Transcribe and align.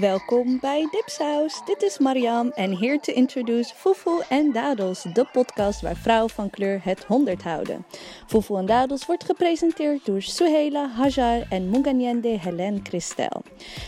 Welkom 0.00 0.58
bij 0.60 0.88
Dipsaus. 0.90 1.64
Dit 1.64 1.82
is 1.82 1.98
Mariam 1.98 2.50
en 2.50 2.76
here 2.78 3.00
to 3.00 3.12
introduce 3.12 3.74
Fufu 3.74 4.22
en 4.28 4.52
Dadels, 4.52 5.02
de 5.02 5.26
podcast 5.32 5.80
waar 5.80 5.96
vrouwen 5.96 6.30
van 6.30 6.50
kleur 6.50 6.80
het 6.84 7.04
honderd 7.04 7.42
houden. 7.42 7.86
Fufu 8.26 8.54
en 8.54 8.66
Dadels 8.66 9.06
wordt 9.06 9.24
gepresenteerd 9.24 10.06
door 10.06 10.22
Suhela 10.22 10.88
Hajar 10.88 11.46
en 11.48 11.70
Munganyende 11.70 12.28
Helen 12.28 12.80
Christel. 12.82 13.42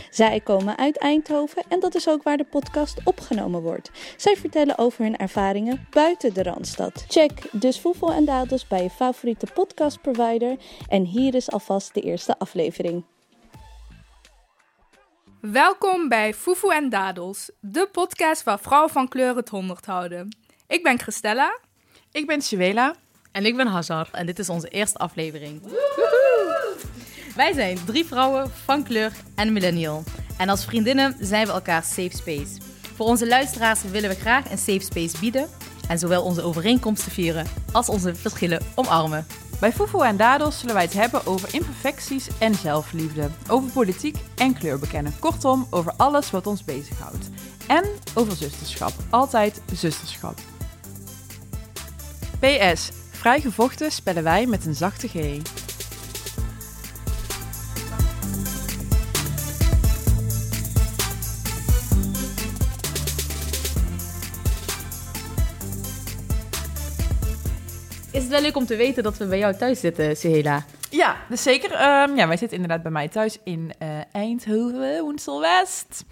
Zij 0.09 0.39
komen 0.39 0.77
uit 0.77 0.97
Eindhoven 0.97 1.63
en 1.67 1.79
dat 1.79 1.95
is 1.95 2.09
ook 2.09 2.23
waar 2.23 2.37
de 2.37 2.47
podcast 2.49 3.01
opgenomen 3.03 3.61
wordt. 3.61 3.91
Zij 4.17 4.35
vertellen 4.35 4.77
over 4.77 5.03
hun 5.03 5.17
ervaringen 5.17 5.87
buiten 5.89 6.33
de 6.33 6.43
Randstad. 6.43 7.05
Check 7.07 7.31
dus 7.51 7.77
Fufu 7.77 8.11
en 8.11 8.25
Dadels 8.25 8.67
bij 8.67 8.83
je 8.83 8.89
favoriete 8.89 9.47
podcastprovider 9.53 10.55
en 10.87 11.05
hier 11.05 11.35
is 11.35 11.51
alvast 11.51 11.93
de 11.93 12.01
eerste 12.01 12.39
aflevering. 12.39 13.03
Welkom 15.41 16.09
bij 16.09 16.33
Fufu 16.33 16.69
en 16.69 16.89
Dadels, 16.89 17.51
de 17.59 17.89
podcast 17.91 18.43
waar 18.43 18.59
vrouwen 18.59 18.91
van 18.91 19.07
kleur 19.07 19.35
het 19.35 19.49
honderd 19.49 19.85
houden. 19.85 20.37
Ik 20.67 20.83
ben 20.83 20.99
Christella. 20.99 21.59
Ik 22.11 22.27
ben 22.27 22.41
Suela. 22.41 22.95
En 23.31 23.45
ik 23.45 23.55
ben 23.55 23.67
Hazar 23.67 24.09
en 24.11 24.25
dit 24.25 24.39
is 24.39 24.49
onze 24.49 24.67
eerste 24.67 24.97
aflevering. 24.97 25.61
Wij 27.35 27.53
zijn 27.53 27.77
drie 27.85 28.05
vrouwen 28.05 28.51
van 28.65 28.83
kleur 28.83 29.11
en 29.35 29.53
millennial. 29.53 30.03
En 30.37 30.49
als 30.49 30.65
vriendinnen 30.65 31.15
zijn 31.19 31.45
we 31.45 31.51
elkaar 31.51 31.83
safe 31.83 32.17
space. 32.17 32.57
Voor 32.95 33.05
onze 33.05 33.27
luisteraars 33.27 33.83
willen 33.83 34.09
we 34.09 34.15
graag 34.15 34.51
een 34.51 34.57
safe 34.57 34.81
space 34.81 35.19
bieden 35.19 35.49
en 35.87 35.99
zowel 35.99 36.23
onze 36.23 36.41
overeenkomsten 36.41 37.11
vieren 37.11 37.47
als 37.71 37.89
onze 37.89 38.15
verschillen 38.15 38.61
omarmen. 38.75 39.27
Bij 39.59 39.73
Fufu 39.73 40.01
en 40.01 40.17
Dadels 40.17 40.59
zullen 40.59 40.75
wij 40.75 40.83
het 40.83 40.93
hebben 40.93 41.25
over 41.25 41.53
imperfecties 41.53 42.27
en 42.39 42.55
zelfliefde. 42.55 43.29
Over 43.47 43.71
politiek 43.71 44.17
en 44.35 44.53
kleur 44.53 44.79
bekennen. 44.79 45.19
Kortom, 45.19 45.67
over 45.69 45.93
alles 45.97 46.31
wat 46.31 46.47
ons 46.47 46.63
bezighoudt. 46.63 47.29
En 47.67 47.83
over 48.13 48.35
zusterschap. 48.35 48.91
Altijd 49.09 49.61
zusterschap. 49.73 50.39
PS. 52.39 52.91
Vrijgevochten 53.11 53.91
spellen 53.91 54.23
wij 54.23 54.45
met 54.45 54.65
een 54.65 54.75
zachte 54.75 55.07
G. 55.07 55.13
Is 68.17 68.23
het 68.23 68.31
wel 68.31 68.41
leuk 68.41 68.57
om 68.57 68.65
te 68.65 68.75
weten 68.75 69.03
dat 69.03 69.17
we 69.17 69.25
bij 69.25 69.37
jou 69.37 69.55
thuis 69.55 69.79
zitten, 69.79 70.17
Sehela? 70.17 70.65
Ja, 70.89 71.15
dus 71.29 71.43
zeker. 71.43 71.71
Ehm, 71.71 72.15
ja, 72.15 72.27
wij 72.27 72.37
zitten 72.37 72.57
inderdaad 72.57 72.81
bij 72.83 72.91
mij 72.91 73.07
thuis 73.07 73.37
in 73.43 73.71
eh, 73.79 73.87
Eindhoven, 74.11 75.01
Woensel-West. 75.01 76.03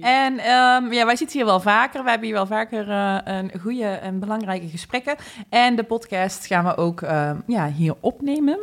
En 0.00 0.38
ehm, 0.38 0.92
ja, 0.92 1.04
wij 1.06 1.16
zitten 1.16 1.36
hier 1.36 1.46
wel 1.46 1.60
vaker. 1.60 2.02
We 2.04 2.08
hebben 2.10 2.26
hier 2.28 2.36
wel 2.36 2.46
vaker 2.46 2.90
eh, 2.90 3.16
een 3.24 3.50
goede 3.60 3.84
en 3.84 4.18
belangrijke 4.18 4.68
gesprekken. 4.68 5.16
En 5.48 5.76
de 5.76 5.82
podcast 5.82 6.46
gaan 6.46 6.64
we 6.64 6.76
ook 6.76 7.02
ehm, 7.02 7.36
ja, 7.46 7.68
hier 7.70 7.94
opnemen. 8.00 8.58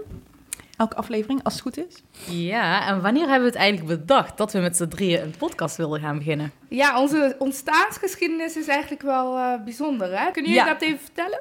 Elke 0.78 0.96
aflevering, 0.96 1.44
als 1.44 1.54
het 1.54 1.62
goed 1.62 1.78
is. 1.78 2.04
Ja, 2.36 2.88
en 2.88 3.02
wanneer 3.02 3.24
hebben 3.28 3.42
we 3.42 3.48
het 3.48 3.56
eigenlijk 3.56 4.00
bedacht 4.00 4.38
dat 4.38 4.52
we 4.54 4.60
met 4.60 4.78
z'n 4.78 4.88
drieën 4.88 5.22
een 5.22 5.34
podcast 5.38 5.78
wilden 5.78 6.00
gaan 6.00 6.18
beginnen? 6.18 6.52
Ja, 6.70 7.02
onze 7.02 7.36
ontstaansgeschiedenis 7.40 8.56
is 8.58 8.68
eigenlijk 8.68 9.02
wel 9.02 9.38
eh, 9.38 9.64
bijzonder, 9.64 10.20
hè? 10.20 10.32
Kunnen 10.32 10.52
jullie 10.52 10.66
Ja. 10.68 10.74
dat 10.74 10.82
even 10.82 11.00
vertellen? 11.00 11.40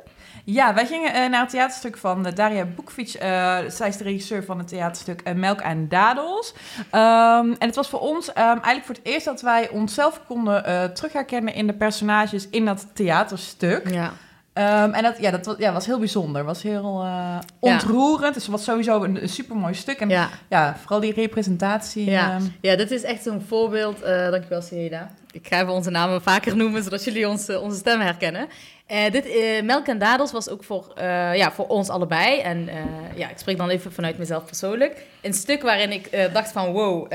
Ja, 0.49 0.75
wij 0.75 0.87
gingen 0.87 1.13
eh, 1.13 1.29
naar 1.29 1.41
het 1.41 1.51
theaterstuk 1.51 1.97
van 1.97 2.27
eh, 2.27 2.35
Daria 2.35 2.65
Boekfiets. 2.65 3.17
eh, 3.17 3.59
zij 3.69 3.89
is 3.89 3.97
de 3.97 4.05
regisseur 4.05 4.45
van 4.45 4.59
het 4.59 4.69
theaterstuk 4.69 5.35
Melk 5.35 5.61
en 5.61 5.89
Dadels. 5.89 6.55
Ehm, 6.91 7.51
en 7.59 7.67
het 7.67 7.75
was 7.75 7.89
voor 7.89 8.01
ons 8.01 8.33
ehm, 8.33 8.47
eigenlijk 8.47 8.85
voor 8.85 8.95
het 8.95 9.05
eerst 9.05 9.25
dat 9.25 9.41
wij 9.41 9.69
onszelf 9.69 10.21
konden 10.27 10.65
eh 10.65 10.85
terug 10.85 11.13
herkennen 11.13 11.55
in 11.55 11.67
de 11.67 11.73
personages 11.73 12.49
in 12.49 12.65
dat 12.65 12.87
theaterstuk. 12.93 13.91
Ja. 13.91 14.13
Ehm, 14.57 14.93
en 14.93 15.03
dat, 15.03 15.19
ja, 15.19 15.31
dat 15.31 15.47
was, 15.47 15.55
ja, 15.59 15.73
was 15.73 15.87
heel 15.87 15.99
bijzonder. 15.99 16.45
was 16.45 16.63
heel 16.63 17.03
eh, 17.03 17.39
ontroerend. 17.59 18.35
Dus 18.35 18.43
het 18.43 18.53
was 18.53 18.65
sowieso 18.65 19.03
een, 19.03 19.23
een 19.23 19.29
supermooi 19.29 19.75
stuk. 19.75 20.01
En 20.01 20.09
ja. 20.09 20.29
Ja. 20.49 20.77
vooral 20.81 21.01
die 21.01 21.13
representatie. 21.13 22.11
Ja. 22.11 22.31
ehm, 22.31 22.43
ja, 22.61 22.77
dit 22.77 22.91
is 22.91 23.03
echt 23.03 23.23
zo'n 23.23 23.45
voorbeeld. 23.49 24.03
eh 24.03 24.31
dankjewel, 24.31 24.63
Sehela. 24.63 25.11
Ik 25.31 25.47
ga 25.47 25.61
even 25.61 25.73
onze 25.73 25.91
namen 25.91 26.23
vaker 26.23 26.57
noemen, 26.57 26.83
zodat 26.83 27.05
jullie 27.05 27.29
ons, 27.29 27.49
onze 27.49 27.79
stemmen 27.79 28.07
herkennen. 28.07 28.49
Eh, 28.87 29.11
dit, 29.11 29.29
Melk 29.65 29.87
en 29.87 29.99
Dadels 29.99 30.33
was 30.33 30.49
ook 30.49 30.65
voor, 30.65 30.93
ja, 31.35 31.53
voor 31.53 31.67
ons 31.67 31.89
allebei. 31.89 32.41
En 32.41 32.69
ja, 33.15 33.31
ik 33.31 33.39
spreek 33.39 33.57
dan 33.57 33.69
even 33.69 33.93
vanuit 33.93 34.19
mezelf 34.19 34.45
persoonlijk. 34.45 35.03
Een 35.23 35.35
stuk 35.35 35.63
waarin 35.63 35.93
ik 35.93 36.29
dacht 36.33 36.53
van 36.53 36.73
wow... 36.73 37.13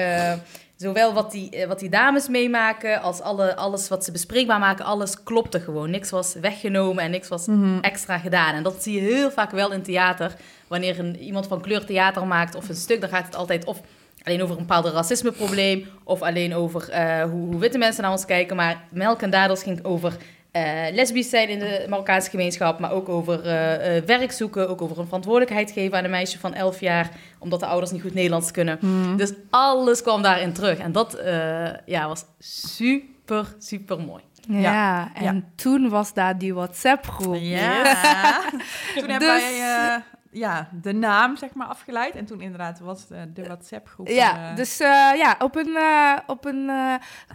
Zowel 0.81 1.13
wat 1.13 1.31
die, 1.31 1.49
eh, 1.49 1.67
wat 1.67 1.79
die 1.79 1.89
dames 1.89 2.27
meemaken 2.27 3.01
als 3.01 3.21
alle, 3.21 3.55
alles 3.55 3.87
wat 3.87 4.03
ze 4.03 4.11
bespreekbaar 4.11 4.59
maken, 4.59 4.85
alles 4.85 5.23
klopte 5.23 5.59
gewoon. 5.59 5.89
Niks 5.89 6.09
was 6.09 6.33
weggenomen 6.33 7.03
en 7.03 7.11
niks 7.11 7.27
was 7.27 7.45
mhm. 7.45 7.79
extra 7.81 8.17
gedaan. 8.17 8.55
En 8.55 8.63
dat 8.63 8.83
zie 8.83 8.93
je 8.93 9.13
heel 9.13 9.31
vaak 9.31 9.51
wel 9.51 9.71
in 9.71 9.81
theater. 9.81 10.35
Wanneer 10.67 10.99
een, 10.99 11.17
iemand 11.17 11.47
van 11.47 11.61
kleur 11.61 11.85
theater 11.85 12.27
maakt 12.27 12.55
of 12.55 12.69
een 12.69 12.75
stuk, 12.75 13.01
dan 13.01 13.09
gaat 13.09 13.25
het 13.25 13.35
altijd 13.35 13.65
of 13.65 13.81
alleen 14.23 14.41
over 14.41 14.55
een 14.55 14.65
bepaald 14.65 14.85
racismeprobleem... 14.85 15.87
of 16.03 16.21
alleen 16.21 16.55
over 16.55 16.89
eh, 16.89 17.23
hoe, 17.23 17.47
hoe 17.47 17.59
witte 17.59 17.77
mensen 17.77 18.03
naar 18.03 18.11
ons 18.11 18.25
kijken. 18.25 18.55
Maar 18.55 18.83
Melk 18.89 19.21
en 19.21 19.29
Dadels 19.29 19.63
ging 19.63 19.83
over 19.83 20.17
eh, 20.51 20.93
lesbisch 20.93 21.29
zijn 21.29 21.49
in 21.49 21.59
de 21.59 21.85
Marokkaanse 21.89 22.29
gemeenschap... 22.29 22.79
maar 22.79 22.91
ook 22.91 23.09
over 23.09 23.45
eh, 23.45 23.97
eh, 23.97 24.03
werk 24.05 24.31
zoeken, 24.31 24.69
ook 24.69 24.81
over 24.81 24.99
een 24.99 25.05
verantwoordelijkheid 25.05 25.71
geven 25.71 25.97
aan 25.97 26.03
een 26.03 26.09
meisje 26.09 26.39
van 26.39 26.53
11 26.53 26.79
jaar... 26.79 27.09
omdat 27.39 27.59
de 27.59 27.65
ouders 27.65 27.91
niet 27.91 28.01
goed 28.01 28.13
Nederlands 28.13 28.51
kunnen. 28.51 28.77
Mhm. 28.81 29.15
Dus 29.15 29.33
alles 29.49 30.01
kwam 30.01 30.21
daarin 30.21 30.53
terug. 30.53 30.77
En 30.77 30.91
dat 30.91 31.13
eh, 31.13 31.69
ja, 31.85 32.07
was 32.07 32.25
super, 32.39 33.55
super 33.59 33.99
mooi. 33.99 34.23
Ja, 34.47 35.11
en 35.13 35.35
ja. 35.35 35.41
toen 35.55 35.89
was 35.89 36.13
daar 36.13 36.37
die 36.37 36.53
WhatsApp-groep. 36.53 37.35
Ja. 37.39 37.83
Toen 38.95 39.09
hebben 39.09 39.19
Dus- 39.19 39.41
wij 39.41 39.59
eh, 39.59 40.01
ja, 40.31 40.69
de 40.81 40.93
naam 40.93 41.37
zeg 41.37 41.53
maar 41.53 41.67
afgeleid. 41.67 42.15
En 42.15 42.25
toen 42.25 42.41
inderdaad 42.41 42.79
was 42.79 43.07
de, 43.07 43.31
de 43.33 43.43
WhatsApp-groep. 43.43 44.07
Ja, 44.07 44.49
eh, 44.49 44.55
dus 44.55 44.79
eh, 44.79 45.11
ja, 45.15 45.35
op 45.39 45.55
een, 45.55 45.75
eh, 45.75 46.17
op 46.27 46.45
een 46.45 46.69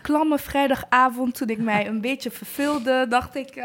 klamme 0.02 0.38
vrijdagavond 0.38 1.34
toen 1.34 1.48
ik 1.48 1.58
mij 1.58 1.86
een 1.86 2.00
beetje 2.00 2.30
verveelde, 2.30 3.06
dacht 3.08 3.34
ik, 3.34 3.56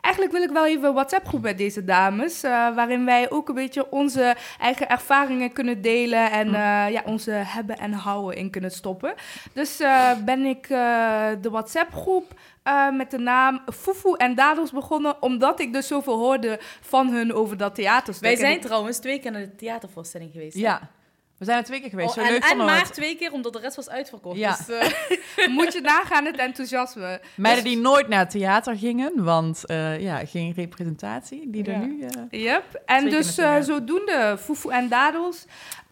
eigenlijk 0.00 0.32
wil 0.32 0.42
ik 0.42 0.50
wel 0.50 0.66
even 0.66 0.88
een 0.88 0.94
WhatsApp-groep 0.94 1.42
met 1.42 1.58
deze 1.58 1.84
dames, 1.84 2.40
waarin 2.74 3.04
wij 3.04 3.30
ook 3.30 3.48
een 3.48 3.54
beetje 3.54 3.90
onze 3.90 4.36
eigen 4.60 4.88
ervaringen 4.88 5.52
kunnen 5.52 5.82
delen 5.82 6.30
en 6.30 6.52
Hm. 6.54 6.92
ja, 6.92 7.02
onze 7.04 7.30
hebben 7.30 7.78
en 7.78 7.92
houden 7.92 8.36
in 8.36 8.50
kunnen 8.50 8.70
stoppen. 8.70 9.14
Dus 9.52 9.82
ben 10.24 10.44
ik 10.44 10.68
de 10.68 11.48
WhatsApp-groep 11.50 12.34
eh, 12.64 12.90
met 12.90 13.10
de 13.10 13.18
naam 13.18 13.60
Fufu 13.74 14.12
en 14.16 14.34
Dadels 14.34 14.70
begonnen, 14.70 15.22
omdat 15.22 15.60
ik 15.60 15.72
dus 15.72 15.86
zoveel 15.86 16.18
hoorde 16.18 16.58
van 16.80 17.10
hun 17.10 17.32
over 17.34 17.56
dat 17.56 17.74
theaterstuk. 17.74 18.24
Wij 18.24 18.36
zijn 18.36 18.60
trouwens 18.60 18.98
twee 18.98 19.18
keer 19.18 19.30
naar 19.30 19.40
de 19.40 19.54
theatervoorstelling 19.54 20.32
geweest. 20.32 20.54
hè? 20.54 20.60
ja, 20.60 20.90
we 21.38 21.44
zijn 21.44 21.58
er 21.58 21.64
twee 21.64 21.80
keer 21.80 21.88
geweest. 21.90 22.08
Oh, 22.08 22.14
Zo 22.14 22.20
en 22.22 22.30
leuk 22.32 22.44
en 22.44 22.56
maar 22.56 22.78
het. 22.78 22.92
twee 22.92 23.16
keer, 23.16 23.32
omdat 23.32 23.52
de 23.52 23.58
rest 23.58 23.76
was 23.76 23.88
uitverkocht. 23.88 24.36
Ja. 24.38 24.56
Dus, 24.56 24.68
eh, 24.68 25.48
Moet 25.56 25.72
je 25.72 25.80
nagaan 25.80 26.24
het 26.24 26.36
enthousiasme. 26.36 27.20
Meiden 27.34 27.64
die 27.64 27.78
nooit 27.78 28.08
naar 28.08 28.18
het 28.18 28.30
theater 28.30 28.76
gingen, 28.76 29.24
want 29.24 29.66
eh, 29.66 30.00
ja, 30.00 30.24
geen 30.26 30.52
representatie 30.56 31.50
die 31.50 31.64
er 31.72 31.78
nu... 31.78 32.00
eh, 32.30 32.40
Yep. 32.42 32.82
En 32.86 33.08
dus 33.10 33.38
eh, 33.38 33.60
zodoende 33.60 34.36
Fufu 34.40 34.68
en 34.70 34.88
Dadels. 34.88 35.44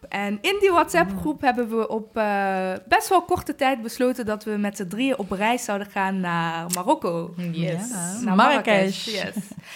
En 0.09 0.37
in 0.41 0.57
die 0.59 0.71
WhatsApp-groep 0.71 1.41
hebben 1.41 1.69
we 1.77 1.87
op 1.87 2.17
eh, 2.17 2.71
best 2.87 3.09
wel 3.09 3.21
korte 3.21 3.55
tijd 3.55 3.81
besloten 3.81 4.25
dat 4.25 4.43
we 4.43 4.51
met 4.51 4.77
z'n 4.77 4.87
drieën 4.87 5.17
op 5.17 5.31
reis 5.31 5.63
zouden 5.63 5.87
gaan 5.87 6.19
naar 6.19 6.65
Marokko. 6.75 7.33
yes. 7.51 7.89
Ja. 7.89 8.19
Naar 8.25 8.35
Marrakesh. 8.35 9.05
Yes. 9.05 9.33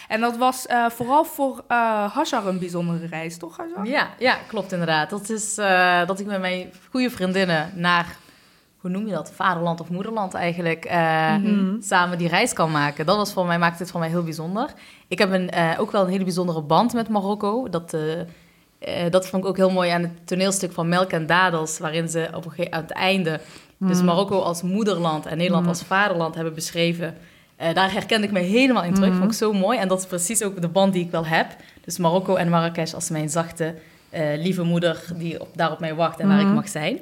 En 0.07 0.21
dat 0.21 0.37
was 0.37 0.65
eh, 0.65 0.89
vooral 0.89 1.23
voor 1.25 1.63
eh 1.67 2.13
Hajar 2.13 2.47
een 2.47 2.59
bijzondere 2.59 3.07
reis, 3.07 3.37
toch 3.37 3.57
Hajar? 3.57 3.85
Ja, 3.87 4.07
ja, 4.19 4.37
klopt 4.47 4.71
inderdaad. 4.71 5.09
Dat 5.09 5.29
is 5.29 5.57
eh, 5.57 6.05
dat 6.07 6.19
ik 6.19 6.25
met 6.25 6.39
mijn 6.39 6.71
goede 6.89 7.09
vriendinnen 7.09 7.71
naar, 7.75 8.15
hoe 8.77 8.89
noem 8.89 9.05
je 9.07 9.13
dat, 9.13 9.31
vaderland 9.31 9.79
of 9.81 9.89
moederland 9.89 10.33
eigenlijk, 10.33 10.85
eh, 10.85 11.35
Mhm. 11.35 11.81
samen 11.81 12.17
die 12.17 12.27
reis 12.27 12.53
kan 12.53 12.71
maken. 12.71 13.05
Dat 13.05 13.17
was 13.17 13.33
voor 13.33 13.45
mij, 13.45 13.59
maakt 13.59 13.79
het 13.79 13.91
voor 13.91 13.99
mij 13.99 14.09
heel 14.09 14.23
bijzonder. 14.23 14.69
Ik 15.07 15.17
heb 15.17 15.31
een, 15.31 15.49
eh, 15.49 15.71
ook 15.79 15.91
wel 15.91 16.03
een 16.03 16.09
hele 16.11 16.23
bijzondere 16.23 16.61
band 16.61 16.93
met 16.93 17.09
Marokko. 17.09 17.69
Dat, 17.69 17.93
eh, 17.93 18.01
eh, 18.79 19.09
dat 19.09 19.27
vond 19.27 19.43
ik 19.43 19.49
ook 19.49 19.57
heel 19.57 19.71
mooi 19.71 19.89
aan 19.89 20.01
het 20.01 20.27
toneelstuk 20.27 20.71
van 20.71 20.89
Melk 20.89 21.11
en 21.11 21.25
Dadels, 21.25 21.79
waarin 21.79 22.09
ze 22.09 22.27
op 22.33 22.45
een 22.45 22.51
gegeven 22.51 22.73
aan 22.73 22.81
het 22.81 22.91
einde 22.91 23.39
dus 23.79 23.97
Mhm. 23.97 24.05
Marokko 24.05 24.39
als 24.39 24.61
moederland 24.61 25.25
en 25.25 25.37
Nederland 25.37 25.65
Mhm. 25.65 25.73
als 25.73 25.83
vaderland 25.83 26.35
hebben 26.35 26.53
beschreven. 26.53 27.17
Eh, 27.55 27.73
daar 27.73 27.91
herkende 27.91 28.27
ik 28.27 28.33
me 28.33 28.39
helemaal 28.39 28.83
in 28.83 28.93
terug. 28.93 29.09
Mhm. 29.09 29.17
Vond 29.17 29.31
ik 29.31 29.37
zo 29.37 29.53
mooi. 29.53 29.77
En 29.79 29.87
dat 29.87 29.99
is 29.99 30.05
precies 30.05 30.43
ook 30.43 30.61
de 30.61 30.67
band 30.67 30.93
die 30.93 31.03
ik 31.05 31.11
wel 31.11 31.25
heb. 31.25 31.47
Dus 31.85 31.97
Marokko 31.97 32.35
en 32.35 32.49
Marrakesh 32.49 32.93
als 32.93 33.09
mijn 33.09 33.29
zachte, 33.29 33.75
eh, 34.09 34.21
lieve 34.37 34.63
moeder 34.63 35.03
die 35.15 35.41
op, 35.41 35.47
daar 35.55 35.71
op 35.71 35.79
mij 35.79 35.95
wacht 35.95 36.19
en 36.19 36.27
waar 36.27 36.39
ik 36.39 36.47
mag 36.47 36.69
zijn. 36.69 36.99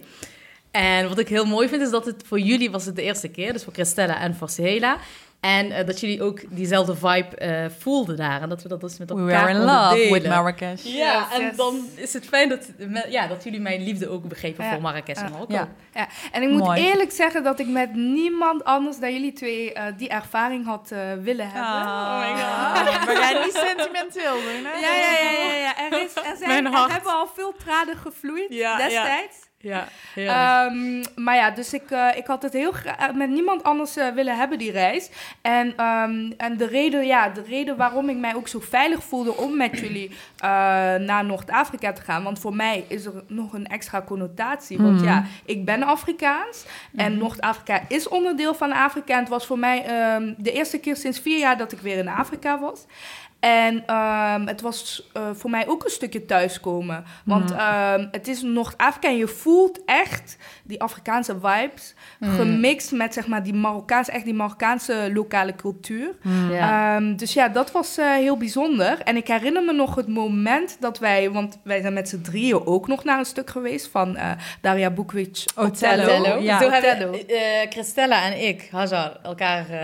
En 0.71 1.07
wat 1.07 1.19
ik 1.19 1.27
heel 1.27 1.45
mooi 1.45 1.67
vind, 1.69 1.81
is 1.81 1.89
dat 1.89 2.05
het 2.05 2.23
voor 2.27 2.39
jullie 2.39 2.71
was 2.71 2.85
het 2.85 2.95
de 2.95 3.01
eerste 3.01 3.27
keer. 3.27 3.53
Dus 3.53 3.63
voor 3.63 3.73
Christella 3.73 4.19
en 4.19 4.35
voor 4.35 4.49
Sehela. 4.49 4.97
En 5.45 5.71
eh, 5.71 5.85
dat 5.85 5.99
jullie 5.99 6.23
ook 6.23 6.41
diezelfde 6.49 6.95
vibe 6.95 7.35
eh, 7.37 7.65
voelden 7.79 8.15
daar. 8.17 8.41
En 8.41 8.49
dat 8.49 8.61
we 8.63 8.69
dat 8.69 8.81
dus 8.81 8.97
met 8.97 9.09
We 9.11 9.19
elkaar 9.19 9.45
were 9.45 9.59
in 9.59 9.65
love 9.65 9.95
delen. 9.95 10.13
with 10.13 10.27
Marrakesh. 10.27 10.83
Ja, 10.83 11.27
Yes, 11.29 11.39
en 11.39 11.45
yes. 11.45 11.55
dan 11.55 11.87
is 11.95 12.13
het 12.13 12.25
fijn 12.25 12.49
dat, 12.49 12.69
ja, 13.09 13.27
dat 13.27 13.43
jullie 13.43 13.59
mijn 13.59 13.83
liefde 13.83 14.09
ook 14.09 14.23
begrepen 14.27 14.63
Ja. 14.65 14.71
voor 14.71 14.81
Marrakesh 14.81 15.17
en. 15.21 15.31
Marokko. 15.31 15.53
Ja. 15.53 15.67
Ja, 15.93 16.07
en 16.31 16.41
ik 16.41 16.49
moet 16.49 16.59
Mooi. 16.63 16.81
eerlijk 16.87 17.11
zeggen 17.11 17.43
dat 17.43 17.59
ik 17.59 17.67
met 17.67 17.93
niemand 17.93 18.63
anders 18.63 18.97
dan 18.99 19.13
jullie 19.13 19.33
twee 19.33 19.73
eh, 19.73 19.83
die 19.97 20.09
ervaring 20.09 20.65
had 20.65 20.89
willen 21.21 21.49
hebben. 21.51 21.71
Oh 21.81 22.19
my 22.19 22.27
god. 22.41 23.05
Maar 23.05 23.19
jij 23.19 23.43
niet 23.43 23.53
sentimenteel 23.67 24.33
doen, 24.33 24.65
hè? 24.65 24.79
Ja, 24.79 24.93
ja, 24.93 25.11
ja, 25.11 25.41
ja, 25.41 25.55
ja. 25.55 25.77
Er, 25.91 26.01
is, 26.03 26.15
er, 26.15 26.35
zijn, 26.39 26.65
er 26.65 26.91
hebben 26.91 27.11
al 27.13 27.27
veel 27.35 27.53
tranen 27.63 27.97
gevloeid 27.97 28.45
Ja, 28.53 28.77
ja. 29.57 29.87
Ehm, 30.15 31.03
maar 31.15 31.35
ja, 31.35 31.51
dus 31.51 31.73
ik, 31.73 31.91
eh, 31.91 32.07
ik 32.15 32.27
had 32.27 32.41
het 32.41 32.53
heel 32.53 32.71
graag 32.71 33.13
met 33.13 33.29
niemand 33.29 33.63
anders 33.63 33.97
eh, 33.97 34.07
willen 34.07 34.37
hebben, 34.37 34.57
die 34.57 34.71
reis. 34.71 35.09
En, 35.41 35.73
ehm, 35.77 36.31
en 36.37 36.57
de, 36.57 36.67
reden, 36.67 37.05
ja, 37.05 37.29
de 37.29 37.41
reden 37.41 37.77
waarom 37.77 38.09
ik 38.09 38.17
mij 38.17 38.35
ook 38.35 38.47
zo 38.47 38.59
veilig 38.59 39.03
voelde 39.03 39.35
om 39.37 39.57
met 39.57 39.79
jullie 39.83 40.09
eh, 40.09 40.49
naar 40.95 41.25
Noord-Afrika 41.25 41.93
te 41.93 42.01
gaan. 42.01 42.23
Want 42.23 42.39
voor 42.39 42.55
mij 42.55 42.85
is 42.87 43.05
er 43.05 43.23
nog 43.27 43.53
een 43.53 43.67
extra 43.67 44.01
connotatie. 44.01 44.77
Want 44.77 44.95
Mhm. 44.95 45.05
ja, 45.05 45.23
ik 45.45 45.65
ben 45.65 45.83
Afrikaans 45.83 46.65
en 46.95 47.17
Noord-Afrika 47.17 47.81
is 47.87 48.07
onderdeel 48.07 48.53
van 48.55 48.71
Afrika. 48.71 49.13
En 49.13 49.19
het 49.19 49.29
was 49.29 49.45
voor 49.45 49.59
mij 49.59 49.85
ehm, 49.85 50.33
de 50.37 50.51
eerste 50.51 50.79
keer 50.79 50.95
sinds 50.95 51.19
vier 51.19 51.39
jaar 51.39 51.57
dat 51.57 51.71
ik 51.71 51.79
weer 51.79 51.97
in 51.97 52.07
Afrika 52.07 52.59
was. 52.59 52.85
En 53.45 53.83
ehm, 53.85 54.45
het 54.47 54.61
was 54.61 55.09
eh, 55.13 55.21
voor 55.33 55.49
mij 55.49 55.67
ook 55.67 55.83
een 55.83 55.89
stukje 55.89 56.25
thuiskomen. 56.25 57.03
Want 57.25 57.49
Mhm. 57.49 57.59
ehm, 57.59 58.07
het 58.11 58.27
is 58.27 58.41
Noord-Afrika 58.41 59.07
en 59.07 59.17
je 59.17 59.27
voelt 59.27 59.79
echt 59.85 60.37
die 60.63 60.81
Afrikaanse 60.81 61.35
vibes. 61.41 61.93
Gemixt 62.19 62.91
met 62.91 63.13
zeg 63.13 63.27
maar 63.27 63.43
die 63.43 63.53
Marokkaanse, 63.53 64.11
echt 64.11 64.23
die 64.25 64.33
Marokkaanse 64.33 65.09
lokale 65.13 65.55
cultuur. 65.55 66.09
Ja. 66.51 66.95
Ehm, 66.95 67.15
dus 67.15 67.33
ja, 67.33 67.47
dat 67.49 67.71
was 67.71 67.97
eh, 67.97 68.11
heel 68.13 68.37
bijzonder. 68.37 68.99
En 69.03 69.15
ik 69.15 69.27
herinner 69.27 69.63
me 69.63 69.73
nog 69.73 69.95
het 69.95 70.07
moment 70.07 70.77
dat 70.79 70.99
wij, 70.99 71.31
want 71.31 71.57
wij 71.63 71.81
zijn 71.81 71.93
met 71.93 72.09
z'n 72.09 72.21
drieën 72.21 72.65
ook 72.65 72.87
nog 72.87 73.03
naar 73.03 73.19
een 73.19 73.25
stuk 73.25 73.49
geweest 73.49 73.87
van 73.87 74.15
eh 74.15 74.31
Daria 74.61 74.89
Bukvic. 74.89 75.43
Otello. 75.55 76.03
Otello. 76.03 76.41
Ja. 76.41 76.59
Zo 76.59 76.65
Otello. 76.65 76.81
hebben 77.11 77.69
Christella 77.69 78.23
en 78.23 78.47
ik, 78.47 78.67
Hajar, 78.71 79.19
elkaar 79.23 79.69
eh, 79.69 79.79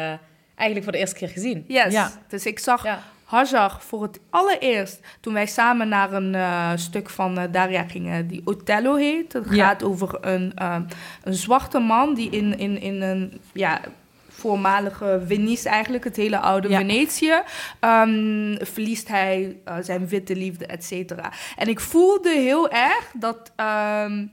eigenlijk 0.56 0.84
voor 0.84 0.92
de 0.92 0.98
eerste 0.98 1.16
keer 1.16 1.30
gezien. 1.30 1.66
Yes. 1.68 1.94
Ja. 1.94 2.12
Dus 2.28 2.46
ik 2.46 2.60
zag 2.60 2.84
Ja. 2.84 3.00
Hajar 3.32 3.78
voor 3.80 4.02
het 4.02 4.20
allereerst 4.30 5.00
toen 5.20 5.34
wij 5.34 5.46
samen 5.46 5.88
naar 5.88 6.14
een 6.14 6.36
eh, 6.36 6.72
stuk 6.76 7.10
van 7.10 7.38
eh, 7.38 7.44
Daria 7.52 7.84
gingen, 7.84 8.28
die 8.28 8.42
Otello 8.46 8.96
heet. 8.96 9.34
Het 9.34 9.46
Ja. 9.50 9.66
gaat 9.68 9.84
over 9.84 10.18
een, 10.22 10.52
eh, 10.56 10.76
een 11.24 11.34
zwarte 11.34 11.80
man 11.80 12.14
die 12.14 12.30
in, 12.30 12.58
in, 12.58 12.82
in 12.82 13.02
een 13.02 13.42
ja, 13.54 13.82
voormalige 14.30 15.22
Venice 15.28 15.70
eigenlijk, 15.70 16.04
het 16.04 16.16
hele 16.16 16.40
oude 16.40 16.70
Ja. 16.70 16.78
Venetië, 16.78 17.34
ehm, 17.80 18.56
verliest 18.66 19.08
hij 19.08 19.58
zijn 19.82 20.08
witte 20.08 20.36
liefde, 20.36 20.66
et 20.66 20.84
cetera. 20.84 21.32
En 21.56 21.68
ik 21.68 21.80
voelde 21.80 22.30
heel 22.30 22.70
erg 22.70 23.12
dat, 23.14 23.52
ehm, 23.56 24.26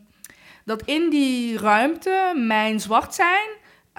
dat 0.64 0.82
in 0.82 1.10
die 1.10 1.58
ruimte 1.58 2.32
mijn 2.36 2.80
zwart 2.80 3.14
zijn 3.14 3.48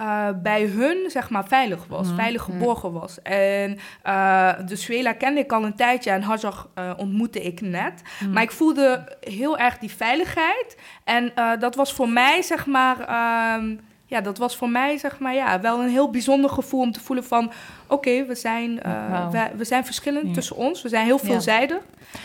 eh, 0.00 0.28
bij 0.42 0.62
hun 0.64 1.10
zeg 1.10 1.30
maar 1.30 1.46
veilig 1.46 1.86
was, 1.88 2.06
Mhm. 2.06 2.16
veilig 2.16 2.42
geborgen 2.42 2.92
was. 2.92 3.22
En 3.22 3.78
eh 4.02 4.52
de 4.66 4.76
Suela 4.76 5.12
kende 5.12 5.40
ik 5.40 5.52
al 5.52 5.64
een 5.64 5.74
tijdje 5.76 6.10
en 6.10 6.22
Hajar 6.22 6.66
eh, 6.74 6.90
ontmoette 6.96 7.40
ik 7.42 7.60
net. 7.60 8.02
Mhm. 8.20 8.32
Maar 8.32 8.42
ik 8.42 8.50
voelde 8.50 9.16
heel 9.20 9.58
erg 9.58 9.78
die 9.78 9.90
veiligheid. 9.90 10.76
En 11.04 11.32
dat 11.58 11.74
was 11.74 11.92
voor 11.92 12.08
mij 12.08 12.42
zeg 12.42 12.66
maar... 12.66 13.00
ehm, 13.00 13.76
ja, 14.06 14.20
dat 14.20 14.38
was 14.38 14.56
voor 14.56 14.68
mij 14.70 14.98
zeg 14.98 15.18
maar 15.18 15.34
ja, 15.34 15.60
wel 15.60 15.80
een 15.80 15.88
heel 15.88 16.10
bijzonder 16.10 16.50
gevoel 16.50 16.80
om 16.80 16.92
te 16.92 17.00
voelen 17.00 17.24
van... 17.24 17.52
Oké, 17.90 18.24
we, 18.26 18.34
zijn, 18.34 18.82
eh, 18.82 19.30
we, 19.30 19.50
we 19.56 19.64
zijn 19.64 19.84
verschillend 19.84 20.26
Ja. 20.26 20.32
tussen 20.32 20.56
ons. 20.56 20.82
We 20.82 20.88
zijn 20.88 21.04
heel 21.04 21.18
Ja. 21.22 21.28
veelzijdig. 21.28 21.78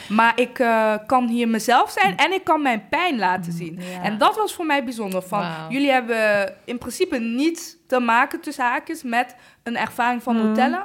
Maar 0.10 0.40
ik 0.40 0.60
eh, 0.60 0.94
kan 1.06 1.28
hier 1.28 1.48
mezelf 1.48 1.92
zijn 1.92 2.18
en 2.18 2.32
ik 2.34 2.44
kan 2.44 2.62
mijn 2.62 2.86
pijn 2.90 3.18
laten 3.18 3.52
zien. 3.52 3.80
Ja. 3.94 4.02
En 4.04 4.18
dat 4.18 4.36
was 4.36 4.54
voor 4.54 4.66
mij 4.66 4.84
bijzonder. 4.84 5.22
Van. 5.22 5.46
Jullie 5.70 5.92
hebben 5.92 6.54
in 6.66 6.78
principe 6.78 7.18
niets 7.20 7.76
te 7.88 8.00
maken 8.00 8.42
tussen 8.42 8.64
haakjes 8.64 9.04
met 9.04 9.36
een 9.64 9.78
ervaring 9.78 10.24
van 10.24 10.36
Mhm. 10.38 10.50
Otello, 10.50 10.78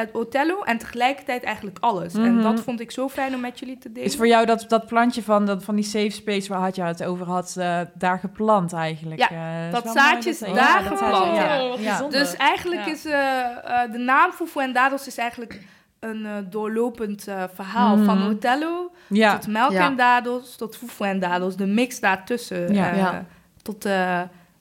het 0.00 0.14
Otello 0.14 0.62
en 0.62 0.78
tegelijkertijd 0.78 1.42
eigenlijk 1.42 1.76
alles. 1.80 2.14
En 2.14 2.34
Mhm. 2.34 2.42
dat 2.42 2.60
vond 2.60 2.80
ik 2.80 2.90
zo 2.90 3.08
fijn 3.08 3.34
om 3.34 3.40
met 3.40 3.58
jullie 3.58 3.78
te 3.78 3.92
delen. 3.92 4.08
Is 4.08 4.16
voor 4.16 4.26
jou 4.26 4.46
dat, 4.46 4.64
dat 4.68 4.86
plantje 4.86 5.22
van, 5.22 5.46
dat, 5.46 5.64
van 5.64 5.74
die 5.74 5.84
safe 5.84 6.10
space 6.10 6.48
waar 6.48 6.60
had 6.60 6.76
je 6.76 6.82
het 6.82 7.04
over 7.04 7.26
had, 7.26 7.54
eh, 7.58 7.80
daar 7.94 8.18
geplant 8.18 8.72
eigenlijk? 8.72 9.20
Ja, 9.20 9.28
Eh, 9.30 9.72
dat 9.72 9.84
mooi 9.84 9.98
zaadje 9.98 10.30
is 10.30 10.38
dat- 10.38 10.54
daar 10.54 10.82
dat 10.88 10.98
geplant, 10.98 11.36
ja. 11.36 11.62
Oh, 11.64 11.80
ja. 11.80 12.02
Dus 12.08 12.36
eigenlijk 12.36 12.84
Ja. 12.86 12.92
is 12.92 13.04
eh, 13.04 13.40
eh, 13.82 13.92
de 13.92 13.98
naam 13.98 14.32
Fufu 14.32 14.60
en 14.60 14.72
Dados 14.72 15.06
is 15.06 15.16
eigenlijk 15.18 15.62
een 16.00 16.26
eh, 16.26 16.32
doorlopend 16.50 17.26
eh, 17.28 17.42
verhaal. 17.54 17.96
Mhm. 17.96 18.04
Van 18.04 18.22
Otello 18.30 18.90
Ja, 19.08 19.38
tot 19.38 19.46
melk 19.52 19.70
Ja. 19.72 19.86
en 19.86 19.96
dadels, 19.96 20.56
tot 20.56 20.76
Fufu 20.76 21.04
en 21.04 21.18
Dados. 21.18 21.56
De 21.56 21.66
mix 21.66 22.00
daartussen. 22.00 22.74
Ja. 22.74 22.90
eh, 22.90 22.96
Ja. 22.98 23.24
Tot 23.62 23.84
eh, 23.84 24.20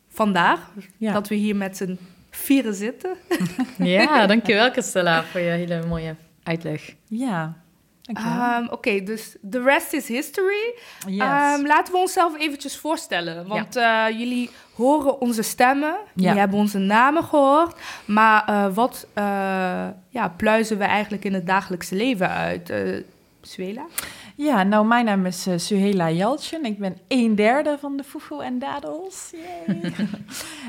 vandaag, 0.09 0.59
ja. 0.97 1.13
dat 1.13 1.27
we 1.27 1.35
hier 1.35 1.55
met 1.55 1.77
z'n 1.77 1.99
vieren 2.37 2.73
zitten. 2.73 3.15
Ja, 3.77 4.27
dankjewel 4.27 4.71
Christella 4.71 5.23
voor 5.23 5.39
je 5.39 5.49
hele 5.49 5.85
mooie 5.87 6.15
uitleg. 6.43 6.95
ja. 7.07 7.65
Ehm, 8.13 8.67
Oké, 8.69 9.03
dus 9.03 9.35
the 9.49 9.61
rest 9.63 9.93
is 9.93 10.07
history. 10.07 10.73
yes. 11.07 11.19
Ehm, 11.19 11.65
laten 11.65 11.93
we 11.93 11.99
onszelf 11.99 12.39
eventjes 12.39 12.77
voorstellen. 12.77 13.47
Want 13.47 13.75
eh, 13.75 14.05
jullie 14.09 14.49
horen 14.75 15.21
onze 15.21 15.41
stemmen. 15.41 15.95
Jullie 16.15 16.33
Ja. 16.33 16.37
hebben 16.39 16.59
onze 16.59 16.77
namen 16.77 17.23
gehoord. 17.23 17.75
Maar 18.05 18.43
eh, 18.47 18.73
wat 18.73 19.07
eh, 19.13 19.23
ja, 20.09 20.27
pluizen 20.37 20.77
we 20.77 20.83
eigenlijk 20.83 21.25
in 21.25 21.33
het 21.33 21.47
dagelijkse 21.47 21.95
leven 21.95 22.29
uit? 22.29 22.71
Suela? 23.47 23.85
Ja, 24.35 24.63
nou, 24.63 24.85
mijn 24.85 25.05
naam 25.05 25.25
is 25.25 25.47
eh, 25.47 25.57
Suhela 25.57 26.11
Jaltjen. 26.11 26.65
Ik 26.65 26.77
ben 26.79 26.97
een 27.07 27.35
derde 27.35 27.77
van 27.79 27.97
de 27.97 28.03
Foefo 28.03 28.39
en 28.39 28.59
Dadels. 28.59 29.33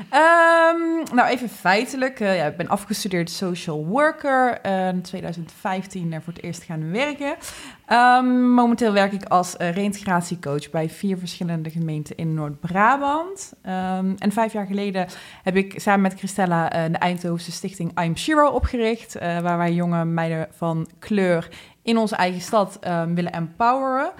Ehm, 0.09 1.13
nou, 1.13 1.27
even 1.27 1.49
feitelijk. 1.49 2.19
eh, 2.19 2.37
ja, 2.37 2.45
ik 2.45 2.57
ben 2.57 2.67
afgestudeerd 2.67 3.29
social 3.29 3.85
worker. 3.85 4.59
eh, 4.61 4.87
in 4.87 5.01
2015 5.01 6.13
er 6.13 6.21
voor 6.21 6.33
het 6.33 6.43
eerst 6.43 6.63
gaan 6.63 6.91
werken. 6.91 7.35
Ehm, 7.85 8.53
momenteel 8.53 8.93
werk 8.93 9.11
ik 9.11 9.25
als 9.25 9.55
reïntegratiecoach 9.57 10.69
bij 10.69 10.89
vier 10.89 11.17
verschillende 11.17 11.69
gemeenten 11.69 12.17
in 12.17 12.33
Noord-Brabant. 12.33 13.53
Ehm, 13.61 14.13
en 14.17 14.31
vijf 14.31 14.53
jaar 14.53 14.65
geleden 14.65 15.07
heb 15.43 15.55
ik 15.55 15.73
samen 15.79 16.01
met 16.01 16.17
Christella 16.17 16.69
de 16.69 16.97
Eindhovense 16.97 17.51
stichting 17.51 18.01
I'm 18.01 18.17
Shiro 18.17 18.47
opgericht. 18.49 19.13
waar 19.19 19.57
wij 19.57 19.73
jonge 19.73 20.05
meiden 20.05 20.47
van 20.51 20.87
kleur 20.99 21.49
in 21.89 21.97
onze 21.97 22.15
eigen 22.15 22.41
stad 22.41 22.77
ehm, 22.81 23.13
willen 23.13 23.31
empoweren. 23.31 24.11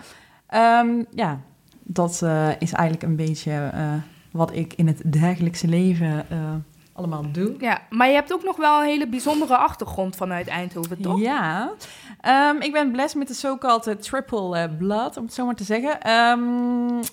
Ehm, 0.47 1.03
ja, 1.11 1.39
dat 1.83 2.21
eh, 2.21 2.49
is 2.59 2.71
eigenlijk 2.71 3.03
een 3.03 3.15
beetje 3.15 3.69
eh, 3.73 3.93
wat 4.31 4.55
ik 4.55 4.73
in 4.73 4.87
het 4.87 5.01
dagelijkse 5.05 5.67
leven 5.67 6.29
eh, 6.29 6.55
allemaal 6.99 7.31
doe. 7.31 7.55
Ja, 7.59 7.81
maar 7.89 8.07
je 8.07 8.13
hebt 8.13 8.33
ook 8.33 8.43
nog 8.43 8.57
wel 8.57 8.79
een 8.79 8.87
hele 8.87 9.07
bijzondere 9.07 9.57
achtergrond 9.57 10.15
vanuit 10.15 10.47
Eindhoven, 10.47 11.01
toch? 11.01 11.19
Ja, 11.19 11.73
Ehm, 12.21 12.55
ik 12.59 12.71
ben 12.71 12.91
blessed 12.91 13.17
met 13.17 13.27
de 13.27 13.33
so-called 13.33 13.87
eh, 13.87 13.95
triple 13.95 14.57
eh, 14.57 14.77
blood, 14.77 15.17
om 15.17 15.23
het 15.23 15.33
zo 15.33 15.45
maar 15.45 15.55
te 15.55 15.63
zeggen. 15.63 16.01
Ehm, 16.01 16.39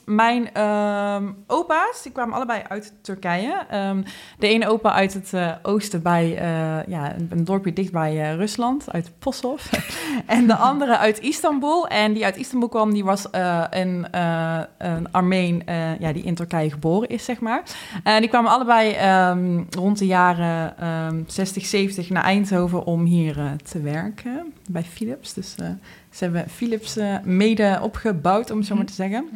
mijn 0.05 0.53
ehm, 0.53 1.33
opa's, 1.47 2.03
die 2.03 2.13
kwamen 2.13 2.35
allebei 2.35 2.63
uit 2.69 2.93
Turkije. 3.03 3.65
Ehm, 3.71 4.03
de 4.39 4.49
ene 4.49 4.69
opa 4.69 4.93
uit 4.93 5.15
het 5.15 5.33
eh, 5.33 5.53
oosten 5.63 6.03
bij 6.03 6.37
eh, 6.37 6.87
ja, 6.87 7.15
een, 7.15 7.29
een 7.31 7.45
dorpje 7.45 7.73
dicht 7.73 7.93
bij 7.93 8.21
eh, 8.21 8.35
Rusland, 8.37 8.93
uit 8.93 9.11
Posov. 9.19 9.73
en 10.27 10.47
de 10.47 10.57
andere 10.57 10.99
uit 10.99 11.21
Istanbul. 11.21 11.89
En 11.89 12.13
die 12.13 12.25
uit 12.25 12.37
Istanbul 12.37 12.69
kwam, 12.69 12.93
die 12.93 13.05
was 13.05 13.31
eh, 13.31 13.65
een, 13.71 14.07
eh, 14.11 14.61
een 14.79 15.13
Armeen 15.13 15.67
eh, 15.67 15.99
ja, 15.99 16.13
die 16.13 16.23
in 16.23 16.35
Turkije 16.35 16.71
geboren 16.71 17.09
is, 17.09 17.25
zeg 17.25 17.41
maar. 17.41 17.63
En 18.03 18.21
die 18.21 18.31
kwamen 18.31 18.51
allebei 18.51 18.93
ehm, 18.93 19.65
rond 19.77 19.99
de 19.99 20.07
jaren 20.07 20.79
ehm 20.79 21.23
60, 21.27 21.67
70 21.67 22.11
naar 22.11 22.23
Eindhoven 22.23 22.85
om 22.85 23.05
hier 23.05 23.39
eh, 23.39 23.51
te 23.53 23.81
werken 23.81 24.53
bij 24.71 24.83
Philips. 24.83 25.35
Dus 25.35 25.55
eh, 25.55 25.69
ze 26.11 26.25
hebben 26.25 26.49
Philips 26.49 26.97
eh, 26.97 27.17
mede 27.25 27.79
opgebouwd, 27.83 28.51
om 28.51 28.59
het 28.59 28.67
zo 28.67 28.75
maar 28.75 28.85
te 28.85 28.93
zeggen. 28.93 29.29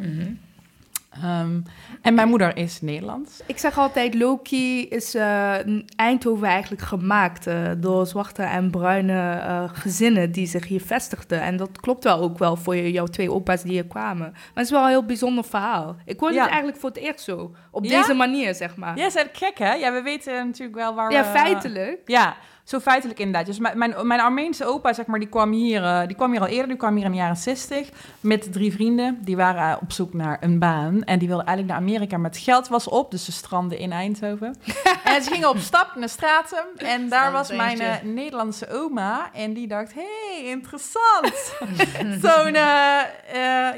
Ehm, 1.11 1.59
en 2.01 2.13
mijn 2.13 2.27
moeder 2.27 2.57
is 2.57 2.81
Nederlands. 2.81 3.39
Ik 3.45 3.57
zeg 3.57 3.77
altijd, 3.77 4.13
Loki 4.15 4.87
is 4.87 5.15
eh, 5.15 5.53
Eindhoven 5.95 6.47
eigenlijk 6.47 6.81
gemaakt 6.81 7.47
eh, 7.47 7.55
door 7.77 8.05
zwarte 8.07 8.43
en 8.43 8.69
bruine 8.71 9.31
eh, 9.31 9.63
gezinnen 9.73 10.31
die 10.31 10.47
zich 10.47 10.67
hier 10.67 10.81
vestigden. 10.81 11.41
En 11.41 11.57
dat 11.57 11.79
klopt 11.79 12.03
wel 12.03 12.19
ook 12.21 12.37
wel 12.37 12.55
voor 12.55 12.75
je, 12.75 12.91
jouw 12.91 13.05
twee 13.05 13.31
opa's 13.31 13.61
die 13.63 13.71
hier 13.71 13.87
kwamen. 13.87 14.29
Maar 14.31 14.41
het 14.53 14.65
is 14.65 14.71
wel 14.71 14.81
een 14.83 14.89
heel 14.89 15.05
bijzonder 15.05 15.43
verhaal. 15.43 15.95
Ik 16.05 16.19
hoorde 16.19 16.35
Ja. 16.35 16.41
het 16.41 16.49
eigenlijk 16.49 16.79
voor 16.81 16.89
het 16.89 16.99
eerst 16.99 17.19
zo. 17.23 17.55
Op 17.71 17.83
Ja? 17.85 17.99
deze 17.99 18.13
manier, 18.13 18.55
zeg 18.55 18.75
maar. 18.75 18.97
Ja, 18.97 19.05
is 19.05 19.15
gek, 19.33 19.57
hè? 19.57 19.73
Ja, 19.73 19.93
we 19.93 20.01
weten 20.01 20.45
natuurlijk 20.45 20.77
wel 20.77 20.95
waar 20.95 21.11
Ja, 21.11 21.21
we- 21.21 21.39
feitelijk. 21.39 21.99
Ja, 22.05 22.35
zo 22.71 22.79
feitelijk 22.79 23.19
inderdaad. 23.19 23.45
Dus 23.45 23.59
mijn, 23.59 23.77
mijn, 23.77 24.07
mijn 24.07 24.19
Armeense 24.19 24.65
opa, 24.65 24.93
zeg 24.93 25.05
maar, 25.05 25.19
die 25.19 25.27
kwam, 25.27 25.51
hier, 25.51 25.83
eh, 25.83 26.07
die 26.07 26.15
kwam 26.15 26.31
hier 26.31 26.41
al 26.41 26.47
eerder. 26.47 26.67
Die 26.67 26.77
kwam 26.77 26.95
hier 26.95 27.05
in 27.05 27.11
de 27.11 27.17
jaren 27.17 27.37
60 27.37 27.89
met 28.19 28.53
drie 28.53 28.71
vrienden. 28.71 29.17
Die 29.21 29.35
waren 29.35 29.79
op 29.81 29.91
zoek 29.91 30.13
naar 30.13 30.37
een 30.41 30.59
baan. 30.59 31.03
En 31.03 31.19
die 31.19 31.27
wilden 31.27 31.45
eigenlijk 31.45 31.77
naar 31.77 31.87
Amerika, 31.87 32.17
maar 32.17 32.29
het 32.29 32.39
geld 32.39 32.67
was 32.67 32.87
op. 32.87 33.11
Dus 33.11 33.25
ze 33.25 33.31
stranden 33.31 33.77
in 33.77 33.91
Eindhoven. 33.91 34.55
en 35.03 35.23
ze 35.23 35.31
gingen 35.31 35.49
op 35.49 35.57
stap 35.57 35.95
naar 35.95 36.09
Stratum. 36.09 36.65
En 36.77 37.09
daar 37.09 37.31
was 37.31 37.51
mijn 37.51 37.79
eh, 37.79 38.01
Nederlandse 38.03 38.69
oma. 38.69 39.29
En 39.33 39.53
die 39.53 39.67
dacht, 39.67 39.93
hey, 39.93 40.43
interessant. 40.45 41.33
Zo'n 42.23 42.55
eh, 42.55 43.01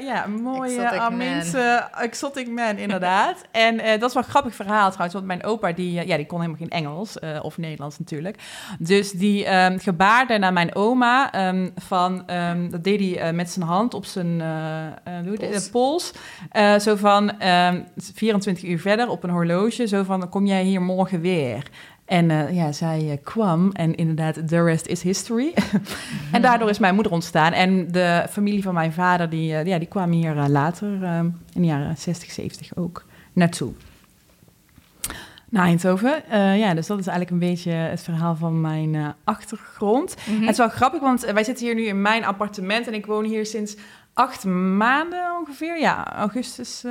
ja, 0.04 0.26
mooie 0.26 0.80
Exotic 0.80 1.00
Armeense 1.00 1.88
exotic 2.00 2.48
man, 2.48 2.76
inderdaad. 2.76 3.44
en 3.50 3.76
dat 3.76 4.08
is 4.08 4.14
wel 4.14 4.22
een 4.22 4.30
grappig 4.30 4.54
verhaal 4.54 4.88
trouwens. 4.88 5.14
Want 5.14 5.26
mijn 5.26 5.44
opa, 5.44 5.72
die, 5.72 6.06
ja, 6.06 6.16
die 6.16 6.26
kon 6.26 6.40
helemaal 6.40 6.60
geen 6.60 6.84
Engels. 6.84 7.18
of 7.42 7.58
Nederlands 7.58 7.98
natuurlijk. 7.98 8.38
Dus 8.86 9.12
die 9.12 9.44
ehm, 9.44 9.78
gebaarde 9.78 10.38
naar 10.38 10.52
mijn 10.52 10.74
oma. 10.74 11.32
ehm, 11.32 11.68
van, 11.76 12.26
ehm, 12.26 12.70
dat 12.70 12.84
deed 12.84 13.00
hij 13.00 13.18
eh, 13.18 13.34
met 13.34 13.50
zijn 13.50 13.66
hand 13.66 13.94
op 13.94 14.04
zijn 14.04 14.40
eh, 14.40 14.86
eh? 14.86 15.38
Pols. 15.38 15.70
Pols. 15.70 16.12
Zo 16.84 16.96
van 16.96 17.38
ehm, 17.38 17.80
24 17.96 18.64
uur 18.64 18.80
verder 18.80 19.08
op 19.08 19.22
een 19.24 19.30
horloge. 19.30 19.86
Zo 19.86 20.02
van, 20.02 20.28
kom 20.28 20.46
jij 20.46 20.62
hier 20.62 20.82
morgen 20.82 21.20
weer? 21.20 21.70
En 22.04 22.54
ja, 22.54 22.72
zij 22.72 23.20
kwam 23.22 23.70
en 23.72 23.94
inderdaad, 23.94 24.48
the 24.48 24.62
rest 24.62 24.86
is 24.86 25.02
history. 25.02 25.52
en 26.32 26.42
daardoor 26.42 26.68
is 26.68 26.78
mijn 26.78 26.94
moeder 26.94 27.12
ontstaan. 27.12 27.52
En 27.52 27.92
de 27.92 28.26
familie 28.30 28.62
van 28.62 28.74
mijn 28.74 28.92
vader, 28.92 29.30
die, 29.30 29.46
ja, 29.46 29.78
die 29.78 29.88
kwam 29.88 30.10
hier 30.10 30.34
later, 30.34 30.88
in 31.52 31.60
de 31.60 31.66
jaren 31.66 31.96
60, 31.96 32.30
70 32.30 32.76
ook, 32.76 33.04
naartoe. 33.32 33.72
Naar 35.54 35.64
Eindhoven. 35.64 36.28
Eh, 36.30 36.58
ja, 36.58 36.74
dus 36.74 36.86
dat 36.86 36.98
is 36.98 37.06
eigenlijk 37.06 37.30
een 37.42 37.48
beetje 37.48 37.70
het 37.70 38.02
verhaal 38.02 38.36
van 38.36 38.60
mijn 38.60 38.94
eh, 38.94 39.08
achtergrond. 39.24 40.16
Mhm. 40.26 40.40
Het 40.40 40.50
is 40.50 40.56
wel 40.56 40.68
grappig, 40.68 41.00
want 41.00 41.24
eh, 41.24 41.34
wij 41.34 41.44
zitten 41.44 41.66
hier 41.66 41.74
nu 41.74 41.82
in 41.86 42.02
mijn 42.02 42.24
appartement 42.24 42.86
en 42.86 42.94
ik 42.94 43.06
woon 43.06 43.24
hier 43.24 43.46
sinds 43.46 43.76
acht 44.12 44.44
maanden 44.44 45.36
ongeveer. 45.38 45.80
Ja, 45.80 46.12
augustus. 46.12 46.84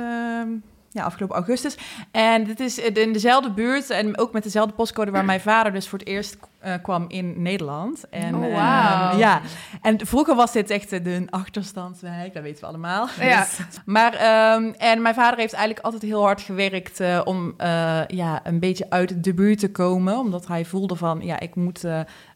Ja, 0.94 1.04
afgelopen 1.04 1.36
augustus. 1.36 1.76
En 2.10 2.44
dit 2.44 2.60
is 2.60 2.78
in 2.78 3.12
dezelfde 3.12 3.50
buurt 3.50 3.90
en 3.90 4.18
ook 4.18 4.32
met 4.32 4.42
dezelfde 4.42 4.74
postcode 4.74 5.10
waar 5.10 5.24
mijn 5.24 5.40
vader 5.40 5.72
dus 5.72 5.88
voor 5.88 5.98
het 5.98 6.08
eerst 6.08 6.36
eh, 6.58 6.74
kwam 6.82 7.04
in 7.08 7.42
Nederland. 7.42 8.08
En, 8.10 8.34
Oh, 8.34 8.44
eh, 8.44 9.18
ja, 9.18 9.40
en 9.82 10.06
vroeger 10.06 10.34
was 10.34 10.52
dit 10.52 10.70
echt 10.70 10.92
eh, 10.92 11.04
de 11.04 11.26
achterstandswijk, 11.30 12.34
dat 12.34 12.42
weten 12.42 12.60
we 12.60 12.66
allemaal. 12.66 13.08
Ja. 13.20 13.46
Maar, 13.84 14.12
ehm, 14.14 14.72
en 14.78 15.02
mijn 15.02 15.14
vader 15.14 15.38
heeft 15.38 15.52
eigenlijk 15.52 15.84
altijd 15.84 16.02
heel 16.02 16.22
hard 16.22 16.40
gewerkt 16.40 17.00
eh, 17.00 17.20
om 17.24 17.54
eh, 17.56 18.00
ja, 18.06 18.40
een 18.44 18.60
beetje 18.60 18.86
uit 18.90 19.24
de 19.24 19.34
buurt 19.34 19.58
te 19.58 19.70
komen. 19.70 20.18
Omdat 20.18 20.46
hij 20.46 20.64
voelde 20.64 20.96
van, 20.96 21.20
ja, 21.22 21.40
ik 21.40 21.54
moet 21.54 21.84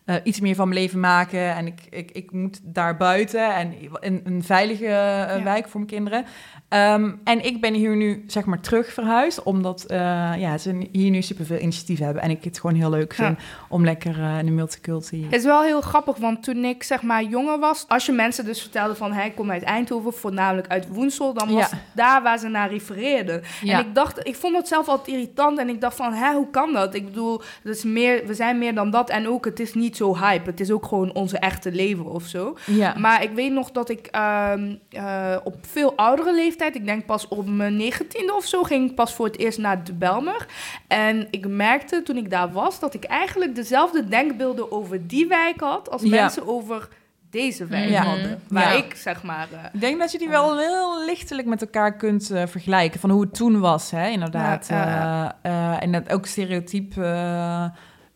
eh, 0.09 0.15
iets 0.23 0.41
meer 0.41 0.55
van 0.55 0.69
mijn 0.69 0.81
leven 0.81 1.01
maken. 1.01 1.55
En 1.55 1.67
ik, 1.67 1.81
ik, 1.91 2.11
ik 2.11 2.33
moet 2.33 2.61
daar 2.63 2.97
buiten 2.97 3.55
en 3.55 3.75
een, 3.93 4.21
een 4.25 4.43
veilige 4.43 4.85
eh, 4.85 4.91
Ja. 4.91 5.43
wijk 5.43 5.69
voor 5.69 5.81
mijn 5.81 5.93
kinderen. 5.93 6.25
Ehm, 6.69 7.11
en 7.25 7.45
ik 7.45 7.61
ben 7.61 7.75
hier 7.75 7.97
nu, 7.97 8.25
zeg 8.27 8.45
maar, 8.45 8.61
terug 8.61 8.93
verhuisd. 8.93 9.43
Omdat 9.43 9.85
eh, 9.85 9.99
ja, 10.39 10.59
ze 10.59 10.89
hier 10.93 11.11
nu 11.11 11.23
superveel 11.23 11.59
initiatief 11.59 11.99
hebben. 11.99 12.23
En 12.23 12.31
ik 12.31 12.45
het 12.45 12.61
gewoon 12.61 12.77
heel 12.77 12.91
leuk 12.91 13.15
vind 13.15 13.39
om 13.69 13.85
lekker 13.85 14.19
in 14.39 14.47
de 14.47 14.53
multiculti... 14.53 15.25
Het 15.25 15.35
is 15.35 15.45
wel 15.45 15.63
heel 15.63 15.81
grappig, 15.81 16.17
want 16.17 16.43
toen 16.43 16.65
ik 16.65 16.83
zeg 16.83 17.03
maar 17.03 17.23
jonger 17.25 17.59
was, 17.59 17.85
als 17.89 18.07
je 18.07 18.13
mensen 18.13 18.45
dus 18.45 18.61
vertelde 18.61 18.95
van 18.95 19.13
hij 19.13 19.31
komt 19.31 19.51
uit 19.51 19.63
Eindhoven, 19.63 20.13
voornamelijk 20.13 20.69
uit 20.69 20.89
Woensel, 20.89 21.35
dan 21.35 21.53
was 21.53 21.71
Ja. 21.71 21.77
het 21.77 21.81
daar 21.95 22.23
waar 22.23 22.39
ze 22.39 22.49
naar 22.49 22.71
refereerden. 22.71 23.43
En 23.67 23.79
ik 23.79 23.95
dacht, 23.95 24.27
ik 24.27 24.35
vond 24.37 24.57
het 24.57 24.69
zelf 24.69 24.89
altijd 24.89 25.09
irritant 25.17 25.59
en 25.59 25.69
ik 25.69 25.81
dacht 25.81 25.97
van, 25.97 26.13
hè, 26.13 26.35
hoe 26.35 26.51
kan 26.51 26.73
dat? 26.73 26.95
Ik 26.95 27.05
bedoel, 27.05 27.43
het 27.63 27.77
is 27.77 27.85
meer, 27.85 28.27
we 28.27 28.35
zijn 28.35 28.59
meer 28.59 28.75
dan 28.75 28.91
dat 28.91 29.11
en 29.11 29.29
ook, 29.29 29.45
het 29.45 29.61
is 29.61 29.75
niet 29.75 29.97
zo 29.99 30.17
hype. 30.17 30.51
Het 30.51 30.61
is 30.61 30.71
ook 30.71 30.87
gewoon 30.87 31.13
onze 31.15 31.39
echte 31.39 31.73
leven 31.73 32.05
of 32.11 32.25
zo. 32.25 32.57
ja. 32.67 32.95
Maar 32.99 33.23
ik 33.23 33.31
weet 33.31 33.53
nog 33.53 33.71
dat 33.71 33.89
ik 33.89 34.07
ehm, 34.07 34.75
eh, 34.91 35.37
op 35.45 35.57
veel 35.61 35.93
oudere 35.97 36.35
leeftijd, 36.35 36.75
ik 36.75 36.85
denk 36.87 37.07
pas 37.07 37.29
op 37.29 37.47
mijn 37.49 37.77
negentiende 37.77 38.35
of 38.35 38.45
zo, 38.45 38.63
ging 38.63 38.89
ik 38.91 38.95
pas 38.95 39.15
voor 39.15 39.27
het 39.27 39.39
eerst 39.39 39.59
naar 39.59 39.85
de 39.85 39.93
Belmer. 39.95 40.47
En 40.89 41.27
ik 41.31 41.47
merkte 41.49 42.03
toen 42.03 42.17
ik 42.17 42.31
daar 42.31 42.53
was 42.53 42.81
dat 42.81 42.95
ik 42.95 43.05
eigenlijk 43.05 43.55
dezelfde 43.55 44.09
denkbeelden 44.09 44.73
over 44.73 45.07
die 45.07 45.27
wijk 45.27 45.61
had 45.61 45.91
als 45.91 46.03
Ja. 46.03 46.09
mensen 46.21 46.47
over 46.47 46.89
deze 47.31 47.67
wijk 47.67 47.89
Ja. 47.91 48.03
hadden. 48.03 48.41
Waar 48.49 48.77
Ja. 48.77 48.85
ik 48.85 48.95
zeg 48.95 49.23
maar. 49.23 49.49
eh, 49.53 49.65
Ik 49.73 49.81
denk 49.81 49.99
dat 49.99 50.13
je 50.13 50.19
die 50.19 50.29
wel 50.29 50.59
heel 50.59 51.05
lichtelijk 51.05 51.49
met 51.49 51.61
elkaar 51.61 51.97
kunt 51.97 52.31
eh, 52.31 52.43
vergelijken. 52.47 53.01
Van 53.01 53.11
hoe 53.11 53.21
het 53.21 53.35
toen 53.35 53.61
was, 53.61 53.91
hè, 53.91 54.09
inderdaad. 54.09 54.67
Ja, 54.69 55.37
Eh, 55.43 55.53
eh, 55.73 55.83
en 55.83 55.93
dat 55.93 56.13
ook 56.13 56.27
stereotype 56.27 57.05
eh, 57.05 57.65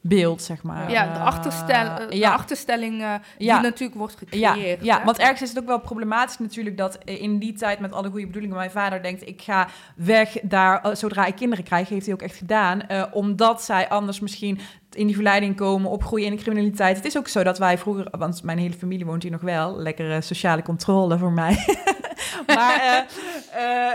beeld, 0.02 0.42
zeg 0.42 0.62
maar. 0.62 0.90
ja, 0.90 1.04
de, 1.12 1.18
Eh, 1.18 1.24
achterstel, 1.24 1.86
eh, 1.86 2.08
de 2.08 2.16
ja. 2.16 2.32
achterstelling 2.32 3.00
Ja. 3.00 3.20
die 3.38 3.52
natuurlijk 3.62 3.98
wordt 3.98 4.16
gecreëerd. 4.16 4.84
ja, 4.84 5.04
want 5.04 5.18
ergens 5.18 5.42
is 5.42 5.48
het 5.48 5.58
ook 5.58 5.66
wel 5.66 5.80
problematisch 5.80 6.38
natuurlijk 6.38 6.76
dat 6.76 6.98
in 7.04 7.38
die 7.38 7.52
tijd 7.52 7.78
met 7.78 7.92
alle 7.92 8.10
goede 8.10 8.26
bedoelingen 8.26 8.56
mijn 8.56 8.70
vader 8.70 9.02
denkt 9.02 9.28
ik 9.28 9.42
ga 9.42 9.68
weg 9.96 10.36
daar 10.42 10.80
eh, 10.82 10.94
zodra 10.94 11.26
ik 11.26 11.34
kinderen 11.34 11.64
krijg, 11.64 11.88
heeft 11.88 12.04
hij 12.06 12.14
ook 12.14 12.22
echt 12.22 12.36
gedaan, 12.36 12.82
omdat 13.12 13.62
zij 13.62 13.88
anders 13.88 14.20
misschien 14.20 14.58
in 14.94 15.06
die 15.06 15.14
verleiding 15.14 15.56
komen, 15.56 15.90
opgroeien 15.90 16.26
in 16.26 16.36
de 16.36 16.42
criminaliteit. 16.42 16.96
Het 16.96 17.04
is 17.04 17.16
ook 17.18 17.28
zo 17.28 17.42
dat 17.42 17.58
wij 17.58 17.78
vroeger, 17.78 18.06
want 18.18 18.42
mijn 18.42 18.58
hele 18.58 18.74
familie 18.74 19.06
woont 19.06 19.22
hier 19.22 19.32
nog 19.32 19.40
wel, 19.40 19.76
lekkere 19.76 20.20
sociale 20.20 20.62
controle 20.62 21.18
voor 21.18 21.32
mij. 21.32 21.64
maar 22.46 22.80
eh, 22.80 23.88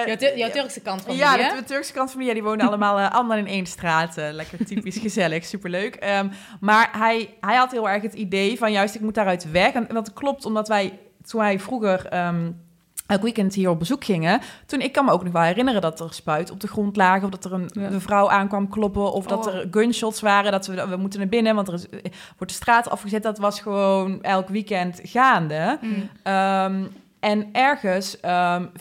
eh, 0.00 0.06
Jouw, 0.06 0.16
Tur- 0.16 0.38
jouw 0.38 0.50
Turkse 0.50 0.80
kant 0.80 1.02
van 1.02 1.16
ja, 1.16 1.36
hè? 1.36 1.48
de, 1.48 1.56
de 1.56 1.64
Turkse 1.64 1.92
kant 1.92 2.10
van 2.10 2.18
mij, 2.18 2.28
ja, 2.28 2.34
die 2.34 2.42
wonen 2.42 2.66
allemaal, 2.66 2.98
allemaal 2.98 3.36
in 3.38 3.46
één 3.46 3.66
straat. 3.66 4.14
lekker 4.16 4.64
typisch 4.66 4.98
gezellig, 5.06 5.44
superleuk. 5.44 5.94
Ehm, 5.94 6.28
maar 6.60 6.88
hij, 6.98 7.34
hij 7.40 7.56
had 7.56 7.70
heel 7.70 7.88
erg 7.88 8.02
het 8.02 8.14
idee 8.14 8.58
van 8.58 8.72
juist, 8.72 8.94
ik 8.94 9.00
moet 9.00 9.14
daaruit 9.14 9.50
weg. 9.50 9.72
En 9.72 9.86
dat 9.88 10.12
klopt, 10.12 10.44
omdat 10.44 10.68
wij, 10.68 10.98
toen 11.26 11.40
wij 11.40 11.58
vroeger... 11.60 12.06
ehm, 12.06 12.50
elk 13.12 13.22
weekend 13.22 13.54
hier 13.54 13.70
op 13.70 13.78
bezoek 13.78 14.04
gingen. 14.04 14.40
Toen, 14.66 14.80
ik 14.80 14.92
kan 14.92 15.04
me 15.04 15.10
ook 15.10 15.24
nog 15.24 15.32
wel 15.32 15.42
herinneren 15.42 15.80
dat 15.80 16.00
er 16.00 16.12
spuit 16.14 16.50
op 16.50 16.60
de 16.60 16.68
grond 16.68 16.96
lagen... 16.96 17.24
of 17.24 17.30
dat 17.30 17.44
er 17.44 17.52
een, 17.52 17.70
Ja. 17.72 17.90
een 17.90 18.00
vrouw 18.00 18.30
aankwam 18.30 18.68
kloppen... 18.68 19.12
of 19.12 19.26
dat 19.26 19.46
Oh. 19.46 19.54
er 19.54 19.68
gunshots 19.70 20.20
waren, 20.20 20.52
dat 20.52 20.66
we, 20.66 20.88
we 20.88 20.96
moeten 20.96 21.18
naar 21.18 21.28
binnen... 21.28 21.54
want 21.54 21.68
er 21.68 21.74
is, 21.74 21.88
eh, 21.88 21.98
wordt 22.36 22.52
de 22.52 22.58
straat 22.58 22.90
afgezet. 22.90 23.22
Dat 23.22 23.38
was 23.38 23.60
gewoon 23.60 24.22
elk 24.22 24.48
weekend 24.48 25.00
gaande. 25.02 25.78
Mm. 25.80 26.08
Ehm, 26.22 26.84
en 27.20 27.48
ergens 27.52 28.16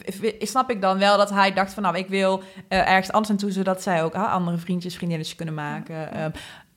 v- 0.03 0.33
snap 0.39 0.69
ik 0.69 0.81
dan 0.81 0.97
wel 0.99 1.17
dat 1.17 1.29
hij 1.29 1.53
dacht 1.53 1.73
van... 1.73 1.83
nou, 1.83 1.97
ik 1.97 2.07
wil 2.07 2.41
eh, 2.67 2.77
ergens 2.89 3.11
anders 3.11 3.27
naartoe... 3.29 3.51
zodat 3.51 3.81
zij 3.81 4.03
ook 4.03 4.15
ah, 4.15 4.31
andere 4.33 4.57
vriendjes, 4.57 4.95
vriendinnetjes 4.95 5.35
kunnen 5.35 5.53
maken. 5.55 6.13
Ehm, 6.13 6.29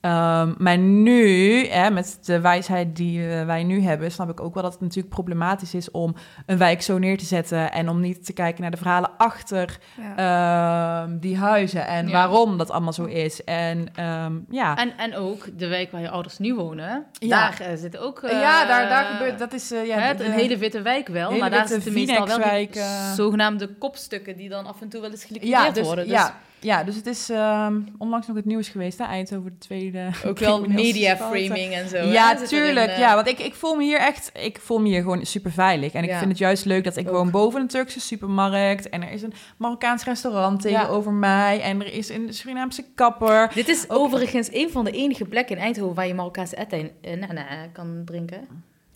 ehm, 0.05 0.53
maar 0.57 0.77
nu, 0.77 1.65
hè, 1.67 1.91
met 1.91 2.17
de 2.21 2.39
wijsheid 2.39 2.95
die 2.95 3.29
eh, 3.29 3.45
wij 3.45 3.63
nu 3.63 3.81
hebben... 3.81 4.11
snap 4.11 4.29
ik 4.29 4.41
ook 4.41 4.53
wel 4.53 4.63
dat 4.63 4.71
het 4.71 4.81
natuurlijk 4.81 5.13
problematisch 5.13 5.73
is... 5.73 5.91
om 5.91 6.15
een 6.45 6.57
wijk 6.57 6.81
zo 6.81 6.97
neer 6.97 7.17
te 7.17 7.25
zetten... 7.25 7.71
en 7.71 7.89
om 7.89 7.99
niet 7.99 8.25
te 8.25 8.33
kijken 8.33 8.61
naar 8.61 8.71
de 8.71 8.77
verhalen 8.77 9.09
achter 9.17 9.77
Ja. 10.15 11.03
ehm, 11.03 11.17
die 11.19 11.37
huizen... 11.37 11.87
en 11.87 12.07
Ja. 12.07 12.13
waarom 12.13 12.57
dat 12.57 12.71
allemaal 12.71 12.93
zo 12.93 13.05
is. 13.05 13.43
En 13.43 13.87
ehm, 13.95 14.33
ja... 14.49 14.75
En, 14.77 14.97
en 14.97 15.15
ook 15.15 15.57
de 15.59 15.67
wijk 15.67 15.91
waar 15.91 16.01
je 16.01 16.09
ouders 16.09 16.37
nu 16.37 16.55
wonen. 16.55 17.05
Ja. 17.11 17.27
Daar 17.49 17.59
eh, 17.59 17.77
zit 17.77 17.97
ook... 17.97 18.21
eh, 18.23 18.31
ja, 18.41 18.65
daar, 18.65 18.89
daar 18.89 19.05
gebeurt... 19.05 19.39
Dat 19.39 19.53
is... 19.53 19.69
ja, 19.69 19.97
hè, 19.99 20.15
de- 20.15 20.25
een 20.25 20.31
hele 20.31 20.57
witte 20.57 20.81
wijk 20.81 21.07
wel, 21.07 21.31
maar 21.37 21.49
daar 21.49 21.67
zitten 21.67 21.93
meestal 21.93 22.27
wel 22.27 22.57
die 22.57 22.69
zogenaamde 23.15 23.67
kopstukken 23.67 24.35
die 24.37 24.49
dan 24.49 24.65
af 24.65 24.81
en 24.81 24.89
toe 24.89 25.01
wel 25.01 25.11
eens 25.11 25.23
geliquideerd 25.23 25.65
ja, 25.65 25.71
dus, 25.71 25.85
worden. 25.85 26.03
Dus 26.03 26.13
ja, 26.13 26.35
ja, 26.65 26.83
dus 26.83 26.95
het 26.95 27.05
is 27.05 27.29
ehm, 27.29 27.81
onlangs 27.97 28.27
nog 28.27 28.35
het 28.35 28.45
nieuws 28.45 28.69
geweest, 28.69 28.97
hè, 28.97 29.03
Eindhoven 29.03 29.51
de 29.51 29.57
tweede. 29.57 30.09
ook 30.25 30.39
wel 30.49 30.61
media 30.65 31.15
framing 31.17 31.73
en 31.73 31.89
zo. 31.89 31.97
Ja, 31.97 32.35
tuurlijk. 32.35 32.91
eh. 32.91 32.99
Ja, 32.99 33.15
want 33.15 33.27
ik, 33.27 33.39
ik 33.39 33.55
voel 33.55 33.75
me 33.75 33.83
hier 33.83 33.99
echt, 33.99 34.31
ik 34.33 34.59
voel 34.61 34.79
me 34.79 34.87
hier 34.87 35.01
gewoon 35.01 35.25
super 35.25 35.51
veilig. 35.51 35.93
En 35.93 36.03
ik 36.03 36.09
Ja. 36.09 36.17
vind 36.17 36.29
het 36.29 36.39
juist 36.39 36.65
leuk 36.65 36.83
dat 36.83 36.97
ik 36.97 37.07
Ook. 37.07 37.13
woon 37.13 37.31
boven 37.31 37.61
een 37.61 37.67
Turkse 37.67 37.99
supermarkt. 37.99 38.89
En 38.89 39.03
er 39.03 39.11
is 39.11 39.21
een 39.21 39.33
Marokkaans 39.57 40.03
restaurant 40.03 40.63
Ja. 40.63 40.79
tegenover 40.79 41.11
mij. 41.11 41.61
En 41.61 41.81
er 41.81 41.93
is 41.93 42.09
een 42.09 42.33
Surinaamse 42.33 42.83
kapper. 42.95 43.51
Dit 43.53 43.67
is 43.67 43.89
overigens 43.89 44.49
een 44.53 44.69
van 44.71 44.83
de 44.85 44.91
enige 44.91 45.25
plekken 45.25 45.55
in 45.57 45.61
Eindhoven 45.63 45.95
waar 45.95 46.07
je 46.07 46.13
Marokkaanse 46.13 46.57
eten 46.57 46.89
uh, 47.01 47.27
na, 47.33 47.45
kan 47.73 48.01
drinken. 48.05 48.47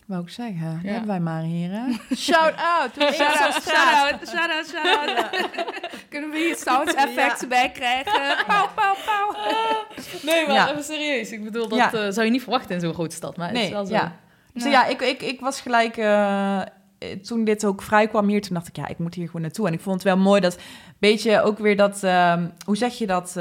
Wou 0.09 0.21
ik 0.21 0.29
zeggen, 0.29 0.71
dat 0.73 0.81
Ja. 0.83 0.89
hebben 0.89 1.07
wij 1.07 1.19
maar 1.19 1.41
hier, 1.41 1.69
hè? 1.79 2.15
Shout 2.15 2.53
out! 2.55 2.91
Shout 3.13 3.39
out, 3.39 3.63
shout 3.63 4.11
out, 4.11 4.27
shout 4.29 4.49
out, 4.49 4.67
shout 4.67 5.17
out. 5.17 5.29
Kunnen 6.09 6.29
we 6.29 6.37
hier 6.37 6.55
sound 6.55 6.93
effects 6.93 7.47
bij 7.47 7.71
krijgen? 7.71 8.13
Pauw, 8.47 8.67
pauw, 8.75 8.95
pauw. 9.05 9.35
Nee, 10.21 10.45
maar 10.45 10.55
Ja. 10.55 10.69
even 10.71 10.83
serieus. 10.83 11.31
Ik 11.31 11.43
bedoel, 11.43 11.67
dat 11.67 11.77
Ja. 11.79 11.91
eh, 11.93 12.09
zou 12.09 12.25
je 12.25 12.31
niet 12.31 12.41
verwachten 12.41 12.75
in 12.75 12.81
zo'n 12.81 12.93
grote 12.93 13.15
stad. 13.15 13.37
Maar 13.37 13.47
het 13.47 13.57
is 13.57 13.63
Nee, 13.63 13.71
wel 13.71 13.85
zo. 13.85 13.93
ja. 13.93 14.15
Dus 14.53 14.63
ja, 14.63 14.85
ik, 14.85 15.01
ik, 15.01 15.21
ik 15.21 15.39
was 15.39 15.61
gelijk... 15.61 15.97
eh, 15.97 16.61
toen 17.23 17.43
dit 17.43 17.65
ook 17.65 17.81
vrij 17.81 18.07
kwam 18.07 18.27
hier, 18.27 18.41
toen 18.41 18.53
dacht 18.53 18.67
ik, 18.67 18.75
ja, 18.75 18.87
ik 18.87 18.97
moet 18.99 19.13
hier 19.13 19.25
gewoon 19.25 19.41
naartoe. 19.41 19.67
En 19.67 19.73
ik 19.73 19.79
vond 19.81 19.95
het 19.95 20.03
wel 20.03 20.17
mooi 20.17 20.41
dat, 20.41 20.57
beetje 20.99 21.41
ook 21.41 21.57
weer 21.59 21.77
dat... 21.77 22.03
ehm, 22.03 22.47
hoe 22.65 22.77
zeg 22.77 22.97
je 22.97 23.07
dat... 23.07 23.35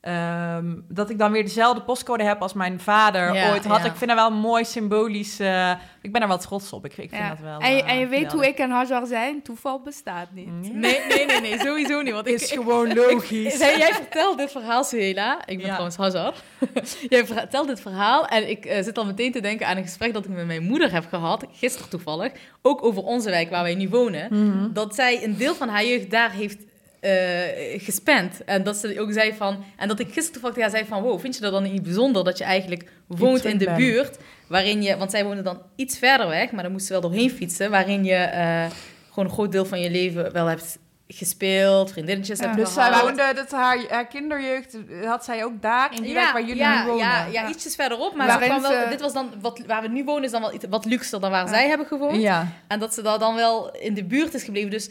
eh, 0.00 0.54
ehm, 0.56 0.74
dat 0.88 1.10
ik 1.10 1.18
dan 1.18 1.32
weer 1.32 1.42
dezelfde 1.42 1.82
postcode 1.82 2.22
heb 2.24 2.42
als 2.42 2.52
mijn 2.52 2.80
vader 2.80 3.34
Ja, 3.34 3.50
ooit 3.50 3.64
had. 3.64 3.78
ja. 3.78 3.84
Ik 3.84 3.96
vind 3.96 4.10
dat 4.10 4.18
wel 4.18 4.30
mooi 4.30 4.64
symbolisch. 4.64 5.40
eh, 5.40 5.70
ik 6.02 6.12
ben 6.12 6.22
er 6.22 6.28
wel 6.28 6.38
trots 6.38 6.72
op. 6.72 6.84
Ik, 6.84 6.92
ik 6.96 7.08
vind 7.10 7.22
Ja. 7.22 7.28
dat 7.28 7.38
wel. 7.38 7.58
en, 7.60 7.76
je, 7.76 7.82
eh, 7.82 7.90
en 7.90 7.98
je 7.98 8.06
weet 8.06 8.32
hoe 8.32 8.46
ik 8.46 8.58
en 8.58 8.70
Hajar 8.70 9.06
zijn. 9.06 9.42
Toeval 9.42 9.80
bestaat 9.82 10.26
niet. 10.32 10.48
Ja. 10.62 10.70
Nee, 10.72 11.00
nee, 11.08 11.26
nee, 11.26 11.40
nee, 11.40 11.58
sowieso 11.58 12.00
niet. 12.02 12.12
Want 12.12 12.26
ik, 12.26 12.34
is 12.34 12.50
gewoon 12.52 12.94
logisch. 12.94 13.58
Jij, 13.58 13.78
jij 13.78 13.92
vertelt 13.94 14.38
dit 14.38 14.50
verhaal, 14.50 14.84
Suhela. 14.84 15.38
Ik 15.46 15.56
ben 15.56 15.58
Ja. 15.66 15.66
trouwens 15.66 15.96
Hazar. 15.96 16.34
jij 17.08 17.26
vertelt 17.26 17.66
dit 17.66 17.80
verhaal 17.80 18.26
en 18.26 18.50
ik 18.50 18.64
eh, 18.64 18.82
zit 18.82 18.98
al 18.98 19.04
meteen 19.06 19.32
te 19.32 19.40
denken 19.40 19.66
aan 19.66 19.76
een 19.76 19.82
gesprek 19.82 20.12
dat 20.12 20.24
ik 20.24 20.30
met 20.30 20.46
mijn 20.46 20.62
moeder 20.62 20.92
heb 20.92 21.04
gehad, 21.08 21.44
gisteren 21.52 21.88
toevallig, 21.90 22.32
ook 22.62 22.84
over 22.84 23.02
onze 23.02 23.30
wijk 23.30 23.50
waar 23.50 23.62
wij 23.62 23.74
nu 23.74 23.88
wonen. 23.88 24.26
Mhm. 24.30 24.72
Dat 24.72 24.94
zij 24.94 25.24
een 25.24 25.36
deel 25.36 25.54
van 25.54 25.68
haar 25.68 25.84
jeugd 25.84 26.10
daar 26.10 26.30
heeft 26.30 26.58
eh, 27.00 27.80
gespend. 27.82 28.44
En 28.44 28.62
dat 28.62 28.76
ze 28.76 29.00
ook 29.00 29.12
zei 29.12 29.34
van, 29.34 29.64
en 29.76 29.88
dat 29.88 29.98
ik 30.00 30.06
gisteren 30.06 30.32
toevallig 30.32 30.56
tegen 30.56 30.70
haar 30.70 30.78
zei 30.80 30.90
van, 30.90 31.02
wow, 31.02 31.20
vind 31.20 31.34
je 31.34 31.40
dat 31.40 31.52
dan 31.52 31.62
niet 31.62 31.82
bijzonder 31.82 32.24
dat 32.24 32.38
je 32.38 32.44
eigenlijk 32.44 32.90
woont 33.06 33.44
in 33.44 33.58
de 33.58 33.70
buurt, 33.76 34.18
waarin 34.46 34.82
je, 34.82 34.96
want 34.96 35.10
zij 35.10 35.24
wonen 35.24 35.44
dan 35.44 35.62
iets 35.76 35.98
verder 35.98 36.28
weg, 36.28 36.50
maar 36.50 36.62
dan 36.62 36.72
moest 36.72 36.86
ze 36.86 36.92
wel 36.92 37.00
doorheen 37.02 37.30
fietsen, 37.30 37.70
waarin 37.70 38.04
je 38.04 38.14
eh, 38.14 38.66
gewoon 39.08 39.24
een 39.24 39.34
groot 39.34 39.52
deel 39.52 39.64
van 39.64 39.80
je 39.80 39.90
leven 39.90 40.32
wel 40.32 40.46
hebt 40.46 40.78
gespeeld, 41.08 41.92
vriendinnetjes 41.92 42.38
Ja. 42.38 42.44
hebt 42.44 42.56
Dus 42.56 42.72
zij 42.74 42.90
woonde, 43.02 43.32
dat 43.34 43.50
haar, 43.50 43.78
haar 43.88 44.06
kinderjeugd 44.06 44.76
had 45.04 45.24
zij 45.24 45.44
ook 45.44 45.62
daar, 45.62 45.94
in 45.94 46.02
die 46.02 46.14
wijk 46.14 46.32
waar 46.32 46.40
jullie 46.40 46.56
ja, 46.56 46.80
nu 46.82 46.88
wonen. 46.88 47.04
Ja, 47.06 47.24
ja, 47.26 47.42
Ja. 47.42 47.48
ietsjes 47.48 47.74
verderop. 47.74 48.14
Maar 48.14 48.26
Waarin 48.26 48.48
ze 48.52 48.58
kwam 48.58 48.72
wel, 48.72 48.82
ze- 48.82 48.88
dit 48.90 49.00
was 49.00 49.12
dan, 49.12 49.30
wat, 49.40 49.60
waar 49.66 49.82
we 49.82 49.88
nu 49.88 50.04
wonen 50.04 50.24
is 50.24 50.30
dan 50.30 50.40
wel 50.40 50.54
iets, 50.54 50.64
wat 50.70 50.84
luxer 50.84 51.20
dan 51.20 51.30
waar 51.30 51.44
Ja. 51.44 51.48
zij 51.52 51.68
hebben 51.68 51.86
gewoond. 51.86 52.20
Ja. 52.22 52.46
En 52.68 52.78
dat 52.78 52.94
ze 52.94 53.02
daar 53.02 53.18
dan 53.18 53.34
wel 53.34 53.70
in 53.70 53.94
de 53.94 54.04
buurt 54.04 54.34
is 54.34 54.42
gebleven. 54.42 54.70
Dus 54.70 54.90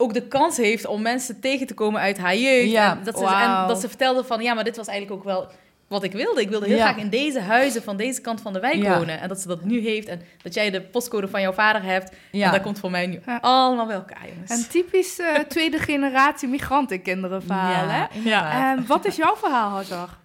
ook 0.00 0.14
de 0.14 0.26
kans 0.28 0.56
heeft 0.56 0.86
om 0.86 1.02
mensen 1.02 1.40
tegen 1.40 1.66
te 1.66 1.74
komen 1.74 2.00
uit 2.00 2.18
haar 2.18 2.36
jeugd. 2.36 2.70
Ja, 2.70 2.90
En, 2.98 3.04
dat 3.04 3.18
ze, 3.18 3.24
wauw. 3.24 3.62
en 3.62 3.68
dat 3.68 3.80
ze 3.80 3.88
vertelde 3.88 4.24
van, 4.24 4.42
ja, 4.42 4.54
maar 4.54 4.64
dit 4.64 4.76
was 4.76 4.86
eigenlijk 4.86 5.18
ook 5.18 5.24
wel 5.26 5.48
wat 5.88 6.02
ik 6.02 6.12
wilde. 6.12 6.40
Ik 6.40 6.48
wilde 6.48 6.66
heel 6.66 6.76
Ja. 6.76 6.82
graag 6.86 6.96
in 7.02 7.08
deze 7.08 7.40
huizen 7.40 7.82
van 7.82 7.96
deze 7.96 8.20
kant 8.20 8.40
van 8.40 8.52
de 8.52 8.60
wijk 8.60 8.74
Ja. 8.82 8.98
wonen. 8.98 9.20
En 9.20 9.28
dat 9.28 9.40
ze 9.40 9.48
dat 9.48 9.64
nu 9.64 9.80
heeft. 9.80 10.08
En 10.08 10.22
dat 10.42 10.54
jij 10.54 10.70
de 10.70 10.80
postcode 10.80 11.28
van 11.28 11.40
jouw 11.40 11.52
vader 11.52 11.82
hebt. 11.82 12.12
Ja. 12.32 12.46
En 12.46 12.52
dat 12.52 12.60
komt 12.62 12.78
voor 12.78 12.90
mij 12.90 13.06
nu 13.06 13.20
Ja. 13.26 13.38
allemaal 13.40 13.86
bij 13.86 13.94
elkaar, 13.96 14.28
jongens. 14.34 14.50
Een 14.50 14.66
typisch 14.68 15.18
eh, 15.18 15.34
tweede 15.48 15.78
generatie 15.78 16.48
migrantenkinderen 16.48 17.42
verhaal, 17.42 17.88
hè? 17.88 18.04
ja. 18.30 18.70
En 18.72 18.86
wat 18.86 19.04
is 19.04 19.16
jouw 19.16 19.36
verhaal, 19.36 19.70
Hajar? 19.70 20.18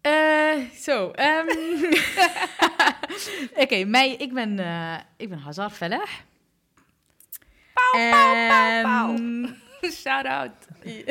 Eh, 0.00 0.12
zo. 0.80 1.10
ehm. 1.10 1.46
Oké, 3.62 3.84
mij, 3.84 4.14
ik 4.18 4.32
ben, 4.32 4.58
eh 4.58 4.94
ik 5.16 5.28
ben 5.28 5.38
Hazar 5.38 5.70
Pauw, 7.92 8.48
pauw, 8.48 8.82
pauw. 8.82 9.16
Shout-out. 9.90 10.50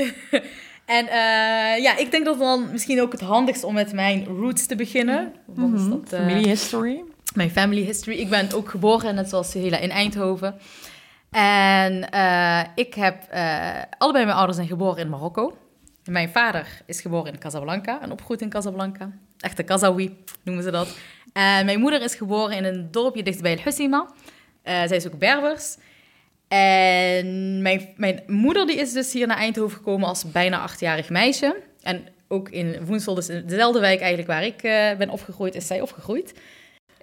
En 0.86 1.08
eh, 1.08 1.82
ja, 1.84 1.98
ik 1.98 2.12
denk 2.12 2.26
dat 2.26 2.40
dan 2.40 2.72
misschien 2.72 3.02
ook 3.02 3.12
het 3.12 3.22
handigst 3.22 3.64
om 3.64 3.74
met 3.74 3.94
mijn 3.94 4.26
roots 4.26 4.66
te 4.66 4.76
beginnen. 4.76 5.34
Want 5.46 5.74
is 5.76 5.82
Mhm. 5.82 5.90
dat, 5.90 6.14
eh, 6.14 6.20
Family 6.20 6.48
history. 6.48 7.04
mijn 7.36 7.50
family 7.52 7.82
history. 7.82 8.18
Ik 8.18 8.30
ben 8.30 8.54
ook 8.54 8.70
geboren, 8.70 9.16
net 9.16 9.30
zoals 9.30 9.54
Hela, 9.54 9.78
in 9.78 9.90
Eindhoven. 9.90 10.56
En 11.32 12.10
eh, 12.10 12.62
ik 12.76 12.94
heb... 12.94 13.24
eh, 13.30 13.70
allebei 13.98 14.24
mijn 14.26 14.38
ouders 14.38 14.58
zijn 14.58 14.70
geboren 14.70 14.98
in 15.04 15.10
Marokko. 15.10 15.58
Mijn 16.06 16.30
vader 16.30 16.68
is 16.86 17.02
geboren 17.02 17.34
in 17.34 17.40
Casablanca 17.40 18.02
en 18.02 18.12
opgegroeid 18.12 18.42
in 18.42 18.50
Casablanca. 18.50 19.12
Echte 19.40 19.64
Kazawi 19.64 20.18
noemen 20.44 20.64
ze 20.64 20.72
dat. 20.72 20.98
En 21.34 21.66
mijn 21.66 21.80
moeder 21.80 22.02
is 22.02 22.16
geboren 22.16 22.56
in 22.58 22.64
een 22.64 22.88
dorpje 22.92 23.24
dichtbij 23.24 23.52
El 23.58 23.64
Husima. 23.64 24.08
Eh, 24.62 24.74
zij 24.74 24.96
is 24.98 25.08
ook 25.08 25.18
Berbers. 25.20 25.78
En 26.48 27.62
mijn, 27.62 27.94
mijn 27.96 28.24
moeder 28.28 28.66
die 28.66 28.76
is 28.76 28.94
dus 28.94 29.14
hier 29.14 29.28
naar 29.28 29.38
Eindhoven 29.38 29.78
gekomen 29.78 30.08
als 30.08 30.32
bijna 30.32 30.60
achtjarig 30.60 31.10
meisje. 31.10 31.56
En 31.82 32.08
ook 32.28 32.50
in 32.50 32.86
Woensel, 32.86 33.16
dus 33.16 33.30
in 33.30 33.44
dezelfde 33.46 33.80
wijk 33.80 34.00
eigenlijk 34.00 34.30
waar 34.30 34.44
ik 34.44 34.64
eh, 34.64 34.98
ben 34.98 35.10
opgegroeid, 35.10 35.56
is 35.56 35.68
zij 35.68 35.82
opgegroeid. 35.82 36.34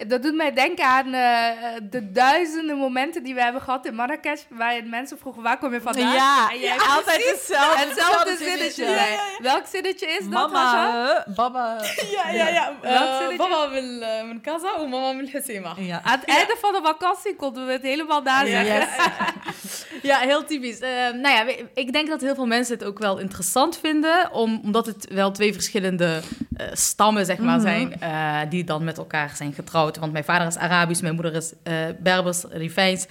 Dat 0.07 0.23
doet 0.23 0.35
mij 0.35 0.53
denken 0.53 0.85
aan 0.85 1.07
uh, 1.07 1.49
de 1.91 2.13
duizenden 2.13 2.77
momenten 2.77 3.23
die 3.23 3.35
we 3.35 3.43
hebben 3.43 3.63
gehad 3.63 3.87
in 3.87 3.95
Marrakesh. 3.95 4.43
Waar 4.49 4.85
mensen 4.85 5.19
vroegen, 5.19 5.43
waar 5.43 5.59
kom 5.59 5.73
je 5.73 5.81
vandaan? 5.81 6.15
Ja, 6.15 6.51
jij 6.61 6.79
altijd 6.79 7.31
hetzelfde, 7.31 7.87
hetzelfde 7.87 8.37
zinnetje. 8.37 8.85
Ja, 8.85 9.07
Welk 9.39 9.67
zinnetje 9.67 10.07
is 10.07 10.29
dat? 10.29 10.53
Mama, 10.53 11.25
baba. 11.35 11.81
Ja, 12.15 12.31
ja, 12.31 12.49
ja. 12.49 12.73
Uh, 12.83 13.37
baba 13.37 13.71
wil 13.71 13.99
mijn 13.99 14.41
kaza 14.41 14.75
en 14.77 14.89
mama 14.89 15.17
wil 15.17 15.27
Husseima. 15.27 15.69
Aan 16.03 16.19
het 16.19 16.25
einde 16.25 16.57
van 16.61 16.73
de 16.73 16.81
vakantie 16.83 17.37
konden 17.37 17.67
we 17.67 17.73
het 17.73 17.83
helemaal 17.83 18.23
daar 18.23 18.49
Yes. 18.49 18.87
ja, 20.03 20.19
heel 20.19 20.45
typisch. 20.45 20.81
Uh, 20.81 20.89
nou 21.23 21.29
ja, 21.29 21.55
ik 21.75 21.93
denk 21.93 22.09
dat 22.09 22.21
heel 22.21 22.35
veel 22.35 22.47
mensen 22.47 22.75
het 22.75 22.85
ook 22.85 22.99
wel 22.99 23.19
interessant 23.19 23.79
vinden. 23.79 24.33
Omdat 24.33 24.87
het 24.87 25.07
wel 25.13 25.31
twee 25.31 25.53
verschillende 25.53 26.21
stammen 26.73 27.27
zeg 27.27 27.39
maar, 27.39 27.59
mm 27.59 27.67
-hmm. 27.67 27.93
zijn. 28.01 28.49
die 28.49 28.65
dan 28.65 28.85
met 28.85 28.99
elkaar 28.99 29.33
zijn 29.37 29.53
getrouwd 29.53 29.84
want 29.93 30.13
mijn 30.13 30.25
vader 30.25 30.47
is 30.47 30.57
Arabisch, 30.57 31.01
mijn 31.03 31.15
moeder 31.15 31.35
is 31.35 31.53
eh, 31.63 31.75
Berbers, 32.01 32.45
Rifijns. 32.51 33.07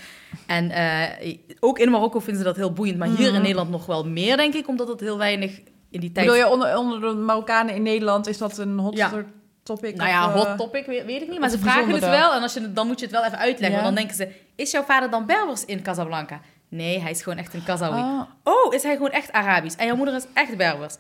En 0.47 0.71
eh, 0.71 1.35
ook 1.59 1.79
in 1.79 1.91
Marokko 1.91 2.19
vinden 2.19 2.37
ze 2.37 2.43
dat 2.43 2.55
heel 2.55 2.73
boeiend, 2.73 2.97
maar 2.97 3.07
hier 3.07 3.25
in 3.27 3.31
Mhm. 3.33 3.41
Nederland 3.41 3.69
nog 3.69 3.85
wel 3.85 4.05
meer, 4.07 4.37
denk 4.37 4.53
ik, 4.53 4.67
omdat 4.67 4.87
het 4.87 4.99
heel 4.99 5.17
weinig 5.17 5.61
in 5.89 5.99
die 5.99 6.11
tijd... 6.11 6.25
Bedoel 6.25 6.41
je 6.41 6.49
onder, 6.49 6.77
onder 6.77 6.99
de 6.99 7.07
Marokkanen 7.15 7.75
in 7.75 7.81
Nederland, 7.83 8.27
is 8.27 8.37
dat 8.37 8.57
een 8.57 8.77
hot 8.79 8.97
Ja. 8.97 9.11
topic? 9.63 9.95
Nou 9.95 10.09
ja, 10.09 10.27
of, 10.27 10.33
hot 10.33 10.45
eh, 10.45 10.53
topic, 10.55 10.85
weet, 10.85 11.05
weet 11.05 11.21
ik 11.21 11.29
niet. 11.29 11.39
Maar 11.39 11.49
ze 11.49 11.59
vragen 11.59 11.89
het 11.89 11.99
wel. 12.05 12.33
En 12.33 12.41
als 12.41 12.53
je, 12.53 12.73
dan 12.73 12.87
moet 12.87 12.99
je 12.99 13.05
het 13.05 13.15
wel 13.15 13.25
even 13.25 13.37
uitleggen. 13.37 13.77
Ja. 13.77 13.83
Want 13.83 13.95
dan 13.95 13.95
denken 13.95 14.15
ze, 14.15 14.31
is 14.55 14.71
jouw 14.71 14.83
vader 14.83 15.09
dan 15.09 15.25
Berbers 15.25 15.65
in 15.65 15.81
Casablanca? 15.81 16.39
Nee, 16.69 16.99
hij 16.99 17.11
is 17.11 17.21
gewoon 17.23 17.37
echt 17.39 17.53
een 17.53 17.63
Kazawi. 17.63 18.01
ah. 18.01 18.21
Oh, 18.43 18.73
is 18.73 18.83
hij 18.83 18.93
gewoon 18.93 19.11
echt 19.11 19.31
Arabisch? 19.31 19.75
En 19.77 19.85
jouw 19.85 19.95
moeder 19.95 20.15
is 20.15 20.25
echt 20.33 20.57
Berbers? 20.57 20.95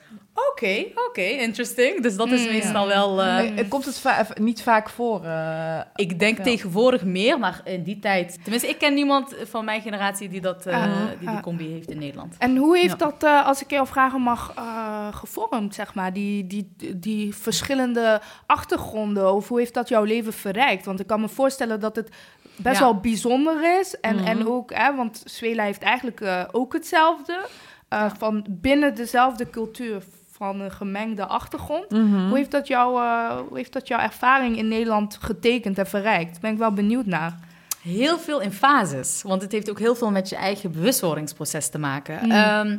Oké, 0.51 0.85
oké, 1.09 1.21
interesting. 1.21 2.01
Dus 2.01 2.15
dat 2.15 2.31
is 2.31 2.45
Mm, 2.45 2.51
meestal 2.51 2.87
wel... 2.87 3.21
eh, 3.21 3.57
Eh, 3.59 3.69
Komt 3.69 3.85
het 3.85 3.99
va- 3.99 4.27
niet 4.35 4.63
vaak 4.63 4.89
voor? 4.89 5.23
eh, 5.23 5.79
ik 5.95 6.19
denk 6.19 6.37
wel. 6.37 6.45
tegenwoordig 6.45 7.03
meer, 7.03 7.39
maar 7.39 7.61
in 7.63 7.83
die 7.83 7.99
tijd... 7.99 8.37
Tenminste, 8.41 8.69
ik 8.69 8.77
ken 8.77 8.93
niemand 8.93 9.35
van 9.43 9.65
mijn 9.65 9.81
generatie 9.81 10.29
die, 10.29 10.41
dat, 10.41 10.65
eh, 10.65 10.75
Ah, 10.83 11.07
die 11.09 11.17
die 11.19 11.27
ah. 11.29 11.41
combi 11.41 11.71
heeft 11.71 11.91
in 11.91 11.97
Nederland. 11.99 12.35
En 12.37 12.55
hoe 12.57 12.77
heeft 12.77 12.99
Ja. 12.99 13.05
dat, 13.09 13.23
eh, 13.23 13.45
als 13.47 13.61
ik 13.61 13.69
jou 13.69 13.87
vragen 13.87 14.21
mag, 14.21 14.53
eh, 14.55 15.07
gevormd, 15.15 15.75
zeg 15.75 15.93
maar, 15.93 16.13
die, 16.13 16.47
die, 16.47 16.75
die 16.97 17.35
verschillende 17.35 18.21
achtergronden? 18.45 19.33
Of 19.33 19.47
hoe 19.47 19.59
heeft 19.59 19.73
dat 19.73 19.89
jouw 19.89 20.03
leven 20.03 20.33
verrijkt? 20.33 20.85
Want 20.85 20.99
ik 20.99 21.07
kan 21.07 21.21
me 21.21 21.29
voorstellen 21.29 21.79
dat 21.79 21.95
het 21.95 22.09
best 22.55 22.75
Ja. 22.79 22.83
wel 22.83 22.99
bijzonder 22.99 23.79
is. 23.79 23.99
En, 23.99 24.15
Mhm. 24.15 24.25
en 24.27 24.47
ook, 24.47 24.73
hè, 24.73 24.95
want 24.95 25.21
Zwela 25.25 25.63
heeft 25.63 25.81
eigenlijk 25.81 26.21
eh, 26.21 26.43
ook 26.51 26.73
hetzelfde. 26.73 27.45
eh, 27.89 28.11
Van 28.17 28.45
binnen 28.49 28.95
dezelfde 28.95 29.49
cultuur, 29.49 30.03
van 30.35 30.59
een 30.59 30.71
gemengde 30.71 31.25
achtergrond. 31.25 31.89
mhm. 31.89 32.27
Hoe, 32.27 32.37
heeft 32.37 32.51
dat 32.51 32.67
jouw, 32.67 32.97
eh, 32.97 33.37
hoe 33.47 33.57
heeft 33.57 33.73
dat 33.73 33.87
jouw 33.87 33.99
ervaring 33.99 34.57
in 34.57 34.67
Nederland 34.67 35.17
getekend 35.21 35.77
en 35.77 35.87
verrijkt? 35.87 36.31
Daar 36.31 36.41
ben 36.41 36.51
ik 36.51 36.57
wel 36.57 36.73
benieuwd 36.73 37.05
naar. 37.05 37.39
Heel 37.81 38.19
veel 38.19 38.41
in 38.41 38.51
fases, 38.51 39.21
want 39.21 39.41
het 39.41 39.51
heeft 39.51 39.69
ook 39.69 39.79
heel 39.79 39.95
veel 39.95 40.11
met 40.11 40.29
je 40.29 40.35
eigen 40.35 40.71
bewustwordingsproces 40.71 41.69
te 41.69 41.77
maken. 41.77 42.25
Mm. 42.25 42.31
Ehm, 42.31 42.77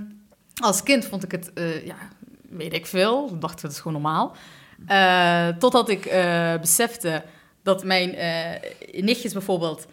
als 0.62 0.82
kind 0.82 1.04
vond 1.04 1.24
ik 1.24 1.30
het, 1.30 1.52
eh, 1.52 1.86
ja, 1.86 1.96
weet 2.48 2.72
ik 2.72 2.86
veel, 2.86 3.38
dacht 3.38 3.54
ik, 3.54 3.62
dat 3.62 3.70
is 3.70 3.78
gewoon 3.78 4.02
normaal. 4.02 4.36
Eh, 4.86 5.48
totdat 5.48 5.88
ik 5.88 6.02
besefte 6.60 7.24
dat 7.62 7.84
mijn 7.84 8.14
nichtjes 8.90 9.32
bijvoorbeeld 9.32 9.86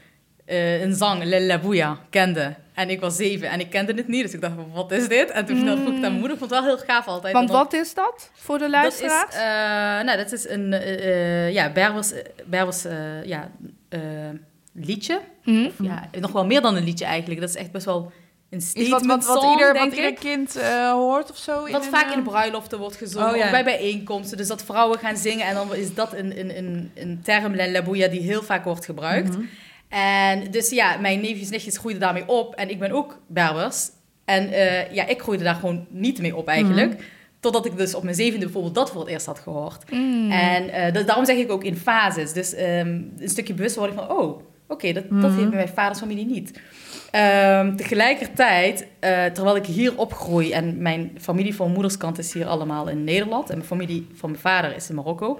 eh, 0.52 0.82
een 0.82 0.94
zang, 0.96 1.24
Lella 1.24 1.60
Bouya, 1.60 1.98
kenden. 2.10 2.56
En 2.74 2.90
ik 2.90 3.00
was 3.00 3.16
zeven 3.16 3.50
en 3.50 3.60
ik 3.60 3.70
kende 3.70 3.94
het 3.94 4.08
niet, 4.08 4.24
dus 4.24 4.34
ik 4.34 4.42
dacht, 4.42 4.54
wat 4.74 4.92
is 4.92 5.08
dit? 5.08 5.32
En 5.32 5.46
toen 5.46 5.56
vertelde 5.56 5.82
vroeg 5.82 5.94
ik 5.94 5.96
aan 5.96 6.02
mijn 6.02 6.20
moeder, 6.20 6.38
vond 6.38 6.52
het 6.52 6.60
wel 6.60 6.70
heel 6.70 6.86
gaaf 6.86 7.08
altijd. 7.08 7.34
Want 7.34 7.50
wat 7.50 7.74
is 7.74 7.94
dat 7.94 8.32
voor 8.34 8.58
de 8.58 8.64
dat 8.64 8.72
luisteraars? 8.72 9.30
is, 9.30 9.40
eh, 9.40 10.06
nou, 10.06 10.18
dat 10.18 10.32
is 10.32 10.50
een 10.50 10.74
eh, 10.74 11.52
ja, 11.52 11.72
Berbers, 11.72 12.14
Berbers 12.46 12.84
ja, 13.26 13.52
liedje. 14.74 15.20
Hm? 15.44 15.70
Ja, 15.82 16.10
nog 16.20 16.32
wel 16.32 16.46
meer 16.46 16.62
dan 16.62 16.76
een 16.76 16.84
liedje 16.84 17.06
eigenlijk. 17.06 17.40
Dat 17.40 17.50
is 17.50 17.56
echt 17.56 17.72
best 17.72 17.86
wel 17.86 18.12
een 18.50 18.62
statement 18.62 18.92
wat, 18.92 19.06
wat, 19.06 19.26
wat, 19.26 19.42
song, 19.42 19.52
ieder, 19.52 19.74
wat 19.74 19.94
ieder 19.94 20.14
kind 20.14 20.62
hoort 20.92 21.32
of 21.32 21.38
zo? 21.38 21.70
Wat 21.70 21.86
vaak 21.86 22.14
in 22.14 22.24
bruiloften 22.24 22.80
wordt 22.80 22.96
gezongen, 22.96 23.30
Oh, 23.30 23.36
ja. 23.36 23.52
bij 23.52 23.64
bijeenkomsten. 23.64 24.38
Dus 24.38 24.48
dat 24.48 24.64
vrouwen 24.64 25.00
gaan 25.00 25.18
zingen 25.18 25.46
en 25.48 25.54
dan 25.54 25.76
is 25.76 25.94
dat 25.94 26.14
een, 26.14 26.40
een, 26.40 26.58
een, 26.58 26.92
een 26.96 27.22
term, 27.24 27.56
la 27.56 27.82
die 28.08 28.22
heel 28.22 28.44
vaak 28.44 28.64
wordt 28.64 28.86
gebruikt. 28.86 29.30
mhm. 29.38 29.46
En 29.92 30.52
dus 30.52 30.70
ja, 30.70 30.98
mijn 30.98 31.22
neefjes 31.22 31.46
en 31.46 31.52
nichtjes 31.52 31.78
groeiden 31.78 32.02
daarmee 32.04 32.28
op. 32.28 32.56
En 32.56 32.70
ik 32.70 32.80
ben 32.80 32.92
ook 32.92 33.20
Berbers. 33.28 33.90
En 34.26 34.52
eh, 34.52 34.92
ja, 34.94 35.08
ik 35.08 35.22
groeide 35.22 35.44
daar 35.44 35.56
gewoon 35.56 35.86
niet 35.90 36.20
mee 36.22 36.36
op 36.36 36.48
eigenlijk. 36.48 36.94
Mhm. 36.94 37.02
Totdat 37.40 37.66
ik 37.66 37.78
dus 37.78 37.96
op 37.96 38.04
mijn 38.04 38.16
zevende 38.16 38.46
bijvoorbeeld 38.46 38.76
dat 38.76 38.92
voor 38.92 39.02
het 39.02 39.10
eerst 39.10 39.26
had 39.26 39.40
gehoord. 39.40 39.92
Mm. 39.92 40.32
En 40.32 40.94
da- 40.94 41.02
daarom 41.04 41.26
zeg 41.26 41.38
ik 41.38 41.52
ook 41.52 41.64
in 41.64 41.76
fases. 41.78 42.34
Dus 42.34 42.54
ehm, 42.54 43.02
een 43.18 43.30
stukje 43.30 43.54
bewustwording 43.54 44.00
van, 44.00 44.12
oh, 44.18 44.42
oké, 44.68 44.92
dat, 44.94 45.04
dat 45.10 45.12
Mhm. 45.20 45.36
heeft 45.38 45.50
bij 45.50 45.58
mijn 45.58 45.68
vaders 45.68 46.00
familie 46.00 46.26
niet. 46.26 46.60
Ehm, 47.12 47.76
tegelijkertijd, 47.76 48.88
eh, 49.00 49.26
terwijl 49.26 49.56
ik 49.56 49.66
hier 49.66 49.98
opgroei 49.98 50.52
en 50.52 50.82
mijn 50.82 51.12
familie 51.20 51.56
van 51.56 51.72
moederskant 51.72 52.18
is 52.18 52.34
hier 52.34 52.46
allemaal 52.48 52.88
in 52.90 53.04
Nederland 53.04 53.50
en 53.50 53.56
mijn 53.56 53.68
familie 53.68 54.08
van 54.14 54.30
mijn 54.30 54.42
vader 54.42 54.76
is 54.76 54.90
in 54.90 54.96
Marokko, 54.96 55.40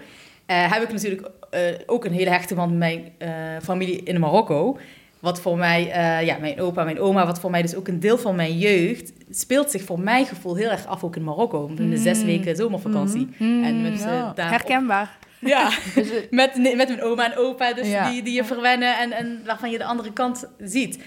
heb 0.54 0.82
ik 0.84 0.92
natuurlijk 0.92 1.30
eh, 1.50 1.62
ook 1.86 2.06
een 2.06 2.12
hele 2.12 2.30
hechte 2.30 2.56
band 2.56 2.70
met 2.70 2.80
mijn 2.80 3.12
eh, 3.18 3.30
familie 3.64 4.04
in 4.04 4.20
Marokko. 4.20 4.78
wat 5.20 5.42
voor 5.42 5.58
mij, 5.58 5.92
eh, 5.92 6.26
ja, 6.26 6.38
mijn 6.38 6.62
opa, 6.62 6.84
mijn 6.84 7.00
oma, 7.00 7.26
wat 7.26 7.40
voor 7.40 7.52
mij 7.52 7.62
dus 7.62 7.76
ook 7.76 7.88
een 7.88 8.00
deel 8.00 8.18
van 8.18 8.36
mijn 8.36 8.58
jeugd, 8.58 9.12
speelt 9.30 9.72
zich 9.72 9.84
voor 9.84 10.00
mijn 10.00 10.26
gevoel 10.26 10.56
heel 10.56 10.70
erg 10.70 10.86
af 10.86 11.04
ook 11.04 11.16
in 11.16 11.24
Marokko. 11.24 11.72
In 11.78 11.90
de 11.90 11.98
zes 11.98 12.20
Mm. 12.20 12.26
weken 12.26 12.56
zomervakantie. 12.56 13.28
Mm, 13.38 13.64
En 13.64 13.82
met, 13.82 13.94
eh, 13.94 14.00
ja. 14.06 14.32
daar 14.36 14.50
Herkenbaar. 14.50 15.18
ja, 15.40 15.70
met, 16.30 16.56
met 16.56 16.76
mijn 16.88 17.02
oma 17.02 17.32
en 17.32 17.38
opa, 17.38 17.74
dus 17.74 17.88
Ja. 17.88 18.10
die, 18.10 18.24
die 18.24 18.34
je 18.34 18.44
verwennen 18.44 18.98
en, 19.00 19.12
en 19.12 19.42
waarvan 19.46 19.72
je 19.72 19.78
de 19.78 19.84
andere 19.86 20.14
kant 20.14 20.46
ziet. 20.60 21.00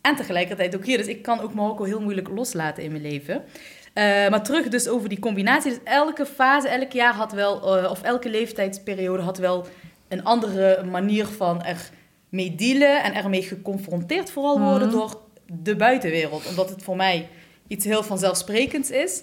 En 0.00 0.16
tegelijkertijd 0.16 0.76
ook 0.76 0.84
hier. 0.86 0.96
Dus 0.98 1.06
ik 1.06 1.22
kan 1.22 1.40
ook 1.40 1.54
Marokko 1.54 1.84
heel 1.84 2.00
moeilijk 2.00 2.28
loslaten 2.28 2.82
in 2.82 2.90
mijn 2.90 3.02
leven. 3.02 3.42
Eh, 3.92 4.04
maar 4.28 4.42
terug 4.42 4.68
dus 4.68 4.88
over 4.88 5.08
die 5.08 5.18
combinatie. 5.18 5.70
Dus 5.70 5.80
elke 5.84 6.26
fase, 6.26 6.68
elk 6.68 6.92
jaar 6.92 7.14
had 7.14 7.32
wel, 7.32 7.78
eh, 7.78 7.90
of 7.90 8.02
elke 8.02 8.30
leeftijdsperiode 8.30 9.22
had 9.22 9.38
wel 9.38 9.66
een 10.08 10.24
andere 10.24 10.84
manier 10.90 11.26
van 11.26 11.62
ermee 11.64 12.54
dealen 12.54 13.02
en 13.02 13.14
ermee 13.14 13.42
geconfronteerd 13.42 14.30
vooral 14.30 14.60
worden 14.60 14.88
Mhm. 14.88 14.96
door 14.96 15.20
de 15.52 15.76
buitenwereld. 15.76 16.46
Omdat 16.48 16.68
het 16.70 16.82
voor 16.82 16.96
mij 16.96 17.28
iets 17.66 17.84
heel 17.84 18.02
vanzelfsprekends 18.02 18.90
is. 18.90 19.22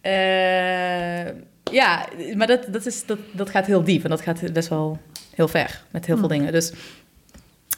Eh, 0.00 1.24
ja, 1.72 2.06
maar 2.34 2.46
dat, 2.46 2.66
dat, 2.72 2.86
is, 2.86 3.06
dat, 3.06 3.18
dat 3.32 3.50
gaat 3.50 3.66
heel 3.66 3.84
diep 3.84 4.04
en 4.04 4.10
dat 4.10 4.20
gaat 4.20 4.52
best 4.52 4.68
wel 4.68 4.98
heel 5.34 5.48
ver 5.48 5.82
met 5.90 6.06
heel 6.06 6.16
veel 6.16 6.28
Hmm. 6.28 6.36
dingen. 6.38 6.52
Dus, 6.52 6.72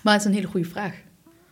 maar 0.03 0.13
het 0.13 0.23
is 0.23 0.29
een 0.29 0.35
hele 0.35 0.47
goede 0.47 0.69
vraag. 0.69 0.95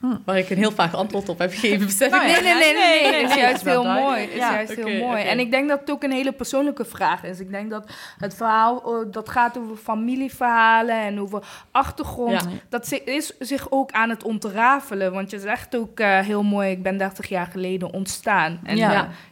Hmm. 0.05 0.23
Waar 0.25 0.39
ik 0.39 0.51
een 0.51 0.57
heel 0.57 0.73
vaag 0.73 0.95
antwoord 0.95 1.29
op 1.29 1.39
heb 1.39 1.51
gegeven. 1.51 1.87
besef 1.87 2.11
Nou 2.11 2.23
ik. 2.25 2.33
Nee, 2.33 2.43
nee, 2.43 2.55
nee, 2.55 2.75
nee, 2.75 3.03
nee, 3.03 3.11
nee, 3.13 3.23
is 3.23 3.29
nee, 3.29 3.39
juist 3.39 3.65
heel 3.65 3.85
mooi. 3.85 4.23
Is 4.23 4.37
juist 4.39 4.75
heel 4.75 5.07
mooi. 5.07 5.23
En 5.23 5.39
ik 5.39 5.51
denk 5.51 5.69
dat 5.69 5.81
het 5.81 5.91
ook 5.91 6.03
een 6.03 6.13
hele 6.13 6.33
persoonlijke 6.33 6.85
vraag 6.85 7.25
is. 7.25 7.41
Ik 7.41 7.51
denk 7.51 7.71
dat 7.71 7.91
het 8.19 8.35
verhaal, 8.35 8.83
eh, 8.83 9.13
dat 9.13 9.29
gaat 9.29 9.59
over 9.59 9.77
familieverhalen 9.77 11.01
en 11.01 11.21
over 11.21 11.43
achtergrond. 11.71 12.31
Ja. 12.43 12.49
Dat 12.69 13.01
is 13.05 13.33
zich 13.39 13.67
ook 13.71 13.91
aan 13.93 14.11
het 14.11 14.23
ontrafelen. 14.25 15.13
Want 15.13 15.31
je 15.31 15.39
zegt 15.39 15.77
ook 15.77 16.01
eh, 16.01 16.19
heel 16.19 16.43
mooi, 16.43 16.71
ik 16.71 16.83
ben 16.83 16.97
30 16.99 17.29
jaar 17.29 17.47
geleden 17.47 17.93
ontstaan. 17.93 18.61
En 18.63 18.77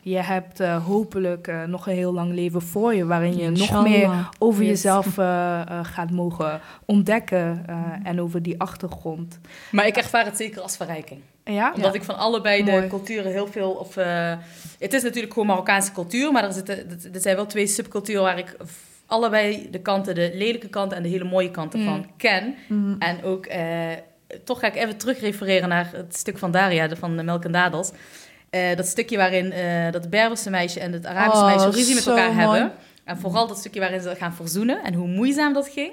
je 0.02 0.18
hebt 0.18 0.60
eh, 0.60 0.84
hopelijk 0.86 1.46
eh, 1.46 1.62
nog 1.62 1.86
een 1.86 1.94
heel 1.94 2.12
lang 2.12 2.32
leven 2.34 2.62
voor 2.62 2.94
je, 2.94 3.06
waarin 3.06 3.36
je 3.36 3.50
nog 3.50 3.82
meer 3.82 4.28
over 4.38 4.64
Yes. 4.64 4.70
jezelf 4.82 5.14
gaat 5.82 6.10
mogen 6.10 6.60
ontdekken. 6.86 7.62
eh, 7.66 7.76
en 8.02 8.20
over 8.20 8.42
die 8.42 8.60
achtergrond. 8.60 9.38
Maar 9.70 9.86
ik 9.86 9.96
ervaar 9.96 10.24
het 10.24 10.36
zeker 10.36 10.61
als 10.62 10.76
verrijking. 10.76 11.20
Ja? 11.44 11.72
Omdat 11.74 11.94
ik 11.94 12.02
van 12.02 12.16
allebei 12.16 12.64
de 12.64 12.70
Mooi. 12.70 12.86
culturen 12.88 13.32
heel 13.32 13.46
veel... 13.46 13.70
Of, 13.70 13.96
eh, 13.96 14.34
het 14.78 14.92
is 14.92 15.02
natuurlijk 15.02 15.32
gewoon 15.32 15.48
Marokkaanse 15.48 15.92
cultuur, 15.92 16.32
maar 16.32 16.44
er, 16.44 16.52
zitten, 16.52 16.76
er 17.14 17.20
zijn 17.20 17.36
wel 17.36 17.46
twee 17.46 17.66
subculturen 17.66 18.22
waar 18.22 18.38
ik 18.38 18.56
allebei 19.06 19.68
de 19.70 19.80
kanten, 19.80 20.14
de 20.14 20.30
lelijke 20.34 20.68
kanten 20.68 20.96
en 20.96 21.02
de 21.02 21.08
hele 21.08 21.24
mooie 21.24 21.50
kanten 21.50 21.80
Mm. 21.80 21.84
van 21.86 22.06
ken. 22.16 22.54
Mhm. 22.68 22.94
En 22.98 23.22
ook, 23.24 23.46
eh, 23.46 23.88
toch 24.44 24.58
ga 24.60 24.66
ik 24.66 24.74
even 24.76 24.96
terug 24.96 25.20
refereren 25.20 25.68
naar 25.68 25.90
het 25.92 26.16
stuk 26.16 26.38
van 26.38 26.50
Daria, 26.50 26.86
de, 26.88 26.96
van 26.96 27.16
de 27.16 27.22
Melk 27.22 27.44
en 27.44 27.52
Dadels. 27.52 27.90
Eh, 28.50 28.76
dat 28.76 28.86
stukje 28.86 29.16
waarin 29.16 29.52
eh, 29.52 29.90
dat 29.92 30.10
Berberse 30.10 30.50
meisje 30.50 30.80
en 30.80 30.92
het 30.92 31.06
Arabische 31.06 31.44
Oh, 31.44 31.46
meisje 31.50 31.70
ruzie 31.70 31.94
met 31.94 32.06
elkaar 32.06 32.32
mooi. 32.32 32.58
hebben. 32.60 32.72
En 33.04 33.18
vooral 33.18 33.46
dat 33.46 33.58
stukje 33.58 33.80
waarin 33.80 34.00
ze 34.00 34.14
gaan 34.18 34.34
verzoenen 34.34 34.82
en 34.84 34.94
hoe 34.94 35.08
moeizaam 35.08 35.52
dat 35.52 35.68
ging. 35.68 35.92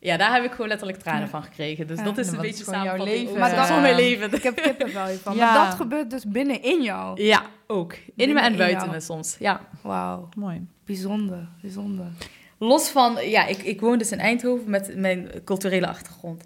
Ja, 0.00 0.16
daar 0.16 0.32
heb 0.34 0.44
ik 0.44 0.50
gewoon 0.50 0.68
letterlijk 0.68 0.98
tranen 0.98 1.20
Ja. 1.22 1.28
van 1.28 1.42
gekregen. 1.42 1.86
Dus 1.86 1.98
Ja. 1.98 2.04
dat 2.04 2.18
is 2.18 2.28
een 2.28 2.40
beetje 2.40 2.64
samenvatting 2.64 3.08
leven, 3.18 3.38
Maar 3.38 3.54
dat- 3.54 3.66
van 3.66 3.80
mijn 3.80 3.94
leven. 3.94 4.32
Ik 4.34 4.42
heb 4.42 4.56
kippenvel 4.62 5.06
van. 5.22 5.36
Ja. 5.36 5.52
Maar 5.54 5.64
dat 5.66 5.74
gebeurt 5.74 6.10
dus 6.10 6.24
binnenin 6.26 6.82
jou. 6.82 7.22
Ja, 7.22 7.42
ook. 7.66 7.92
In 7.92 8.00
Binnen 8.14 8.36
me 8.36 8.42
en 8.42 8.56
buiten 8.56 8.90
me 8.90 9.00
soms. 9.00 9.36
Ja. 9.38 9.60
Wauw, 9.82 10.28
Mooi. 10.36 10.66
bijzonder, 10.84 11.48
bijzonder. 11.60 12.06
Los 12.58 12.88
van, 12.88 13.28
ja, 13.28 13.46
ik, 13.46 13.58
ik 13.62 13.80
woon 13.80 13.98
dus 13.98 14.12
in 14.12 14.18
Eindhoven 14.18 14.70
met 14.70 14.96
mijn 14.96 15.30
culturele 15.44 15.86
achtergrond. 15.86 16.44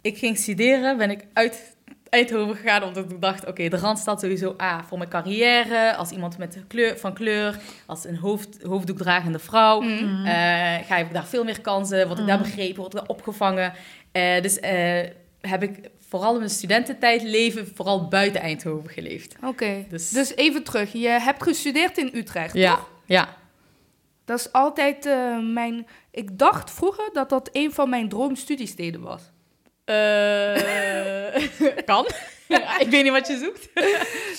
Ik 0.00 0.18
ging 0.18 0.36
studeren, 0.38 0.96
ben 0.96 1.10
ik 1.10 1.26
uit 1.32 1.71
Eindhoven 2.12 2.56
gegaan 2.56 2.82
omdat 2.82 3.10
ik 3.10 3.20
dacht, 3.20 3.46
oké, 3.46 3.68
de 3.68 3.76
Randstad 3.76 4.20
sowieso 4.20 4.54
A, 4.60 4.84
voor 4.84 4.98
mijn 4.98 5.10
carrière, 5.10 5.96
als 5.96 6.10
iemand 6.10 6.38
met 6.38 6.64
kleur, 6.68 6.98
van 6.98 7.14
kleur, 7.14 7.58
als 7.86 8.04
een 8.04 8.16
hoofd, 8.16 8.62
hoofddoekdragende 8.62 9.38
vrouw. 9.38 9.80
Mm. 9.80 10.24
Ga 10.86 10.96
ik 10.96 11.12
daar 11.12 11.26
veel 11.26 11.44
meer 11.44 11.60
kansen? 11.60 12.06
Word 12.06 12.18
ik 12.18 12.26
daar 12.26 12.38
begrepen? 12.38 12.76
Word 12.76 12.92
ik 12.94 12.98
daar 12.98 13.08
opgevangen? 13.08 13.72
Eh, 14.12 14.42
dus 14.42 14.60
eh, 14.60 15.00
heb 15.40 15.62
ik 15.62 15.90
vooral 16.08 16.32
in 16.32 16.38
mijn 16.38 16.50
studententijd 16.50 17.22
leven 17.22 17.68
vooral 17.74 18.08
buiten 18.08 18.40
Eindhoven 18.40 18.90
geleefd. 18.90 19.36
Oké, 19.44 19.84
Dus- 19.88 20.10
dus... 20.10 20.36
even 20.36 20.62
terug. 20.64 20.92
Je 20.92 21.08
hebt 21.08 21.42
gestudeerd 21.42 21.98
in 21.98 22.10
Utrecht, 22.14 22.54
Ja, 22.54 22.74
toch? 22.74 22.90
ja. 23.04 23.28
Dat 24.24 24.38
is 24.38 24.52
altijd 24.52 25.08
mijn... 25.52 25.86
Ik 26.10 26.38
dacht 26.38 26.70
vroeger 26.70 27.10
dat 27.12 27.28
dat 27.28 27.48
een 27.52 27.72
van 27.72 27.88
mijn 27.90 28.08
droomstudiesteden 28.08 29.00
was. 29.00 29.22
Eh, 29.84 31.34
kan. 31.90 32.06
ik 32.78 32.86
weet 32.90 33.02
niet 33.02 33.12
wat 33.12 33.26
je 33.26 33.36
zoekt. 33.38 33.68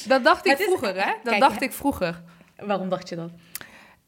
Dat 0.08 0.23
dacht 0.23 0.45
ik 0.45 0.58
is- 0.60 0.65
vroeger, 0.65 0.89
hè? 0.95 1.06
Dat 1.12 1.19
Kijk, 1.23 1.39
dacht 1.39 1.62
ik 1.62 1.73
vroeger. 1.73 2.21
Waarom 2.58 2.89
dacht 2.89 3.10
je 3.10 3.15
dat? 3.15 3.29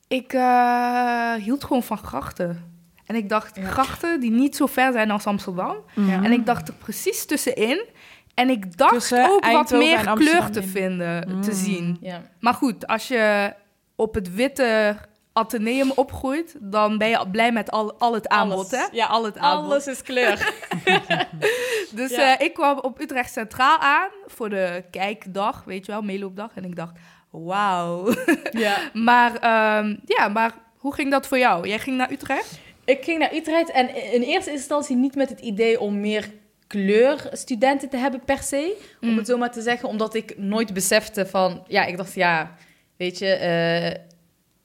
Ik 0.08 0.34
eh, 0.34 1.34
hield 1.34 1.64
gewoon 1.64 1.84
van 1.84 1.98
grachten. 1.98 2.74
En 3.06 3.16
ik 3.16 3.30
dacht, 3.30 3.56
Ja. 3.56 3.64
grachten 3.68 4.20
die 4.20 4.32
niet 4.32 4.56
zo 4.56 4.66
ver 4.66 4.92
zijn 4.92 5.12
als 5.12 5.26
Amsterdam. 5.26 5.76
Ja. 5.96 6.24
En 6.24 6.32
ik 6.32 6.46
dacht 6.46 6.68
er 6.68 6.74
precies 6.74 7.26
tussenin. 7.26 7.86
En 8.34 8.50
ik 8.50 8.78
dacht 8.78 8.94
Tussen 8.94 9.30
ook 9.30 9.46
wat 9.52 9.72
meer 9.72 10.12
kleur 10.14 10.50
te 10.50 10.62
in. 10.62 10.68
vinden, 10.68 11.22
te 11.42 11.50
Mm. 11.52 11.56
zien. 11.58 11.98
Ja. 12.02 12.22
Maar 12.40 12.54
goed, 12.54 12.88
als 12.88 13.08
je 13.08 13.54
op 13.96 14.14
het 14.16 14.34
witte 14.36 14.98
ateneum 15.38 15.92
opgroeit, 15.96 16.56
dan 16.60 16.98
ben 16.98 17.10
je 17.10 17.26
blij 17.32 17.52
met 17.52 17.72
al, 17.72 17.94
al 18.00 18.14
het 18.14 18.28
aanbod, 18.28 18.58
Alles. 18.58 18.72
hè? 18.72 18.86
Ja, 18.92 19.06
al 19.06 19.26
het 19.26 19.38
aanbod. 19.38 19.72
Alles 19.72 19.88
is 19.88 20.02
kleur. 20.02 20.54
Dus 21.92 22.12
Ja. 22.16 22.38
eh, 22.38 22.46
ik 22.46 22.54
kwam 22.54 22.80
op 22.80 23.00
Utrecht 23.00 23.32
Centraal 23.34 23.78
aan 23.80 24.10
voor 24.26 24.50
de 24.50 24.84
kijkdag, 24.92 25.64
weet 25.66 25.86
je 25.86 25.92
wel, 25.92 26.02
meeloopdag. 26.02 26.50
En 26.56 26.64
ik 26.64 26.76
dacht, 26.76 26.94
wauw. 27.32 28.14
ja. 28.52 28.78
maar 28.94 29.36
ehm, 29.36 29.96
ja, 30.06 30.28
maar 30.28 30.52
hoe 30.78 30.94
ging 30.94 31.12
dat 31.12 31.28
voor 31.28 31.38
jou? 31.38 31.68
Jij 31.68 31.80
ging 31.80 31.98
naar 31.98 32.12
Utrecht? 32.12 32.60
Ik 32.86 33.04
ging 33.04 33.20
naar 33.20 33.34
Utrecht 33.34 33.72
en 33.72 34.14
in 34.14 34.22
eerste 34.22 34.52
instantie 34.52 34.96
niet 34.96 35.16
met 35.16 35.30
het 35.30 35.40
idee 35.40 35.80
om 35.80 36.00
meer 36.00 36.30
kleurstudenten 36.68 37.90
te 37.90 37.98
hebben 37.98 38.22
per 38.26 38.38
se. 38.44 38.78
Om 39.02 39.10
Mm. 39.10 39.18
het 39.18 39.28
zo 39.28 39.38
maar 39.38 39.52
te 39.52 39.62
zeggen, 39.62 39.90
omdat 39.90 40.14
ik 40.16 40.38
nooit 40.38 40.74
besefte 40.74 41.26
van... 41.26 41.64
Ja, 41.68 41.86
ik 41.86 41.98
dacht, 41.98 42.14
ja, 42.14 42.56
weet 42.98 43.18
je... 43.18 43.28
eh, 43.28 44.02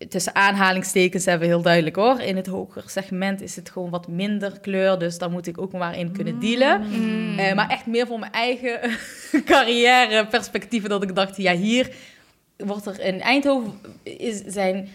tussen 0.09 0.35
aanhalingstekens 0.35 1.25
hebben 1.25 1.49
we 1.49 1.55
heel 1.55 1.63
duidelijk 1.63 1.97
hoor. 1.97 2.21
In 2.21 2.37
het 2.37 2.47
hoger 2.47 2.83
segment 2.87 3.41
is 3.43 3.57
het 3.57 3.71
gewoon 3.71 3.91
wat 3.91 4.09
minder 4.09 4.61
kleur. 4.61 4.99
Dus 4.99 5.19
daar 5.19 5.31
moet 5.31 5.47
ik 5.47 5.61
ook 5.61 5.73
maar 5.73 5.99
in 5.99 6.13
kunnen 6.13 6.41
dealen. 6.41 6.81
Mm. 6.89 7.39
Eh, 7.39 7.55
maar 7.55 7.69
echt 7.69 7.87
meer 7.87 8.07
voor 8.07 8.19
mijn 8.19 8.33
eigen 8.33 8.81
carrière 9.51 10.27
perspectieven. 10.27 10.89
Dat 10.91 11.03
ik 11.03 11.15
dacht, 11.15 11.37
ja, 11.37 11.55
hier 11.57 11.91
wordt 12.57 12.87
er 12.87 13.01
in 13.01 13.21
Eindhoven 13.21 13.73
is, 14.03 14.43
zijn. 14.47 14.89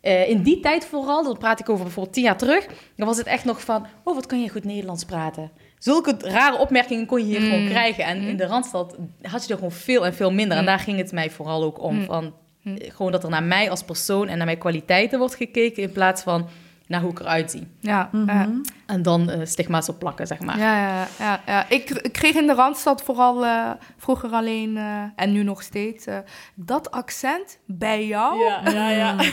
eh, 0.00 0.28
in 0.28 0.42
die 0.42 0.60
tijd 0.60 0.84
vooral, 0.84 1.22
dan 1.24 1.38
praat 1.38 1.60
ik 1.60 1.68
over 1.68 1.84
bijvoorbeeld 1.84 2.14
tien 2.14 2.24
jaar 2.24 2.36
terug. 2.36 2.66
Dan 2.96 3.06
was 3.06 3.16
het 3.16 3.26
echt 3.26 3.44
nog 3.44 3.60
van, 3.60 3.86
oh, 4.04 4.14
wat 4.14 4.26
kan 4.26 4.40
je 4.42 4.48
goed 4.48 4.64
Nederlands 4.64 5.04
praten. 5.04 5.50
Zulke 5.78 6.14
rare 6.18 6.58
opmerkingen 6.58 7.06
kon 7.06 7.18
je 7.18 7.24
hier 7.24 7.40
Mm. 7.40 7.50
gewoon 7.50 7.68
krijgen. 7.68 8.04
En 8.04 8.20
Mm. 8.22 8.28
in 8.28 8.36
de 8.36 8.46
Randstad 8.46 8.96
had 9.22 9.42
je 9.46 9.48
er 9.52 9.58
gewoon 9.58 9.72
veel 9.72 10.06
en 10.06 10.14
veel 10.14 10.32
minder. 10.32 10.56
En 10.56 10.62
Mm. 10.62 10.68
daar 10.68 10.78
ging 10.78 10.98
het 10.98 11.12
mij 11.12 11.30
vooral 11.30 11.62
ook 11.64 11.82
om. 11.82 11.94
Mm. 11.96 12.04
Van, 12.04 12.34
Mm. 12.66 12.76
eh, 12.76 12.90
gewoon 12.94 13.12
dat 13.12 13.24
er 13.24 13.30
naar 13.30 13.42
mij 13.42 13.70
als 13.70 13.82
persoon 13.82 14.28
en 14.28 14.36
naar 14.36 14.46
mijn 14.46 14.58
kwaliteiten 14.58 15.18
wordt 15.18 15.34
gekeken... 15.34 15.82
in 15.82 15.92
plaats 15.92 16.22
van 16.22 16.48
naar 16.86 17.00
hoe 17.00 17.10
ik 17.10 17.20
eruit 17.20 17.50
zie. 17.50 17.66
Ja, 17.80 18.08
Mhm. 18.12 18.26
ja. 18.36 18.48
En 18.86 19.02
dan 19.02 19.30
eh, 19.30 19.40
stigma's 19.46 19.88
op 19.88 19.98
plakken, 19.98 20.26
zeg 20.26 20.40
maar. 20.40 20.58
Ja, 20.58 20.88
ja, 20.88 21.06
ja, 21.18 21.40
ja. 21.46 21.66
Ik, 21.68 21.90
ik 21.90 22.12
kreeg 22.12 22.34
in 22.34 22.46
de 22.46 22.54
Randstad 22.54 23.02
vooral 23.02 23.44
eh, 23.44 23.70
vroeger 23.96 24.30
alleen, 24.30 24.76
eh, 24.76 25.02
en 25.16 25.32
nu 25.32 25.42
nog 25.42 25.62
steeds, 25.62 26.06
eh, 26.06 26.18
dat 26.54 26.90
accent 26.90 27.58
bij 27.64 28.06
jou. 28.06 28.38
ja, 28.44 28.70
ja. 28.70 28.88
ja. 28.90 29.16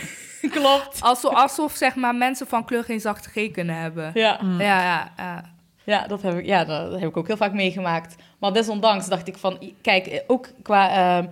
Klopt. 0.50 1.02
Alsof, 1.02 1.34
alsof 1.34 1.74
zeg 1.76 1.96
maar, 1.96 2.16
mensen 2.16 2.48
van 2.48 2.66
kleur 2.66 2.84
geen 2.84 3.00
zachte 3.02 3.30
G 3.30 3.52
kunnen 3.52 3.76
hebben. 3.76 4.12
Ja. 4.14 4.40
Mm. 4.42 4.62
Ja, 4.62 4.82
ja, 4.82 5.12
ja. 5.18 5.52
Ja, 5.86 6.08
dat 6.08 6.22
heb 6.22 6.38
ik, 6.38 6.46
ja, 6.46 6.66
dat 6.66 6.92
heb 6.92 7.10
ik 7.10 7.18
ook 7.18 7.28
heel 7.28 7.38
vaak 7.38 7.54
meegemaakt. 7.54 8.16
Maar 8.40 8.54
desondanks 8.54 9.08
dacht 9.08 9.28
ik 9.28 9.38
van, 9.38 9.74
kijk, 9.82 10.24
ook 10.28 10.48
qua 10.62 11.24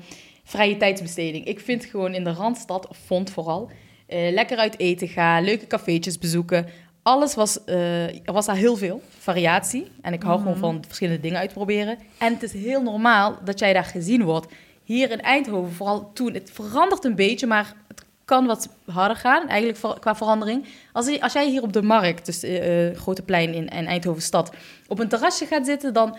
vrije 0.51 0.77
tijdsbesteding. 0.77 1.45
Ik 1.45 1.59
vind 1.59 1.85
gewoon 1.85 2.13
in 2.13 2.23
de 2.23 2.31
Randstad, 2.33 2.87
of 2.87 2.97
vond 3.05 3.29
vooral, 3.29 3.69
eh, 4.07 4.31
lekker 4.31 4.57
uit 4.57 4.79
eten 4.79 5.07
gaan, 5.07 5.43
leuke 5.43 5.67
cafeetjes 5.67 6.17
bezoeken. 6.17 6.65
Alles 7.03 7.35
was, 7.35 7.63
eh, 7.63 8.07
er 8.07 8.33
was 8.33 8.45
daar 8.45 8.55
heel 8.55 8.75
veel 8.75 9.01
variatie. 9.19 9.87
En 10.01 10.13
ik 10.13 10.23
hou 10.23 10.39
gewoon 10.39 10.57
van 10.57 10.83
verschillende 10.85 11.21
dingen 11.21 11.37
uitproberen. 11.39 11.97
En 12.17 12.33
het 12.33 12.43
is 12.43 12.53
heel 12.53 12.81
normaal 12.81 13.37
dat 13.43 13.59
jij 13.59 13.73
daar 13.73 13.83
gezien 13.83 14.23
wordt. 14.23 14.53
Hier 14.83 15.11
in 15.11 15.21
Eindhoven, 15.21 15.73
vooral 15.73 16.11
toen, 16.13 16.33
het 16.33 16.51
verandert 16.53 17.03
een 17.05 17.15
beetje, 17.15 17.47
maar 17.47 17.73
het 17.87 18.03
kan 18.25 18.45
wat 18.45 18.69
harder 18.85 19.17
gaan, 19.17 19.47
eigenlijk 19.47 19.99
qua 20.01 20.15
verandering. 20.15 20.65
Als, 20.93 21.07
je- 21.09 21.21
als 21.21 21.33
jij 21.33 21.49
hier 21.49 21.61
op 21.61 21.73
de 21.73 21.81
markt, 21.81 22.25
dus 22.25 22.43
eh 22.43 22.87
eh, 22.89 22.95
Grote 22.97 23.21
Plein 23.21 23.53
in, 23.53 23.67
in 23.67 23.85
Eindhoven 23.85 24.21
stad, 24.21 24.53
op 24.87 24.99
een 24.99 25.07
terrasje 25.09 25.45
gaat 25.45 25.65
zitten, 25.65 25.93
dan 25.93 26.17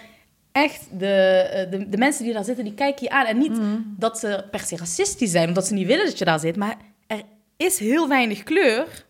echt 0.52 0.86
de, 0.98 1.06
eh, 1.06 1.70
de, 1.70 1.88
de 1.88 1.96
mensen 1.96 2.24
die 2.24 2.32
daar 2.32 2.44
zitten, 2.44 2.64
die 2.64 2.74
kijken 2.74 3.04
je 3.04 3.10
aan. 3.10 3.26
En 3.26 3.38
niet 3.38 3.58
Mm. 3.58 3.94
dat 3.98 4.18
ze 4.18 4.44
per 4.50 4.60
se 4.60 4.76
racistisch 4.76 5.30
zijn, 5.30 5.48
omdat 5.48 5.66
ze 5.66 5.74
niet 5.74 5.86
willen 5.86 6.04
dat 6.06 6.18
je 6.18 6.24
daar 6.24 6.38
zit, 6.40 6.56
maar 6.56 6.76
er 7.06 7.22
is 7.56 7.78
heel 7.78 8.08
weinig 8.08 8.42
kleur 8.42 9.04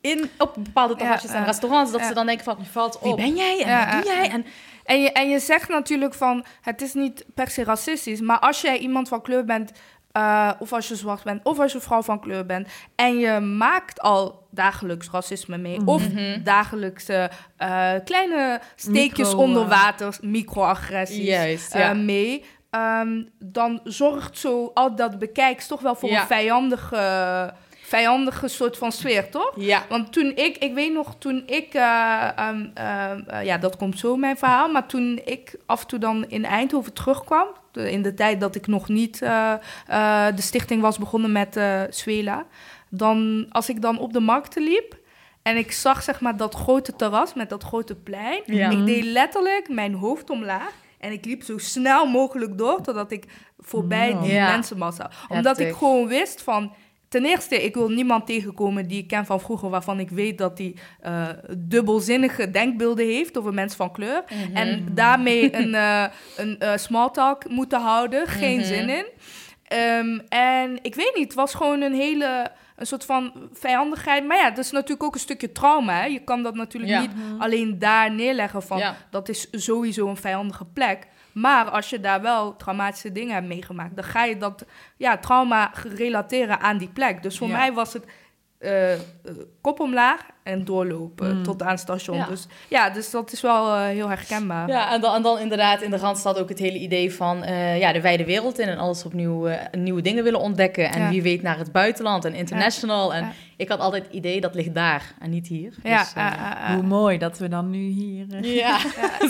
in, 0.00 0.30
op 0.38 0.54
bepaalde 0.58 0.96
terrasjes 0.96 1.30
Ja, 1.30 1.36
en 1.36 1.44
restaurants. 1.44 1.92
Dat 1.92 2.04
ze 2.04 2.14
dan 2.14 2.26
denken 2.26 2.44
van, 2.44 2.56
Je 2.60 2.64
valt 2.70 2.98
wie 3.02 3.10
op. 3.10 3.16
ben 3.16 3.36
jij 3.36 3.60
en 3.62 3.68
Ja, 3.68 3.94
wat 3.94 4.04
doe 4.04 4.12
jij? 4.14 4.30
En, 4.30 4.44
En 4.84 5.00
je, 5.00 5.12
en 5.12 5.28
je 5.28 5.38
zegt 5.38 5.68
natuurlijk 5.68 6.14
van, 6.14 6.44
het 6.62 6.82
is 6.82 6.92
niet 6.94 7.24
per 7.34 7.50
se 7.50 7.64
racistisch, 7.64 8.20
maar 8.20 8.38
als 8.38 8.60
jij 8.60 8.78
iemand 8.78 9.08
van 9.08 9.22
kleur 9.22 9.44
bent, 9.44 9.72
eh, 10.12 10.50
of 10.58 10.72
als 10.72 10.88
je 10.88 10.96
zwart 10.96 11.22
bent, 11.24 11.44
of 11.44 11.58
als 11.58 11.72
je 11.72 11.80
vrouw 11.80 12.02
van 12.02 12.20
kleur 12.20 12.46
bent, 12.46 12.68
en 12.94 13.18
je 13.18 13.40
maakt 13.40 14.00
al 14.00 14.46
dagelijks 14.50 15.10
racisme 15.10 15.58
mee, 15.58 15.78
of 15.84 16.08
Mhm. 16.12 16.42
dagelijkse 16.42 17.30
eh, 17.56 17.90
kleine 18.04 18.60
steekjes 18.76 19.26
Micro, 19.28 19.42
onder 19.42 19.62
eh, 19.62 19.68
water, 19.68 20.16
microagressies 20.20 21.26
Juist, 21.26 21.74
mee, 21.94 22.44
ehm, 22.70 23.22
dan 23.38 23.80
zorgt 23.84 24.38
zo 24.38 24.70
al 24.74 24.94
dat 24.96 25.18
bekijks 25.18 25.66
toch 25.66 25.80
wel 25.80 25.94
voor 25.94 26.08
Ja. 26.08 26.20
een 26.20 26.26
vijandige, 26.26 27.52
vijandige 27.82 28.48
soort 28.48 28.76
van 28.78 28.92
sfeer, 28.92 29.30
toch? 29.30 29.52
ja. 29.56 29.82
Want 29.88 30.12
toen 30.12 30.32
ik, 30.36 30.56
ik 30.56 30.74
weet 30.74 30.92
nog, 30.92 31.14
toen 31.18 31.42
ik, 31.46 31.74
eh, 31.74 32.28
ehm, 32.36 32.66
ehm, 32.74 33.20
eh, 33.26 33.44
ja, 33.44 33.58
dat 33.58 33.76
komt 33.76 33.98
zo 33.98 34.16
mijn 34.16 34.36
verhaal, 34.36 34.68
maar 34.68 34.86
toen 34.86 35.20
ik 35.24 35.56
af 35.66 35.80
en 35.80 35.86
toe 35.86 35.98
dan 35.98 36.24
in 36.28 36.44
Eindhoven 36.44 36.92
terugkwam, 36.92 37.46
in 37.78 38.02
de 38.02 38.14
tijd 38.14 38.40
dat 38.40 38.54
ik 38.54 38.66
nog 38.66 38.88
niet 38.88 39.22
eh, 39.22 39.52
eh, 39.86 40.36
de 40.36 40.42
stichting 40.42 40.82
was 40.82 40.98
begonnen 40.98 41.32
met 41.32 41.56
eh 41.56 41.82
Swela, 41.90 42.46
dan 42.88 43.46
als 43.50 43.68
ik 43.68 43.82
dan 43.82 43.98
op 43.98 44.12
de 44.12 44.20
markten 44.20 44.62
liep 44.62 44.96
en 45.42 45.56
ik 45.56 45.72
zag 45.72 46.02
zeg 46.02 46.20
maar 46.20 46.36
dat 46.36 46.54
grote 46.54 46.96
terras 46.96 47.34
met 47.34 47.48
dat 47.48 47.62
grote 47.62 47.94
plein, 47.94 48.42
Ja. 48.44 48.70
ik 48.70 48.86
deed 48.86 49.04
letterlijk 49.04 49.68
mijn 49.68 49.94
hoofd 49.94 50.30
omlaag. 50.30 50.72
En 50.98 51.12
ik 51.12 51.24
liep 51.24 51.42
zo 51.42 51.58
snel 51.58 52.06
mogelijk 52.06 52.58
door, 52.58 52.80
totdat 52.82 53.10
ik 53.12 53.24
voorbij 53.58 54.08
Ja. 54.10 54.20
die 54.20 54.32
Ja. 54.32 54.50
mensenmassa. 54.50 55.10
Omdat 55.28 55.58
ik 55.58 55.72
gewoon 55.74 56.06
wist 56.08 56.42
van... 56.42 56.72
Ten 57.08 57.24
eerste, 57.24 57.64
ik 57.64 57.74
wil 57.74 57.88
niemand 57.88 58.26
tegenkomen 58.26 58.86
die 58.88 58.98
ik 59.02 59.06
ken 59.08 59.26
van 59.26 59.40
vroeger... 59.40 59.70
waarvan 59.70 60.00
ik 60.00 60.10
weet 60.10 60.38
dat 60.38 60.56
die 60.56 60.74
eh, 61.00 61.26
dubbelzinnige 61.58 62.50
denkbeelden 62.50 63.06
heeft 63.06 63.38
over 63.38 63.54
mensen 63.54 63.76
van 63.76 63.92
kleur. 63.92 64.24
Mhm. 64.28 64.56
En 64.56 64.86
daarmee 64.92 65.56
een, 65.56 65.74
eh 65.74 66.04
een 66.36 66.58
eh, 66.58 66.76
small 66.76 67.10
talk 67.10 67.48
moeten 67.48 67.80
houden. 67.80 68.26
Geen 68.26 68.56
Mhm. 68.56 68.66
zin 68.66 68.88
in. 68.88 69.06
Ehm, 69.64 70.18
en 70.28 70.78
ik 70.82 70.94
weet 70.94 71.12
niet, 71.14 71.24
het 71.24 71.34
was 71.34 71.54
gewoon 71.54 71.80
een 71.80 71.94
hele... 71.94 72.50
Een 72.76 72.86
soort 72.86 73.04
van 73.04 73.32
vijandigheid. 73.52 74.26
Maar 74.26 74.36
ja, 74.36 74.48
dat 74.50 74.64
is 74.64 74.70
natuurlijk 74.70 75.02
ook 75.02 75.14
een 75.14 75.20
stukje 75.20 75.52
trauma. 75.52 75.92
Hè? 76.00 76.04
Je 76.06 76.18
kan 76.24 76.42
dat 76.42 76.54
natuurlijk 76.54 76.92
Ja. 76.92 77.00
niet 77.00 77.10
alleen 77.38 77.78
daar 77.78 78.12
neerleggen 78.14 78.62
van... 78.62 78.78
Ja. 78.78 78.96
dat 79.10 79.28
is 79.28 79.48
sowieso 79.50 80.08
een 80.08 80.16
vijandige 80.16 80.64
plek. 80.64 81.06
Maar 81.40 81.70
als 81.70 81.90
je 81.90 82.00
daar 82.00 82.22
wel 82.22 82.56
traumatische 82.56 83.12
dingen 83.12 83.34
hebt 83.34 83.46
meegemaakt... 83.46 83.94
dan 83.96 84.04
ga 84.04 84.24
je 84.24 84.36
dat 84.36 84.64
ja, 84.96 85.18
trauma 85.18 85.70
relateren 85.94 86.60
aan 86.60 86.78
die 86.78 86.88
plek. 86.88 87.22
Dus 87.22 87.38
voor 87.38 87.48
Ja. 87.48 87.56
mij 87.56 87.72
was 87.72 87.92
het 87.92 88.04
eh, 88.58 88.92
eh, 88.94 89.00
kop 89.68 89.80
omlaag 89.80 90.20
en 90.42 90.64
doorlopen 90.64 91.36
Mm. 91.36 91.42
tot 91.42 91.62
aan 91.62 91.68
het 91.70 91.80
station. 91.80 92.16
Ja. 92.16 92.26
Dus 92.26 92.46
ja, 92.68 92.90
dus 92.90 93.10
dat 93.10 93.32
is 93.32 93.40
wel 93.40 93.74
eh, 93.74 93.82
heel 93.86 94.08
herkenbaar. 94.08 94.68
Ja, 94.68 94.92
en 94.92 95.00
dan, 95.00 95.14
en 95.14 95.22
dan 95.22 95.38
inderdaad 95.38 95.82
in 95.82 95.90
de 95.90 95.96
Randstad 95.96 96.38
ook 96.38 96.48
het 96.48 96.58
hele 96.58 96.78
idee 96.78 97.14
van 97.14 97.42
eh, 97.42 97.78
ja, 97.78 97.92
de 97.92 98.00
wijde 98.00 98.24
wereld 98.24 98.58
in 98.58 98.68
en 98.68 98.78
alles 98.78 99.04
opnieuw 99.04 99.46
eh, 99.46 99.80
nieuwe 99.80 100.02
dingen 100.02 100.24
willen 100.24 100.40
ontdekken. 100.40 100.90
En 100.90 101.02
Ja. 101.02 101.08
wie 101.08 101.22
weet 101.22 101.42
naar 101.42 101.58
het 101.58 101.72
buitenland 101.72 102.24
en 102.24 102.34
international. 102.34 103.14
En 103.14 103.24
Ja. 103.24 103.32
ik 103.56 103.68
had 103.68 103.78
altijd 103.80 104.04
het 104.04 104.12
idee 104.14 104.40
dat 104.40 104.54
ligt 104.54 104.74
daar 104.74 105.14
en 105.20 105.30
niet 105.30 105.46
hier. 105.46 105.74
Ja, 105.82 105.98
Dus, 106.02 106.12
eh, 106.12 106.26
eh, 106.26 106.32
eh, 106.32 106.50
eh. 106.68 106.74
Hoe 106.74 106.82
mooi 106.82 107.18
dat 107.18 107.38
we 107.38 107.48
dan 107.48 107.70
nu 107.70 107.78
hier 107.86 108.26
ja. 108.64 108.78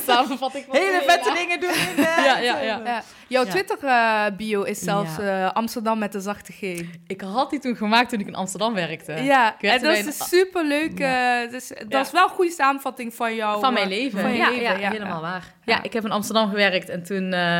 samenvatting 0.06 0.64
van 0.68 0.76
hele 0.76 1.02
vette 1.06 1.32
dingen 1.36 1.60
doen. 1.60 1.70
In 1.70 2.02
Ja, 2.24 2.38
ja, 2.38 2.60
ja. 2.60 2.80
Ja. 2.84 3.02
Jouw 3.28 3.44
Ja. 3.44 3.50
Twitter-bio 3.50 4.62
is 4.62 4.78
zelfs 4.78 5.16
Ja. 5.16 5.46
eh, 5.46 5.52
Amsterdam 5.52 5.98
met 5.98 6.12
de 6.12 6.20
zachte 6.20 6.52
G. 6.52 6.60
Ik 7.06 7.20
had 7.20 7.50
die 7.50 7.58
toen 7.58 7.76
gemaakt 7.76 8.10
toen 8.10 8.20
ik 8.20 8.26
in 8.26 8.34
Amsterdam 8.34 8.74
werkte. 8.74 9.12
Ja, 9.12 9.54
Ik 9.54 9.60
werd 9.60 9.82
en 9.82 9.88
dat 9.88 9.96
is 9.96 10.04
superleuk. 10.28 11.00
eh, 11.00 11.50
dus, 11.50 11.68
dat 11.68 11.84
Ja. 11.88 12.00
is 12.00 12.10
wel 12.10 12.22
een 12.24 12.28
goede 12.34 12.50
samenvatting 12.50 13.14
van 13.14 13.34
jou. 13.34 13.60
Van 13.60 13.72
mijn 13.72 13.88
leven. 13.88 14.20
Van 14.20 14.30
je 14.30 14.36
ja, 14.36 14.48
leven, 14.48 14.62
ja, 14.62 14.78
ja. 14.78 14.90
helemaal 14.90 15.20
waar. 15.20 15.54
Ja. 15.64 15.74
Ja. 15.74 15.82
ik 15.82 15.92
heb 15.92 16.04
in 16.04 16.10
Amsterdam 16.10 16.48
gewerkt 16.48 16.88
en 16.88 17.02
toen 17.02 17.32
eh, 17.32 17.58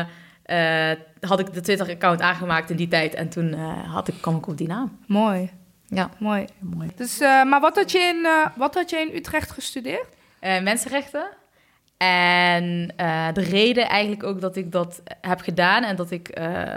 eh, 0.91 0.97
had 1.21 1.39
ik 1.39 1.53
de 1.53 1.61
Twitter-account 1.61 2.21
aangemaakt 2.21 2.69
in 2.69 2.75
die 2.75 2.87
tijd. 2.87 3.13
En 3.13 3.29
toen 3.29 3.53
eh, 3.53 3.93
had 3.93 4.07
ik, 4.07 4.15
kwam 4.21 4.35
ik 4.35 4.47
op 4.47 4.57
die 4.57 4.67
naam. 4.67 4.97
Mooi, 5.07 5.51
Ja. 5.87 6.09
mooi. 6.19 6.45
Mooi. 6.59 6.89
Dus, 6.95 7.19
eh, 7.19 7.43
maar 7.43 7.59
wat 7.59 7.75
had, 7.75 7.91
je 7.91 7.99
in, 7.99 8.27
wat 8.55 8.73
had 8.75 8.89
je 8.89 8.97
in 8.97 9.15
Utrecht 9.15 9.51
gestudeerd? 9.51 10.07
Eh, 10.39 10.61
mensenrechten. 10.61 11.29
En 11.97 12.93
eh, 12.95 13.27
de 13.33 13.41
reden 13.41 13.87
eigenlijk 13.87 14.23
ook 14.23 14.41
dat 14.41 14.55
ik 14.55 14.71
dat 14.71 15.01
heb 15.21 15.39
gedaan 15.41 15.83
en 15.83 15.95
dat 15.95 16.11
ik 16.11 16.27
eh, 16.27 16.73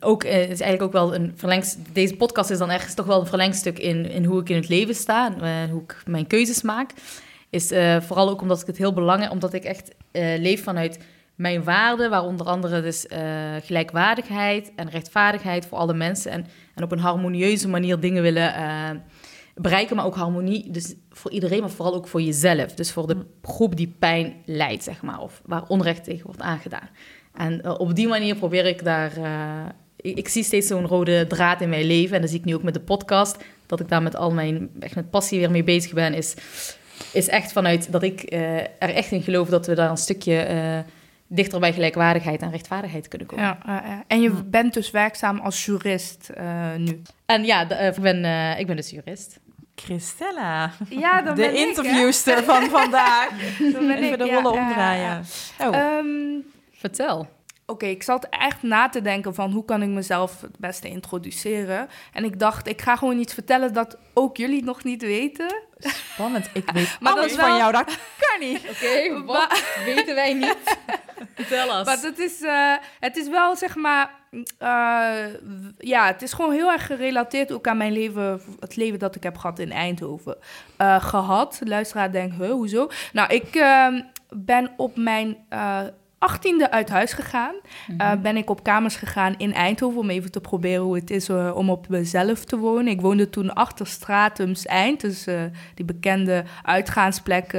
ook 0.00 0.24
eh, 0.24 0.40
is 0.40 0.60
eigenlijk 0.60 0.82
ook 0.82 0.92
wel 0.92 1.14
een 1.14 1.32
verlengstuk. 1.36 1.94
Deze 1.94 2.16
podcast 2.16 2.50
is 2.50 2.58
dan 2.58 2.70
ergens 2.70 2.94
toch 2.94 3.06
wel 3.06 3.20
een 3.20 3.26
verlengstuk 3.26 3.78
in, 3.78 4.10
in 4.10 4.24
hoe 4.24 4.40
ik 4.40 4.48
in 4.48 4.56
het 4.56 4.68
leven 4.68 4.94
sta 4.94 5.26
en 5.26 5.40
eh, 5.40 5.70
hoe 5.70 5.82
ik 5.82 6.02
mijn 6.06 6.26
keuzes 6.26 6.62
maak. 6.62 6.90
Is 7.50 7.70
eh, 7.70 8.00
vooral 8.00 8.28
ook 8.28 8.40
omdat 8.40 8.60
ik 8.60 8.66
het 8.66 8.78
heel 8.78 8.92
belangrijk, 8.92 9.32
omdat 9.32 9.52
ik 9.52 9.64
echt 9.64 9.94
leef 10.12 10.62
vanuit 10.62 10.98
mijn 11.34 11.64
waarden, 11.64 12.10
waar 12.10 12.24
onder 12.24 12.46
andere 12.46 12.82
dus 12.82 13.06
gelijkwaardigheid 13.62 14.72
en 14.76 14.90
rechtvaardigheid 14.90 15.66
voor 15.66 15.78
alle 15.78 15.94
mensen 15.94 16.30
en, 16.30 16.46
en 16.74 16.84
op 16.84 16.92
een 16.92 16.98
harmonieuze 16.98 17.68
manier 17.68 18.00
dingen 18.00 18.22
willen 18.22 18.52
bereiken, 19.54 19.96
maar 19.96 20.04
ook 20.04 20.14
harmonie. 20.14 20.70
Dus 20.70 20.94
voor 21.10 21.30
iedereen, 21.30 21.60
maar 21.60 21.70
vooral 21.70 21.94
ook 21.94 22.08
voor 22.08 22.22
jezelf. 22.22 22.74
Dus 22.74 22.92
voor 22.92 23.06
de 23.06 23.26
groep 23.42 23.76
die 23.76 23.94
pijn 23.98 24.34
lijdt, 24.44 24.82
zeg 24.82 25.02
maar, 25.02 25.20
of 25.20 25.42
waar 25.44 25.64
onrecht 25.68 26.04
tegen 26.04 26.26
wordt 26.26 26.40
aangedaan. 26.40 26.88
En 27.38 27.62
eh, 27.62 27.74
op 27.78 27.94
die 27.94 28.08
manier 28.08 28.34
probeer 28.36 28.66
ik 28.66 28.84
daar. 28.84 29.16
eh, 29.16 29.66
ik, 29.96 30.16
ik 30.18 30.28
zie 30.28 30.42
steeds 30.42 30.66
zo'n 30.66 30.86
rode 30.86 31.26
draad 31.26 31.60
in 31.60 31.68
mijn 31.68 31.84
leven. 31.84 32.14
En 32.14 32.20
dat 32.20 32.30
zie 32.30 32.38
ik 32.38 32.44
nu 32.44 32.54
ook 32.54 32.62
met 32.62 32.74
de 32.74 32.80
podcast. 32.80 33.36
Dat 33.66 33.80
ik 33.80 33.88
daar 33.88 34.02
met 34.02 34.16
al 34.16 34.30
mijn 34.30 34.70
echt 34.80 34.94
met 34.94 35.10
passie 35.10 35.38
weer 35.38 35.50
mee 35.50 35.64
bezig 35.64 35.92
ben. 35.92 36.14
Is, 36.14 36.34
is 37.12 37.28
echt 37.28 37.52
vanuit 37.52 37.92
dat 37.92 38.02
ik 38.02 38.22
eh, 38.22 38.56
er 38.56 38.68
echt 38.94 39.10
in 39.10 39.22
geloof 39.22 39.48
dat 39.48 39.66
we 39.66 39.74
daar 39.74 39.90
een 39.90 39.96
stukje 39.96 40.38
eh, 40.40 40.78
dichter 41.26 41.60
bij 41.60 41.72
gelijkwaardigheid 41.72 42.42
en 42.42 42.50
rechtvaardigheid 42.50 43.08
kunnen 43.08 43.26
komen. 43.28 43.44
Ja, 43.44 44.04
en 44.06 44.20
je 44.20 44.30
bent 44.30 44.74
dus 44.74 44.90
werkzaam 44.90 45.38
als 45.38 45.64
jurist 45.64 46.28
eh, 46.34 46.74
nu. 46.76 47.02
En 47.26 47.44
ja, 47.44 47.64
de- 47.64 47.74
ik, 47.96 48.02
ben, 48.02 48.24
eh, 48.24 48.58
ik 48.58 48.66
ben 48.66 48.76
dus 48.76 48.90
jurist. 48.90 49.38
Christella, 49.74 50.70
Ja, 50.88 51.22
dan 51.22 51.34
de 51.34 51.40
ben 51.40 51.50
ik, 51.50 51.56
hè? 51.58 51.64
interviewster 51.66 52.44
van 52.44 52.62
vandaag. 52.70 53.28
Dan 53.72 53.86
ben 53.86 53.96
Even 53.98 54.12
ik, 54.12 54.18
de 54.18 54.24
rollen 54.24 54.52
ja, 54.54 54.66
omdraaien. 54.66 55.24
ja. 55.58 55.68
Oh, 55.68 55.76
Ehm, 55.76 56.06
Vertel. 56.78 57.28
Oké, 57.66 57.86
ik 57.86 58.02
zat 58.02 58.26
echt 58.30 58.62
na 58.62 58.88
te 58.88 59.00
denken 59.02 59.34
van 59.34 59.50
hoe 59.52 59.64
kan 59.64 59.82
ik 59.82 59.88
mezelf 59.88 60.40
het 60.40 60.58
beste 60.58 60.88
introduceren. 60.88 61.88
En 62.12 62.24
ik 62.24 62.38
dacht, 62.38 62.68
ik 62.68 62.80
ga 62.82 62.96
gewoon 62.96 63.18
iets 63.18 63.34
vertellen 63.34 63.72
dat 63.72 63.98
ook 64.14 64.36
jullie 64.36 64.64
nog 64.64 64.84
niet 64.84 65.02
weten. 65.02 65.62
spannend. 65.78 66.50
Ik 66.52 66.70
weet 66.70 66.96
Maar 67.00 67.12
dat 67.14 67.20
alles 67.20 67.30
is 67.32 67.36
wel- 67.38 67.48
van 67.48 67.56
jou. 67.56 67.72
Dat 67.72 67.84
kan 68.30 68.48
niet. 68.48 68.60
Oké, 68.70 69.24
wat 69.24 69.62
weten 69.84 70.14
wij 70.14 70.34
niet? 70.34 70.56
Vertel 71.34 71.76
ons. 71.78 71.86
Maar 71.86 71.98
het 72.02 72.18
is, 72.18 72.42
eh, 72.42 72.72
het 73.00 73.16
is 73.16 73.28
wel, 73.28 73.56
zeg 73.56 73.74
maar... 73.76 74.10
eh, 74.58 75.34
ja, 75.78 76.06
het 76.06 76.22
is 76.22 76.32
gewoon 76.32 76.52
heel 76.52 76.70
erg 76.72 76.86
gerelateerd 76.86 77.52
ook 77.52 77.66
aan 77.68 77.76
mijn 77.76 77.92
leven... 77.92 78.40
het 78.60 78.76
leven 78.76 78.98
dat 78.98 79.14
ik 79.14 79.22
heb 79.22 79.36
gehad 79.38 79.58
in 79.58 79.72
Eindhoven. 79.72 80.36
eh, 80.76 81.02
gehad. 81.04 81.60
Luisteraar 81.64 82.12
denkt, 82.12 82.36
huh, 82.36 82.50
hoezo? 82.50 82.88
Nou, 83.12 83.34
ik 83.34 83.54
ehm, 83.54 84.00
ben 84.28 84.70
op 84.76 84.96
mijn... 84.96 85.36
eh, 86.18 86.28
18e 86.28 86.70
uit 86.70 86.88
huis 86.88 87.12
gegaan. 87.12 87.54
Eh, 87.98 88.12
ben 88.22 88.36
ik 88.36 88.50
op 88.50 88.62
kamers 88.62 88.96
gegaan 88.96 89.34
in 89.36 89.54
Eindhoven 89.54 90.00
om 90.00 90.10
even 90.10 90.30
te 90.30 90.40
proberen 90.40 90.82
hoe 90.82 90.94
het 90.94 91.10
is 91.10 91.28
eh, 91.28 91.56
om 91.56 91.70
op 91.70 91.88
mezelf 91.88 92.44
te 92.44 92.58
wonen. 92.58 92.92
Ik 92.92 93.00
woonde 93.00 93.30
toen 93.30 93.54
achter 93.54 93.86
Stratums 93.86 94.66
Eind, 94.66 95.00
dus 95.00 95.26
eh, 95.26 95.42
die 95.74 95.84
bekende 95.84 96.44
uitgaansplek 96.62 97.56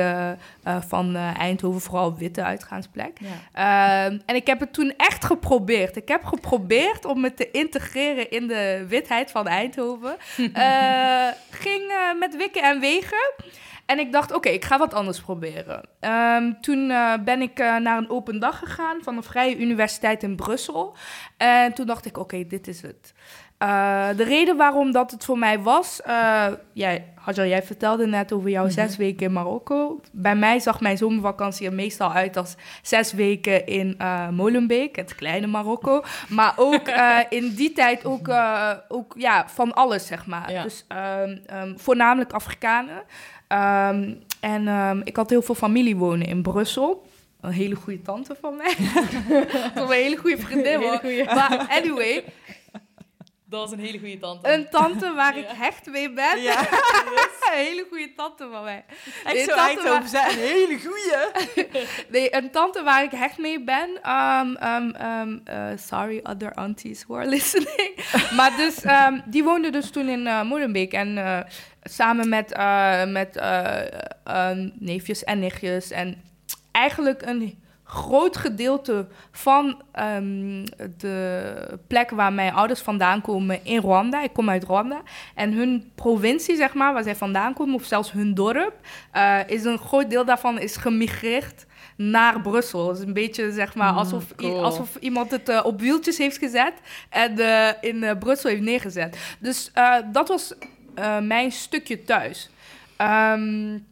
van 0.88 1.16
Eindhoven, 1.16 1.82
vooral 1.82 2.18
witte 2.18 2.44
uitgaansplek. 2.44 3.18
Ja. 3.20 4.06
Ehm, 4.06 4.20
en 4.26 4.36
ik 4.36 4.48
heb 4.48 4.60
het 4.60 4.74
toen 4.74 4.94
echt 4.98 5.26
geprobeerd. 5.26 5.96
Ik 5.96 6.08
heb 6.08 6.24
geprobeerd 6.24 7.06
om 7.06 7.20
me 7.20 7.34
te 7.34 7.52
integreren 7.52 8.32
in 8.32 8.48
de 8.48 8.86
witheid 8.88 9.32
van 9.32 9.48
Eindhoven. 9.48 10.16
Ging 11.66 11.94
met 12.20 12.36
wikken 12.36 12.64
en 12.64 12.80
wegen. 12.80 13.34
En 13.90 14.00
ik 14.00 14.12
dacht, 14.12 14.32
oké, 14.32 14.50
ik 14.50 14.66
ga 14.66 14.78
wat 14.78 14.94
anders 14.94 15.22
proberen. 15.22 15.82
Ehm, 16.00 16.52
toen 16.62 16.92
eh, 16.92 17.14
ben 17.24 17.42
ik 17.42 17.60
eh, 17.60 17.76
naar 17.76 17.98
een 17.98 18.10
open 18.10 18.40
dag 18.40 18.60
gegaan 18.60 18.98
van 19.02 19.18
een 19.18 19.24
vrije 19.24 19.60
universiteit 19.60 20.24
in 20.24 20.36
Brussel. 20.36 20.96
En 21.38 21.74
toen 21.74 21.86
dacht 21.86 22.06
ik, 22.06 22.18
oké, 22.18 22.48
dit 22.48 22.68
is 22.68 22.82
het. 22.82 23.14
Eh, 23.58 24.08
de 24.16 24.24
reden 24.24 24.58
waarom 24.58 24.92
dat 24.92 25.12
het 25.12 25.26
voor 25.26 25.38
mij 25.38 25.60
was... 25.60 26.02
eh 26.02 26.46
jij, 26.74 27.14
jij 27.34 27.64
vertelde 27.64 28.08
net 28.08 28.32
over 28.32 28.50
jouw 28.50 28.70
zes 28.70 28.98
weken 28.98 29.26
in 29.26 29.34
Marokko. 29.34 30.02
Bij 30.12 30.36
mij 30.36 30.60
zag 30.60 30.82
mijn 30.82 30.98
zomervakantie 30.98 31.68
er 31.68 31.74
meestal 31.74 32.12
uit 32.12 32.38
als 32.38 32.56
zes 32.82 33.14
weken 33.14 33.66
in 33.66 33.98
Molenbeek, 34.32 34.96
het 34.96 35.16
kleine 35.16 35.48
Marokko. 35.48 36.04
Maar 36.30 36.54
ook 36.56 36.90
in 37.40 37.54
die 37.56 37.72
tijd 37.74 38.06
ook, 38.06 38.30
ook 38.88 39.14
ja, 39.18 39.48
van 39.48 39.74
alles, 39.74 40.08
zeg 40.08 40.26
maar. 40.26 40.52
Ja. 40.52 40.64
Dus 40.64 40.86
ehm, 40.88 41.38
ehm, 41.46 41.78
voornamelijk 41.78 42.34
Afrikanen. 42.34 43.04
Ehm, 43.50 44.14
en 44.40 44.68
ehm, 44.68 45.02
ik 45.04 45.16
had 45.16 45.30
heel 45.30 45.42
veel 45.42 45.56
familie 45.56 45.96
wonen 45.96 46.28
in 46.28 46.42
Brussel. 46.42 47.08
Een 47.42 47.52
hele 47.52 47.76
goede 47.76 48.02
tante 48.02 48.36
van 48.42 48.56
mij. 48.58 48.74
Van 49.74 49.84
een 49.84 49.92
hele 49.92 50.18
goede 50.18 50.38
vriendin. 50.38 50.80
Hele 50.80 50.86
hoor. 50.86 50.98
goeie. 50.98 51.26
Maar 51.26 51.68
anyway. 51.70 52.24
Dat 53.50 53.60
was 53.60 53.72
een 53.72 53.80
hele 53.80 54.00
goede 54.00 54.18
tante. 54.18 54.54
Een 54.54 54.70
tante 54.70 55.14
waar 55.14 55.38
ik 55.38 55.46
hecht 55.48 55.86
mee 55.86 56.14
ben. 56.14 56.42
Ja. 56.42 56.60
een 57.52 57.66
hele 57.66 57.86
goede 57.90 58.14
tante 58.16 58.48
van 58.52 58.64
mij. 58.64 58.86
Echt 59.24 59.34
Nee, 59.34 59.44
zo 59.44 59.56
tante 59.56 59.62
Eindhoven 59.62 60.10
zijn. 60.10 60.32
Een 60.32 60.38
hele 60.38 60.80
goeie. 60.80 61.68
Nee, 62.10 62.36
een 62.36 62.52
tante 62.52 62.84
waar 62.84 63.04
ik 63.04 63.12
hecht 63.12 63.38
mee 63.38 63.64
ben. 63.64 63.90
Um, 64.10 64.58
um, 64.64 64.96
um, 65.02 65.42
uh, 65.50 65.66
sorry, 65.76 66.20
other 66.24 66.54
aunties 66.54 67.04
who 67.04 67.16
are 67.16 67.28
listening. 67.28 68.06
maar 68.38 68.56
dus, 68.56 68.84
die 69.26 69.44
woonde 69.44 69.70
dus 69.70 69.90
toen 69.90 70.08
in 70.08 70.20
uh. 70.20 70.94
En 70.94 71.18
uh, 71.18 71.40
samen 71.84 72.30
met, 72.30 72.58
uh, 72.58 73.06
met 73.06 73.42
neefjes 74.80 75.24
en 75.24 75.40
nichtjes. 75.40 75.92
En 75.92 76.24
eigenlijk 76.72 77.22
een 77.22 77.64
groot 77.92 78.38
gedeelte 78.38 79.08
van 79.32 79.82
um, 80.00 80.64
de 80.98 81.80
plek 81.88 82.10
waar 82.10 82.34
mijn 82.34 82.54
ouders 82.54 82.82
vandaan 82.82 83.22
komen 83.22 83.66
in 83.66 83.80
Rwanda. 83.80 84.24
Ik 84.24 84.34
kom 84.34 84.50
uit 84.50 84.64
Rwanda. 84.64 85.02
En 85.36 85.54
hun 85.54 85.92
provincie, 85.96 86.56
zeg 86.56 86.74
maar, 86.74 86.94
waar 86.94 87.04
zij 87.04 87.16
vandaan 87.16 87.54
komen, 87.54 87.76
of 87.76 87.84
zelfs 87.84 88.12
hun 88.12 88.34
dorp, 88.34 88.74
uh, 89.14 89.40
is 89.48 89.64
een 89.64 89.78
groot 89.78 90.10
deel 90.10 90.26
daarvan 90.26 90.60
is 90.60 90.76
gemigreerd 90.78 91.66
naar 91.96 92.42
Brussel. 92.42 92.88
Het 92.88 92.98
is 92.98 93.04
een 93.04 93.14
beetje, 93.14 93.52
zeg 93.52 93.76
maar, 93.76 93.92
alsof, 93.92 94.24
Mm, 94.30 94.36
cool. 94.36 94.64
alsof 94.64 94.96
iemand 95.00 95.32
het 95.32 95.50
uh, 95.50 95.62
op 95.64 95.80
wieltjes 95.80 96.18
heeft 96.18 96.38
gezet 96.38 96.74
en 97.10 97.40
uh, 97.40 97.70
in 97.82 98.18
Brussel 98.20 98.50
heeft 98.50 98.62
neergezet. 98.62 99.36
Dus 99.40 99.72
dat 100.12 100.28
was 100.28 100.54
mijn 101.22 101.52
stukje 101.52 102.04
thuis. 102.04 102.50
Um, 103.02 103.88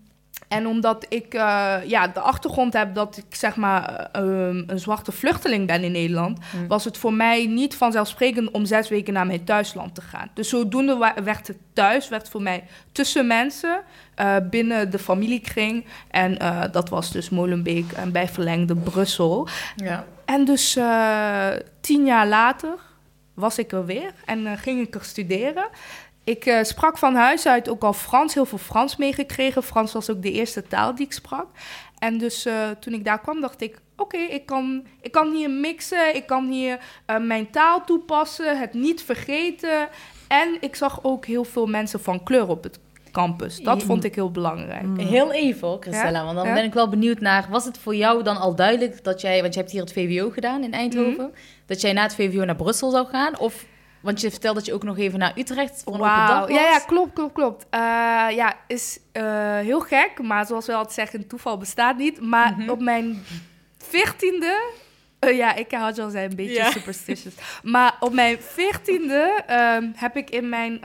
en 0.47 0.67
omdat 0.67 1.05
ik 1.09 1.33
uh, 1.33 1.75
ja, 1.85 2.07
de 2.07 2.19
achtergrond 2.19 2.73
heb 2.73 2.95
dat 2.95 3.17
ik 3.17 3.35
zeg 3.35 3.55
maar 3.55 4.09
uh, 4.15 4.21
um, 4.21 4.63
een 4.67 4.79
zwarte 4.79 5.11
vluchteling 5.11 5.67
ben 5.67 5.83
in 5.83 5.91
Nederland, 5.91 6.39
Mm. 6.53 6.67
was 6.67 6.85
het 6.85 6.97
voor 6.97 7.13
mij 7.13 7.45
niet 7.45 7.75
vanzelfsprekend 7.75 8.51
om 8.51 8.65
zes 8.65 8.89
weken 8.89 9.13
naar 9.13 9.25
mijn 9.25 9.43
thuisland 9.43 9.95
te 9.95 10.01
gaan. 10.01 10.29
Dus 10.33 10.49
zodoende 10.49 11.13
werd 11.23 11.47
het 11.47 11.57
thuis, 11.73 12.09
werd 12.09 12.29
voor 12.29 12.41
mij 12.41 12.63
tussen 12.91 13.27
mensen, 13.27 13.81
uh, 14.19 14.35
binnen 14.49 14.91
de 14.91 14.99
familiekring. 14.99 15.85
En 16.11 16.37
uh, 16.41 16.63
dat 16.71 16.89
was 16.89 17.11
dus 17.11 17.29
Molenbeek 17.29 17.91
en 17.91 18.11
bij 18.11 18.27
verlengde 18.27 18.75
Brussel. 18.75 19.47
Ja. 19.75 20.05
En 20.25 20.45
dus 20.45 20.79
tien 21.81 22.05
jaar 22.05 22.27
later 22.27 22.73
was 23.33 23.57
ik 23.57 23.71
er 23.71 23.85
weer 23.85 24.13
en 24.25 24.57
ging 24.57 24.81
ik 24.81 24.95
er 24.95 25.03
studeren. 25.03 25.67
Ik 26.27 26.45
uh, 26.45 26.63
sprak 26.63 26.97
van 26.97 27.15
huis 27.15 27.47
uit 27.47 27.69
ook 27.69 27.83
al 27.83 27.93
Frans, 27.93 28.33
heel 28.33 28.45
veel 28.45 28.57
Frans 28.57 28.97
meegekregen. 28.97 29.63
Frans 29.63 29.93
was 29.93 30.09
ook 30.09 30.21
de 30.21 30.31
eerste 30.31 30.67
taal 30.67 30.95
die 30.95 31.05
ik 31.05 31.13
sprak. 31.13 31.45
En 31.99 32.17
dus 32.17 32.45
uh, 32.45 32.53
toen 32.79 32.93
ik 32.93 33.05
daar 33.05 33.19
kwam, 33.19 33.41
dacht 33.41 33.61
ik: 33.61 33.79
oké, 33.97 34.15
okay, 34.15 34.27
ik, 34.27 34.45
kan, 34.45 34.83
ik 35.01 35.11
kan 35.11 35.35
hier 35.35 35.49
mixen, 35.49 36.15
ik 36.15 36.25
kan 36.25 36.49
hier 36.49 36.79
uh, 37.07 37.17
mijn 37.17 37.49
taal 37.49 37.85
toepassen, 37.85 38.59
het 38.59 38.73
niet 38.73 39.03
vergeten. 39.03 39.87
En 40.27 40.57
ik 40.59 40.75
zag 40.75 40.99
ook 41.03 41.25
heel 41.25 41.43
veel 41.43 41.65
mensen 41.65 41.99
van 41.99 42.23
kleur 42.23 42.47
op 42.47 42.63
het 42.63 42.79
campus. 43.11 43.59
Dat 43.59 43.83
vond 43.83 44.03
ik 44.03 44.15
heel 44.15 44.31
belangrijk. 44.31 44.83
Mm. 44.83 44.97
Heel 44.97 45.31
even, 45.31 45.77
Christella, 45.79 46.19
ja? 46.19 46.23
want 46.23 46.37
dan 46.37 46.47
ja? 46.47 46.53
ben 46.53 46.63
ik 46.63 46.73
wel 46.73 46.89
benieuwd 46.89 47.19
naar... 47.19 47.47
Was 47.49 47.65
het 47.65 47.77
voor 47.77 47.95
jou 47.95 48.23
dan 48.23 48.37
al 48.37 48.55
duidelijk 48.55 49.03
dat 49.03 49.21
jij... 49.21 49.41
Want 49.41 49.53
je 49.53 49.59
hebt 49.59 49.71
hier 49.71 49.81
het 49.81 49.93
VWO 49.93 50.29
gedaan 50.29 50.63
in 50.63 50.73
Eindhoven. 50.73 51.23
Mm. 51.23 51.31
Dat 51.65 51.81
jij 51.81 51.93
na 51.93 52.01
het 52.01 52.15
VWO 52.15 52.45
naar 52.45 52.55
Brussel 52.55 52.89
zou 52.89 53.07
gaan? 53.07 53.39
Of... 53.39 53.65
Want 54.07 54.21
je 54.21 54.31
vertelde 54.31 54.57
dat 54.57 54.65
je 54.65 54.73
ook 54.73 54.83
nog 54.83 54.97
even 54.97 55.19
naar 55.19 55.33
Utrecht 55.35 55.81
voor 55.83 55.97
wow. 55.97 56.07
een 56.07 56.27
dag 56.27 56.39
was. 56.39 56.49
Ja, 56.49 56.61
ja, 56.61 56.79
klopt, 56.79 57.13
klopt, 57.13 57.33
klopt. 57.33 57.65
Uh, 57.71 57.79
ja, 58.29 58.55
is 58.67 58.99
uh, 59.13 59.23
heel 59.57 59.79
gek, 59.79 60.21
maar 60.21 60.45
zoals 60.45 60.65
we 60.65 60.73
altijd 60.73 60.93
zeggen, 60.93 61.27
toeval 61.27 61.57
bestaat 61.57 61.97
niet. 61.97 62.21
Maar 62.21 62.51
mm 62.51 62.59
-hmm. 62.59 62.69
op 62.69 62.79
mijn 62.79 63.23
veertiende... 63.77 64.71
Uh, 65.19 65.37
ja, 65.37 65.55
ik 65.55 65.71
had 65.71 65.99
al 65.99 66.09
zijn 66.09 66.29
een 66.29 66.35
beetje 66.35 66.63
superstitious. 66.71 67.33
Maar 67.63 67.97
op 67.99 68.13
mijn 68.13 68.41
veertiende 68.41 69.43
um, 69.49 69.93
heb 69.95 70.15
ik 70.15 70.29
in 70.29 70.49
mijn... 70.49 70.79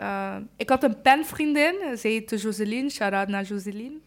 Uh, 0.00 0.10
uh, 0.10 0.36
ik 0.56 0.68
had 0.68 0.82
een 0.82 1.00
penvriendin, 1.00 1.74
ze 1.98 2.08
heette 2.08 2.36
Joseline, 2.36 2.90
shout-out 2.90 3.28
naar 3.28 3.42
Joseline. 3.42 3.98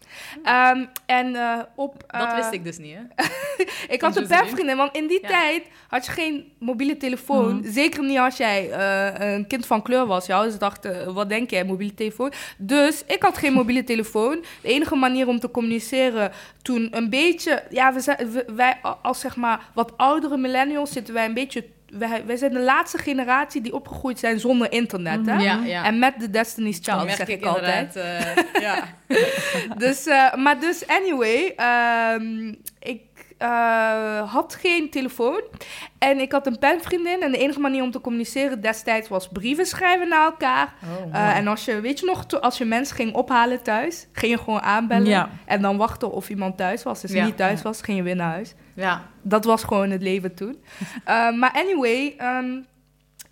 Um, 0.44 0.88
en 1.06 1.26
uh, 1.34 1.60
op... 1.74 2.04
Uh, 2.14 2.20
dat 2.20 2.34
wist 2.36 2.52
ik 2.52 2.64
dus 2.64 2.78
niet, 2.78 2.94
hè? 2.94 3.24
ik 3.94 4.00
had 4.00 4.16
een 4.16 4.26
penvriendin, 4.26 4.76
want 4.76 4.96
in 4.96 5.06
die 5.06 5.20
ja. 5.22 5.28
tijd 5.28 5.62
had 5.88 6.06
je 6.06 6.12
geen 6.12 6.52
mobiele 6.58 6.96
telefoon. 6.96 7.54
Mm. 7.54 7.62
Zeker 7.64 8.04
niet 8.04 8.18
als 8.18 8.36
jij 8.36 8.72
een 9.34 9.46
kind 9.46 9.66
van 9.66 9.82
kleur 9.82 10.06
was. 10.06 10.26
Ja, 10.26 10.42
dus 10.42 10.58
dachten, 10.58 11.14
wat 11.14 11.28
denk 11.28 11.50
jij, 11.50 11.64
mobiele 11.64 11.94
telefoon? 11.94 12.32
Dus 12.56 13.04
ik 13.06 13.22
had 13.22 13.38
geen 13.38 13.52
mobiele 13.52 13.84
telefoon. 13.94 14.44
De 14.62 14.68
enige 14.68 14.94
manier 14.94 15.28
om 15.28 15.40
te 15.40 15.50
communiceren 15.50 16.32
toen 16.62 16.88
een 16.90 17.10
beetje... 17.10 17.62
Ja, 17.70 17.92
we 17.92 18.00
zijn, 18.00 18.30
we, 18.30 18.44
wij 18.54 18.76
als 19.02 19.20
zeg 19.20 19.36
maar 19.36 19.60
wat 19.74 19.92
oudere 19.96 20.36
millennials 20.36 20.92
zitten 20.92 21.14
wij 21.14 21.24
een 21.24 21.34
beetje 21.34 21.64
wij, 21.98 22.26
wij 22.26 22.36
zijn 22.36 22.52
de 22.52 22.60
laatste 22.60 22.98
generatie 22.98 23.60
die 23.60 23.74
opgegroeid 23.74 24.18
zijn 24.18 24.40
zonder 24.40 24.72
internet. 24.72 25.26
Hè? 25.26 25.38
Ja, 25.38 25.60
ja. 25.64 25.84
En 25.84 25.98
met 25.98 26.14
de 26.18 26.30
Destiny's 26.30 26.78
Child, 26.82 27.10
zeg 27.10 27.28
ik, 27.28 27.38
ik 27.38 27.44
altijd. 27.44 27.96
Uh, 27.96 28.02
ja. 28.60 28.84
dus, 29.84 30.06
uh, 30.06 30.34
maar 30.34 30.60
dus, 30.60 30.86
anyway, 30.86 31.54
um, 32.20 32.56
ik 32.78 33.00
uh, 33.44 34.32
had 34.32 34.54
geen 34.54 34.90
telefoon. 34.90 35.42
En 35.98 36.20
ik 36.20 36.32
had 36.32 36.46
een 36.46 36.58
penvriendin. 36.58 37.22
En 37.22 37.32
de 37.32 37.38
enige 37.38 37.60
manier 37.60 37.82
om 37.82 37.90
te 37.90 38.00
communiceren 38.00 38.60
destijds 38.60 39.08
was 39.08 39.28
brieven 39.28 39.66
schrijven 39.66 40.08
naar 40.08 40.24
elkaar. 40.24 40.74
Oh, 40.84 41.14
uh, 41.14 41.36
en 41.36 41.46
als 41.46 41.64
je, 41.64 41.80
weet 41.80 42.00
je 42.00 42.06
nog, 42.06 42.40
als 42.40 42.58
je 42.58 42.64
mensen 42.64 42.96
ging 42.96 43.14
ophalen 43.14 43.62
thuis, 43.62 44.06
ging 44.12 44.32
je 44.32 44.38
gewoon 44.38 44.60
aanbellen. 44.60 45.06
Ja. 45.06 45.30
En 45.44 45.62
dan 45.62 45.76
wachten 45.76 46.12
of 46.12 46.28
iemand 46.28 46.56
thuis 46.56 46.82
was. 46.82 47.00
Dus 47.00 47.12
ja. 47.12 47.24
niet 47.24 47.36
thuis 47.36 47.62
was, 47.62 47.82
ging 47.82 47.96
je 47.96 48.02
weer 48.02 48.16
naar 48.16 48.30
huis. 48.30 48.54
Ja. 48.74 49.02
Dat 49.22 49.44
was 49.44 49.64
gewoon 49.64 49.90
het 49.90 50.02
leven 50.02 50.34
toen. 50.34 50.62
uh, 51.08 51.32
maar 51.40 51.52
anyway, 51.52 52.16
um, 52.20 52.66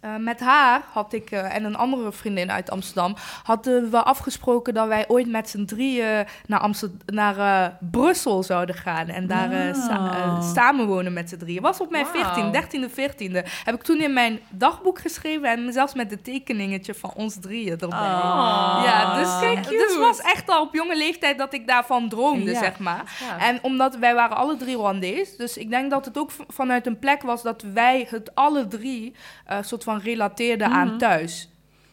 uh, 0.04 0.16
met 0.16 0.40
haar 0.40 0.82
had 0.92 1.12
ik 1.12 1.30
uh, 1.30 1.54
en 1.54 1.64
een 1.64 1.76
andere 1.76 2.12
vriendin 2.12 2.50
uit 2.50 2.70
Amsterdam 2.70 3.16
hadden 3.42 3.90
we 3.90 4.02
afgesproken 4.02 4.74
dat 4.74 4.88
wij 4.88 5.08
ooit 5.08 5.30
met 5.30 5.48
z'n 5.48 5.64
drieën 5.64 6.26
naar, 6.46 6.60
Amsterdam, 6.60 6.98
naar 7.06 7.36
uh, 7.36 7.74
Brussel 7.90 8.42
zouden 8.42 8.74
gaan 8.74 9.08
en 9.08 9.26
daar 9.26 9.50
wow. 9.50 9.74
sa 9.74 10.40
samenwonen 10.54 11.12
met 11.12 11.28
z'n 11.28 11.36
drieën. 11.36 11.62
Was 11.62 11.80
op 11.80 11.90
mijn 11.90 12.06
wow. 12.12 12.52
14, 12.52 12.88
13e, 12.88 12.90
14e. 12.90 13.48
Heb 13.64 13.74
ik 13.74 13.82
toen 13.82 14.00
in 14.00 14.12
mijn 14.12 14.40
dagboek 14.48 14.98
geschreven 14.98 15.48
en 15.48 15.72
zelfs 15.72 15.94
met 15.94 16.12
een 16.12 16.22
tekeningetje 16.22 16.94
van 16.94 17.12
ons 17.16 17.40
drieën 17.40 17.78
erbij. 17.78 17.98
Oh. 17.98 18.82
Ja, 18.84 19.14
dus, 19.14 19.68
dus 19.68 19.98
was 19.98 20.20
echt 20.20 20.48
al 20.48 20.62
op 20.62 20.74
jonge 20.74 20.96
leeftijd 20.96 21.38
dat 21.38 21.52
ik 21.54 21.66
daarvan 21.66 22.08
droomde, 22.08 22.50
ja. 22.50 22.58
zeg 22.58 22.78
maar. 22.78 23.18
Ja. 23.20 23.46
En 23.46 23.58
omdat 23.62 23.96
wij 23.96 24.14
waren 24.14 24.36
alle 24.36 24.56
drie 24.56 24.76
Rwandees, 24.76 25.36
dus 25.36 25.56
ik 25.56 25.70
denk 25.70 25.90
dat 25.90 26.04
het 26.04 26.18
ook 26.18 26.30
vanuit 26.48 26.86
een 26.86 26.98
plek 26.98 27.22
was 27.22 27.42
dat 27.42 27.62
wij 27.62 28.06
het 28.10 28.34
alle 28.34 28.68
drie 28.68 29.14
soort 29.60 29.84
van 29.84 29.91
relateerde 30.00 30.64
mm 30.64 30.70
-hmm. 30.72 30.80
aan 30.80 30.98
thuis. 30.98 31.48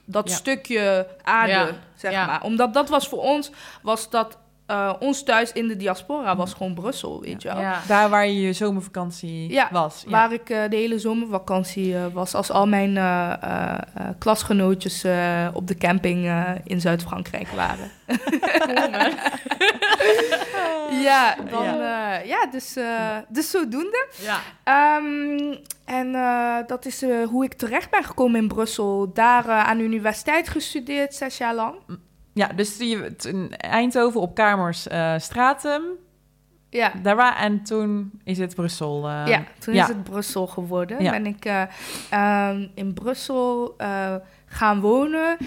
Dat 0.05 0.29
ja. 0.29 0.35
stukje 0.35 1.07
aarde, 1.21 1.51
ja. 1.51 1.75
zeg 1.95 2.13
maar. 2.13 2.43
Omdat 2.43 2.73
dat 2.73 2.89
was 2.89 3.07
voor 3.07 3.21
ons, 3.21 3.51
was 3.81 4.09
dat 4.09 4.37
uh, 4.69 4.93
ons 4.99 5.23
thuis 5.23 5.51
in 5.51 5.67
de 5.67 5.75
diaspora 5.75 6.35
was 6.35 6.53
gewoon 6.53 6.73
Brussel, 6.73 7.21
weet 7.21 7.41
je 7.41 7.47
wel. 7.47 7.63
Daar 7.87 8.09
waar 8.09 8.27
je 8.27 8.41
je 8.41 8.53
zomervakantie 8.53 9.59
was. 9.71 10.03
waar 10.07 10.33
ik 10.33 10.49
uh, 10.49 10.61
de 10.69 10.75
hele 10.75 10.99
zomervakantie 10.99 11.93
uh, 11.93 12.05
was. 12.13 12.33
Als 12.33 12.51
al 12.51 12.67
mijn 12.67 12.93
klasgenootjes 14.17 15.05
op 15.53 15.67
de 15.67 15.75
camping 15.77 16.31
in 16.63 16.81
Zuid-Frankrijk 16.81 17.47
waren. 17.47 17.91
ja, 21.07 21.35
dan, 21.49 21.63
ja. 21.63 22.17
ja, 22.17 22.45
dus, 22.51 22.77
dus 23.29 23.49
zodoende. 23.49 24.07
Ja. 24.21 24.97
Um, 24.97 25.59
en 25.89 26.07
uh, 26.13 26.57
dat 26.67 26.85
is 26.85 27.03
uh, 27.03 27.27
hoe 27.27 27.43
ik 27.43 27.53
terecht 27.53 27.89
ben 27.89 28.03
gekomen 28.03 28.41
in 28.41 28.47
Brussel. 28.47 29.13
Daar 29.13 29.45
uh, 29.45 29.67
aan 29.67 29.77
de 29.77 29.83
universiteit 29.83 30.49
gestudeerd, 30.49 31.13
zes 31.13 31.37
jaar 31.37 31.55
lang. 31.55 31.75
Ja, 32.33 32.47
dus 32.47 32.77
je, 32.77 33.15
in 33.25 33.55
Eindhoven 33.57 34.21
op 34.21 34.35
kamers 34.35 34.87
Stratum. 35.17 35.83
Ja. 36.69 36.91
Daar 37.01 37.15
waar, 37.15 37.37
en 37.37 37.63
toen 37.63 38.11
is 38.23 38.37
het 38.37 38.55
Brussel. 38.55 39.09
ja, 39.09 39.43
toen 39.59 39.73
ja. 39.73 39.83
is 39.83 39.87
het 39.87 40.03
Brussel 40.03 40.47
geworden. 40.47 41.03
Ja. 41.03 41.11
Ben 41.11 41.25
ik 41.25 41.45
um, 42.13 42.71
in 42.75 42.93
Brussel 42.93 43.75
gaan 44.45 44.79
wonen. 44.79 45.37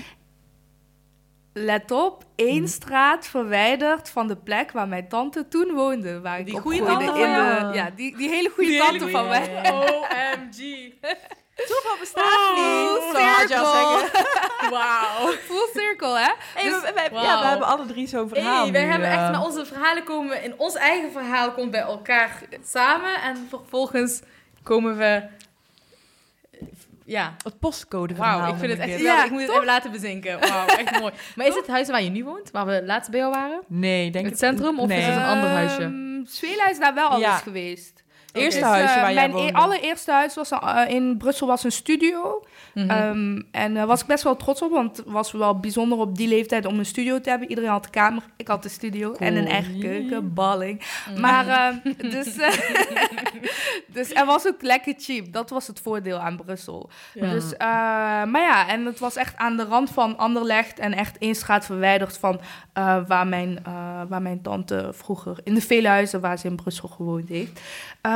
Let 1.55 1.90
op, 1.90 2.25
één 2.35 2.68
straat 2.68 3.27
verwijderd 3.27 4.11
van 4.11 4.29
de 4.29 4.37
plek 4.37 4.73
waar 4.73 4.88
mijn 4.88 5.09
tante 5.09 5.49
toen 5.49 5.73
woonde. 5.75 6.21
Waar 6.21 6.38
ik 6.38 6.47
die 6.47 6.61
goede 6.61 6.85
tante 6.85 7.05
in 7.05 7.12
de, 7.12 7.71
ja, 7.75 7.90
die, 7.97 8.16
die 8.16 8.29
hele 8.29 8.51
goede 8.55 8.77
tante 8.77 9.05
hele 9.05 9.11
van 9.11 9.29
mij. 9.29 9.71
OMG. 9.73 10.92
Toeval 11.66 11.98
bestaat 11.98 12.25
oh, 12.25 12.55
niet. 12.55 13.16
Zo 13.16 13.20
had 13.20 13.48
je 13.48 13.59
al 13.59 13.72
zeggen. 13.72 14.11
Wauw. 14.75 15.33
Full 15.33 15.68
circle, 15.75 16.18
hè? 16.18 16.33
Hey, 16.55 16.64
dus, 16.64 16.81
we, 16.81 16.92
we, 16.94 17.09
wow. 17.11 17.22
Ja, 17.22 17.40
we 17.40 17.46
hebben 17.46 17.66
alle 17.66 17.87
drie 17.87 18.07
zo'n 18.07 18.29
verhaal 18.29 18.62
hey, 18.62 18.72
we 18.72 18.79
hebben 18.79 19.09
echt 19.09 19.31
naar 19.31 19.44
onze 19.44 19.66
verhalen 19.66 20.05
komen... 20.05 20.42
In 20.42 20.55
ons 20.59 20.75
eigen 20.75 21.12
verhaal 21.12 21.53
komt 21.53 21.70
bij 21.70 21.81
elkaar 21.81 22.42
samen. 22.64 23.22
En 23.22 23.46
vervolgens 23.48 24.20
komen 24.62 24.96
we... 24.96 25.22
Ja. 27.05 27.35
Het 27.42 27.59
postcode 27.59 28.14
verhaal. 28.14 28.38
Wauw, 28.38 28.53
ik 28.53 28.59
vind 28.59 28.72
het 28.72 28.81
echt... 28.81 29.01
Ja, 29.01 29.25
ik 29.25 29.31
moet 29.31 29.40
het 29.40 29.51
even 29.51 29.64
laten 29.64 29.90
bezinken. 29.90 30.40
Wauw, 30.40 30.66
echt 30.66 30.98
mooi. 31.01 31.12
Maar 31.35 31.46
is 31.46 31.55
het 31.55 31.66
huis 31.66 31.88
waar 31.88 32.03
je 32.03 32.11
nu 32.11 32.25
woont? 32.25 32.51
Waar 32.51 32.66
we 32.66 32.83
laatst 32.85 33.11
bij 33.11 33.20
jou 33.20 33.33
waren? 33.33 33.61
Nee, 33.66 34.11
denk 34.11 34.27
het 34.27 34.38
centrum? 34.38 34.81
Of 34.81 34.88
nee. 34.88 34.98
is 34.98 35.07
het 35.07 35.16
een 35.16 35.22
ander 35.22 35.48
huisje? 35.48 35.83
Um, 35.83 36.27
Zwela 36.27 36.70
is 36.70 36.79
daar 36.79 36.94
wel 36.94 37.09
al 37.09 37.18
ja. 37.18 37.37
geweest. 37.37 38.02
Eerste 38.33 38.61
Dus, 38.61 38.68
huisje 38.68 38.95
eh, 38.95 39.03
waar 39.03 39.12
jij 39.12 39.29
Mijn 39.29 39.49
e- 39.49 39.53
allereerste 39.53 40.12
huis 40.12 40.35
was 40.35 40.51
eh, 40.51 40.83
in 40.88 41.16
Brussel 41.16 41.47
was 41.47 41.64
een 41.64 41.73
studio. 41.73 42.45
Mhm. 42.75 42.90
Ehm, 42.90 43.42
en 43.51 43.75
daar 43.75 43.87
was 43.87 44.01
ik 44.01 44.07
best 44.07 44.23
wel 44.23 44.37
trots 44.37 44.62
op, 44.62 44.71
want 44.71 44.97
het 44.97 45.07
was 45.07 45.33
wel 45.33 45.59
bijzonder 45.59 45.99
op 45.99 46.16
die 46.16 46.29
leeftijd 46.29 46.66
om 46.66 46.79
een 46.79 46.87
studio 46.87 47.21
te 47.21 47.31
hebben. 47.31 47.49
Iedereen 47.49 47.71
had 47.71 47.85
een 47.85 47.90
kamer, 47.90 48.23
ik 48.37 48.49
had 48.49 48.64
een 48.64 48.71
studio 48.71 49.12
en 49.12 49.37
een 49.37 49.47
eigen 49.47 49.79
keuken, 49.79 50.35
balling. 50.35 50.83
Maar 51.18 51.47
ehm, 51.47 51.77
dus, 52.14 52.37
eh, 52.37 52.53
dus 53.95 54.12
er 54.12 54.27
was 54.27 54.47
ook 54.47 54.62
lekker 54.62 54.95
cheap. 54.99 55.33
Dat 55.33 55.50
was 55.50 55.67
het 55.67 55.81
voordeel 55.81 56.19
aan 56.19 56.37
Brussel. 56.37 56.90
Ja. 57.15 57.31
Dus, 57.31 57.56
maar 57.59 58.42
ja, 58.42 58.69
en 58.69 58.85
het 58.85 58.98
was 58.98 59.17
echt 59.17 59.37
aan 59.37 59.56
de 59.56 59.65
rand 59.65 59.90
van 59.90 60.19
Anderlecht 60.19 60.79
en 60.79 60.92
echt 60.92 61.19
één 61.19 61.35
straat 61.35 61.65
verwijderd 61.65 62.19
van 62.19 62.40
waar, 63.06 63.27
mijn, 63.27 63.59
waar 64.09 64.23
mijn 64.23 64.42
tante 64.42 64.90
vroeger 64.92 65.38
in 65.44 65.54
de 65.54 65.61
vele 65.61 65.88
huizen 65.88 66.21
waar 66.21 66.38
ze 66.38 66.46
in 66.46 66.56
Brussel 66.56 66.88
gewoond 66.88 67.29
heeft. 67.29 67.61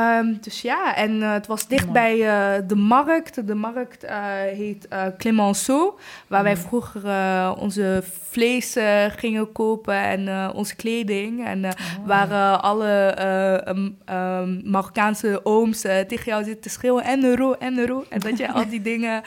Ehm, 0.07 0.33
dus 0.41 0.61
ja, 0.61 0.95
en 0.95 1.21
eh, 1.23 1.31
het 1.31 1.47
was 1.47 1.67
dicht 1.67 1.91
bij 1.91 2.13
eh, 2.13 2.61
de 2.67 2.75
markt. 2.75 3.47
De 3.47 3.55
markt 3.55 4.03
eh, 4.03 4.15
heet 4.53 4.87
Clemenceau, 5.17 5.93
waar 6.27 6.43
wij 6.43 6.57
vroeger 6.57 7.05
eh, 7.05 7.51
onze 7.59 8.03
vlees 8.37 8.75
gingen 9.15 9.51
kopen 9.51 9.95
en 9.95 10.53
onze 10.53 10.75
kleding. 10.75 11.45
En 11.45 11.65
eh, 11.65 11.71
waar 12.05 12.57
alle 12.57 12.87
eh, 12.87 13.67
ehm, 14.05 14.71
Marokkaanse 14.71 15.39
ooms 15.43 15.81
tegen 15.81 16.25
jou 16.25 16.43
zitten 16.43 16.61
te 16.61 16.69
schreeuwen 16.69 17.03
en 17.03 17.23
euro, 17.23 17.53
en 17.53 17.77
euro. 17.77 18.05
En 18.09 18.19
dat 18.19 18.37
je 18.37 18.51
al 18.57 18.69
die 18.69 18.81
dingen 18.81 19.21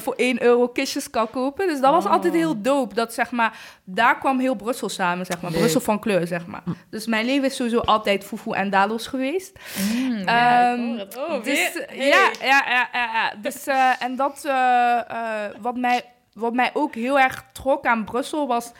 voor 0.00 0.14
1 0.14 0.42
euro 0.42 0.68
kistjes 0.68 1.10
kan 1.10 1.30
kopen. 1.30 1.66
Dus 1.66 1.80
dat 1.80 1.90
was 1.90 2.06
altijd 2.06 2.32
heel 2.32 2.60
dope. 2.62 2.94
Dat 2.94 3.14
zeg 3.14 3.30
maar, 3.30 3.58
daar 3.84 4.18
kwam 4.18 4.38
heel 4.38 4.54
Brussel 4.54 4.88
samen, 4.88 5.26
zeg 5.26 5.40
maar. 5.40 5.50
Brussel 5.50 5.80
van 5.80 5.98
kleur, 5.98 6.26
zeg 6.26 6.46
maar. 6.46 6.62
Dus 6.90 7.06
mijn 7.06 7.26
leven 7.26 7.44
is 7.44 7.56
sowieso 7.56 7.78
altijd 7.78 8.24
foefoe 8.24 8.56
en 8.56 8.70
dalos 8.70 9.06
geweest. 9.06 9.58
Mm, 9.94 10.21
ja, 10.24 10.72
ik 10.72 10.78
hoor 10.78 10.98
het. 10.98 11.16
Oh, 11.18 11.42
dus, 11.44 11.76
eh, 11.76 11.88
Hey. 11.98 12.06
ja, 12.08 12.30
ja, 12.42 12.62
ja, 12.68 12.88
ja. 12.92 13.32
Dus, 13.42 13.66
eh, 13.66 13.90
en 14.02 14.16
dat, 14.16 14.44
eh, 14.44 15.44
wat, 15.60 15.76
mij, 15.76 16.02
wat 16.34 16.52
mij 16.54 16.70
ook 16.74 16.94
heel 16.94 17.20
erg 17.20 17.44
trok 17.52 17.86
aan 17.86 18.04
Brussel 18.04 18.46
was, 18.46 18.72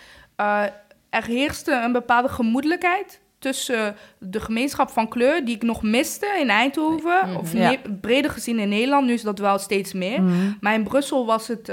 er 1.11 1.25
heerste 1.25 1.73
een 1.73 1.93
bepaalde 1.93 2.29
gemoedelijkheid 2.29 3.21
tussen 3.39 3.97
de 4.19 4.41
gemeenschap 4.41 4.91
van 4.91 5.09
kleur, 5.09 5.45
die 5.45 5.55
ik 5.55 5.63
nog 5.63 5.83
miste 5.83 6.37
in 6.41 6.51
Eindhoven, 6.51 7.29
Mhm. 7.29 7.37
of 7.37 7.53
Ja. 7.53 7.75
breder 8.01 8.31
gezien 8.31 8.59
in 8.59 8.69
Nederland, 8.69 9.07
nu 9.07 9.13
is 9.13 9.23
dat 9.23 9.39
wel 9.39 9.59
steeds 9.59 9.93
meer. 9.93 10.23
Mhm. 10.23 10.53
Maar 10.61 10.75
in 10.75 10.83
Brussel 10.85 11.27
was 11.27 11.49
het 11.49 11.73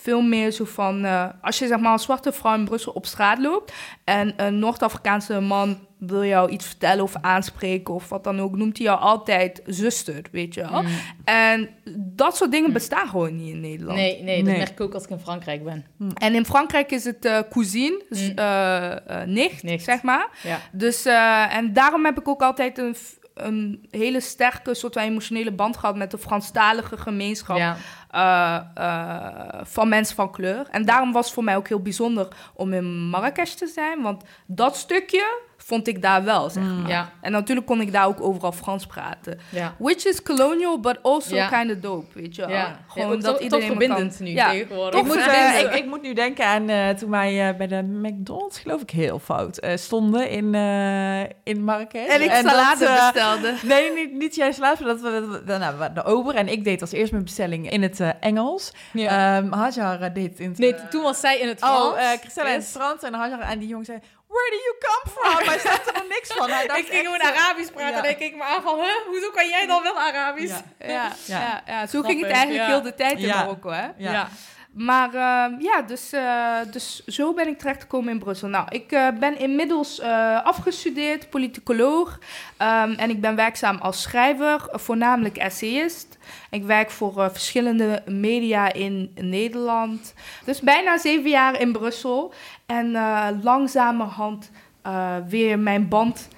veel 0.00 0.20
meer 0.22 0.50
zo 0.50 0.64
van... 0.64 1.04
eh, 1.04 1.26
als 1.42 1.58
je 1.58 1.66
zeg 1.66 1.78
maar 1.78 1.92
als 1.92 2.02
zwarte 2.02 2.32
vrouw 2.32 2.54
in 2.54 2.64
Brussel 2.64 2.92
op 2.92 3.06
straat 3.06 3.38
loopt... 3.38 3.72
en 4.04 4.32
een 4.36 4.58
Noord-Afrikaanse 4.58 5.40
man 5.40 5.78
wil 5.98 6.24
jou 6.24 6.50
iets 6.50 6.66
vertellen 6.66 7.04
of 7.04 7.12
aanspreken... 7.20 7.94
of 7.94 8.08
wat 8.08 8.24
dan 8.24 8.40
ook, 8.40 8.56
noemt 8.56 8.76
hij 8.76 8.86
jou 8.86 9.00
altijd 9.00 9.62
zuster, 9.66 10.22
weet 10.32 10.54
je 10.54 10.68
wel. 10.70 10.82
Mm. 10.82 10.88
En 11.24 11.68
dat 11.96 12.36
soort 12.36 12.50
dingen 12.52 12.72
bestaan 12.72 13.08
gewoon 13.08 13.36
niet 13.36 13.52
in 13.54 13.60
Nederland. 13.60 13.98
Nee, 13.98 14.22
nee, 14.22 14.36
dat 14.36 14.46
Nee. 14.46 14.56
merk 14.56 14.70
ik 14.70 14.80
ook 14.80 14.94
als 14.94 15.04
ik 15.04 15.10
in 15.10 15.18
Frankrijk 15.18 15.64
ben. 15.64 15.86
En 16.14 16.34
in 16.34 16.44
Frankrijk 16.44 16.90
is 16.90 17.04
het 17.04 17.24
eh 17.24 17.38
cousine, 17.50 18.04
dus, 18.08 18.28
Mm. 18.30 18.38
eh, 18.38 18.92
eh, 19.22 19.28
nicht, 19.28 19.62
Nicht. 19.62 19.84
zeg 19.84 20.02
maar. 20.02 20.28
Ja. 20.42 20.58
Dus, 20.72 21.04
eh, 21.04 21.56
en 21.56 21.72
daarom 21.72 22.04
heb 22.04 22.18
ik 22.18 22.28
ook 22.28 22.42
altijd 22.42 22.78
een, 22.78 22.96
een 23.34 23.86
hele 23.90 24.20
sterke 24.20 24.74
soort 24.74 24.92
van 24.92 25.02
emotionele 25.02 25.52
band 25.52 25.76
gehad 25.76 25.96
met 25.96 26.10
de 26.10 26.18
Franstalige 26.18 26.96
gemeenschap 26.96 27.56
Ja. 27.56 27.76
Eh, 28.10 28.60
eh, 28.74 29.60
van 29.62 29.88
mensen 29.88 30.16
van 30.16 30.30
kleur. 30.30 30.66
En 30.70 30.84
daarom 30.84 31.12
was 31.12 31.24
het 31.24 31.34
voor 31.34 31.44
mij 31.44 31.56
ook 31.56 31.68
heel 31.68 31.82
bijzonder 31.82 32.28
om 32.54 32.72
in 32.72 33.08
Marrakesh 33.08 33.52
te 33.52 33.66
zijn, 33.66 34.02
want 34.02 34.24
dat 34.46 34.76
stukje 34.76 35.48
vond 35.66 35.88
ik 35.88 36.02
daar 36.02 36.24
wel, 36.24 36.50
zeg 36.50 36.62
maar. 36.64 36.88
Ja. 36.90 37.10
En 37.20 37.32
natuurlijk 37.32 37.66
kon 37.66 37.80
ik 37.80 37.92
daar 37.92 38.06
ook 38.06 38.20
overal 38.20 38.52
Frans 38.52 38.86
praten. 38.86 39.38
Ja. 39.48 39.74
Which 39.78 40.04
is 40.04 40.22
colonial, 40.22 40.80
but 40.80 40.98
also 41.02 41.34
Ja. 41.34 41.48
kind 41.48 41.70
of 41.72 41.78
dope, 41.78 42.06
weet 42.20 42.34
je 42.36 42.46
wel. 42.46 42.66
Gewoon 42.88 43.20
dat 43.20 43.40
iedereen 43.40 43.66
verbindend 43.66 44.16
kan- 44.16 44.24
nu 44.26 44.30
Ja, 44.32 44.50
tegenwoordig. 44.50 45.00
Ik 45.00 45.06
moet, 45.06 45.16
eh, 45.16 45.60
ik, 45.60 45.74
ik 45.74 45.86
moet 45.86 46.02
nu 46.02 46.12
denken 46.14 46.46
aan 46.46 46.68
eh, 46.68 46.88
toen 46.88 47.10
wij 47.10 47.48
eh, 47.48 47.56
bij 47.56 47.66
de 47.66 47.82
McDonald's, 47.82 48.58
geloof 48.58 48.82
ik 48.82 48.90
heel 48.90 49.18
fout, 49.18 49.58
eh, 49.58 49.76
stonden 49.76 50.28
in, 50.30 50.54
eh, 50.54 51.20
in 51.44 51.64
Marrakesh. 51.64 52.08
En 52.08 52.22
ik 52.22 52.30
dat, 52.30 52.38
salade 52.44 52.86
eh, 52.86 53.10
bestelde. 53.12 53.54
Nee, 53.74 53.92
niet, 53.94 54.12
niet 54.12 54.34
jij 54.34 54.52
salade, 54.52 54.84
maar 54.84 54.92
dat 54.92 55.00
we, 55.00 55.10
dat 55.10 55.42
we- 55.44 55.58
nou, 55.58 55.78
we- 55.78 55.92
de 55.92 56.04
ober 56.04 56.34
en 56.34 56.48
ik 56.48 56.64
deed 56.64 56.80
als 56.80 56.92
eerst 56.92 57.12
mijn 57.12 57.24
bestelling 57.24 57.70
in 57.70 57.82
het 57.82 58.00
eh, 58.00 58.08
Engels. 58.20 58.72
Ja. 58.92 59.36
Ehm 59.38 59.52
Hajar 59.52 60.12
deed 60.12 60.38
in 60.40 60.48
het... 60.48 60.58
nee, 60.58 60.74
toen 60.90 61.02
was 61.02 61.20
zij 61.20 61.38
in 61.38 61.48
het 61.48 61.58
Frans. 61.58 61.84
Oh, 61.84 62.00
eh 62.00 62.08
Christella 62.20 62.48
in 62.48 62.54
het. 62.54 62.68
Frans 62.68 63.02
en 63.02 63.14
Hajar 63.14 63.40
en 63.40 63.58
die 63.58 63.68
jongen 63.68 63.84
zei... 63.84 63.98
Where 64.34 64.50
do 64.54 64.58
you 64.66 64.74
come 64.86 65.06
from? 65.14 65.48
Hij 65.48 65.58
snapte 65.58 65.92
er 65.92 66.08
niks 66.08 66.32
van. 66.32 66.50
Hij 66.50 66.66
dacht 66.68 66.78
Ik 66.78 66.86
ging 66.86 67.04
gewoon 67.04 67.20
eh, 67.20 67.28
Arabisch 67.28 67.70
praten 67.70 67.90
ja. 67.90 67.98
en 67.98 68.04
hij 68.04 68.14
keek 68.14 68.34
me 68.36 68.42
aan 68.42 68.62
van... 68.62 68.74
Huh, 68.74 69.06
hoezo 69.06 69.30
kan 69.30 69.48
jij 69.48 69.66
dan 69.66 69.82
wel 69.82 69.98
Arabisch? 69.98 70.54
Ja. 70.78 70.86
Ja, 70.86 71.12
Ja. 71.24 71.40
ja. 71.40 71.62
Ja, 71.66 71.86
zo 71.86 72.02
ging 72.02 72.20
het 72.20 72.30
eigenlijk 72.30 72.66
ja. 72.66 72.66
heel 72.66 72.82
de 72.82 72.94
tijd 72.94 73.18
in 73.18 73.26
Ja. 73.26 73.36
Marokko, 73.36 73.70
hè? 73.70 73.88
Ja. 73.96 74.28
Maar 74.72 75.14
ehm, 75.14 75.60
ja, 75.60 75.82
dus, 75.82 76.12
eh, 76.12 76.56
dus 76.70 77.04
zo 77.06 77.34
ben 77.34 77.48
ik 77.48 77.58
terechtgekomen 77.58 78.12
in 78.12 78.18
Brussel. 78.18 78.48
Nou, 78.48 78.66
ik 78.68 78.92
eh, 78.92 79.08
ben 79.20 79.38
inmiddels 79.38 80.00
eh, 80.00 80.44
afgestudeerd, 80.44 81.30
politicoloog. 81.30 82.18
Ehm, 82.56 82.92
en 82.92 83.10
ik 83.10 83.20
ben 83.20 83.36
werkzaam 83.36 83.76
als 83.76 84.02
schrijver, 84.02 84.68
voornamelijk 84.72 85.36
essayist. 85.36 86.18
Ik 86.50 86.64
werk 86.64 86.90
voor 86.90 87.22
eh, 87.22 87.30
verschillende 87.30 88.02
media 88.06 88.72
in 88.72 89.12
Nederland. 89.14 90.14
Dus 90.44 90.60
bijna 90.60 90.98
zeven 90.98 91.30
jaar 91.30 91.60
in 91.60 91.72
Brussel. 91.72 92.32
En 92.66 92.96
eh, 92.96 93.28
langzamerhand 93.42 94.50
eh, 94.82 95.16
weer 95.28 95.58
mijn 95.58 95.88
band 95.88 96.28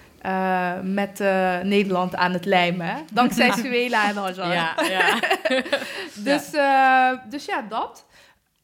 met 0.82 1.18
Nederland 1.62 2.14
aan 2.14 2.32
het 2.32 2.44
lijmen. 2.44 2.86
Hè? 2.86 3.00
Dankzij 3.12 3.50
Suela 3.62 4.08
en 4.08 4.16
Hajar. 4.16 4.52
Ja, 4.52 4.74
ja. 4.90 5.18
Dus, 6.24 6.50
ja. 6.50 7.24
dus 7.28 7.44
ja, 7.44 7.62
dat. 7.68 8.06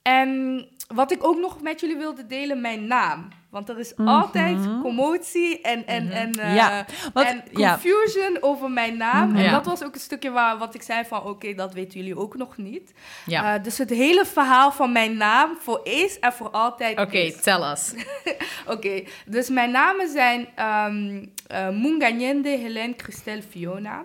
En 0.03 0.65
wat 0.95 1.13
ik 1.13 1.25
ook 1.25 1.39
nog 1.39 1.63
met 1.63 1.81
jullie 1.81 1.97
wilde 1.97 2.27
delen, 2.27 2.61
mijn 2.61 2.87
naam. 2.87 3.29
Want 3.51 3.69
er 3.69 3.79
is 3.79 3.97
altijd 3.97 4.57
commotie 4.83 5.61
en, 5.61 5.87
en, 5.87 6.11
en, 6.11 6.33
eh, 6.33 6.55
Ja, 6.55 6.87
en 7.15 7.45
ja. 7.53 7.71
confusion 7.71 8.37
over 8.41 8.71
mijn 8.71 8.97
naam. 8.97 9.37
En 9.37 9.51
dat 9.51 9.67
was 9.67 9.85
ook 9.85 9.95
een 9.95 10.01
stukje 10.01 10.31
waar 10.31 10.59
wat 10.59 10.75
ik 10.75 10.83
zei 10.83 11.05
van... 11.05 11.23
oké, 11.23 11.55
dat 11.55 11.73
weten 11.73 11.99
jullie 11.99 12.17
ook 12.19 12.37
nog 12.37 12.57
niet. 12.57 12.93
ja. 13.27 13.55
Eh, 13.57 13.63
dus 13.63 13.79
het 13.79 13.91
hele 13.91 14.25
verhaal 14.25 14.73
van 14.73 14.93
mijn 14.93 15.17
naam 15.17 15.57
voor 15.61 15.81
eens 15.85 16.19
en 16.19 16.33
voor 16.33 16.51
altijd... 16.51 16.99
Oké, 16.99 17.19
is- 17.19 17.41
tell 17.43 17.61
us. 17.71 17.95
Oké, 18.75 19.03
dus 19.27 19.49
mijn 19.49 19.71
namen 19.71 20.09
zijn 20.09 20.49
ehm 20.55 21.25
eh 21.47 21.69
Munganyende, 21.69 22.49
Helene, 22.49 22.95
Christelle, 22.97 23.43
Fiona. 23.43 24.05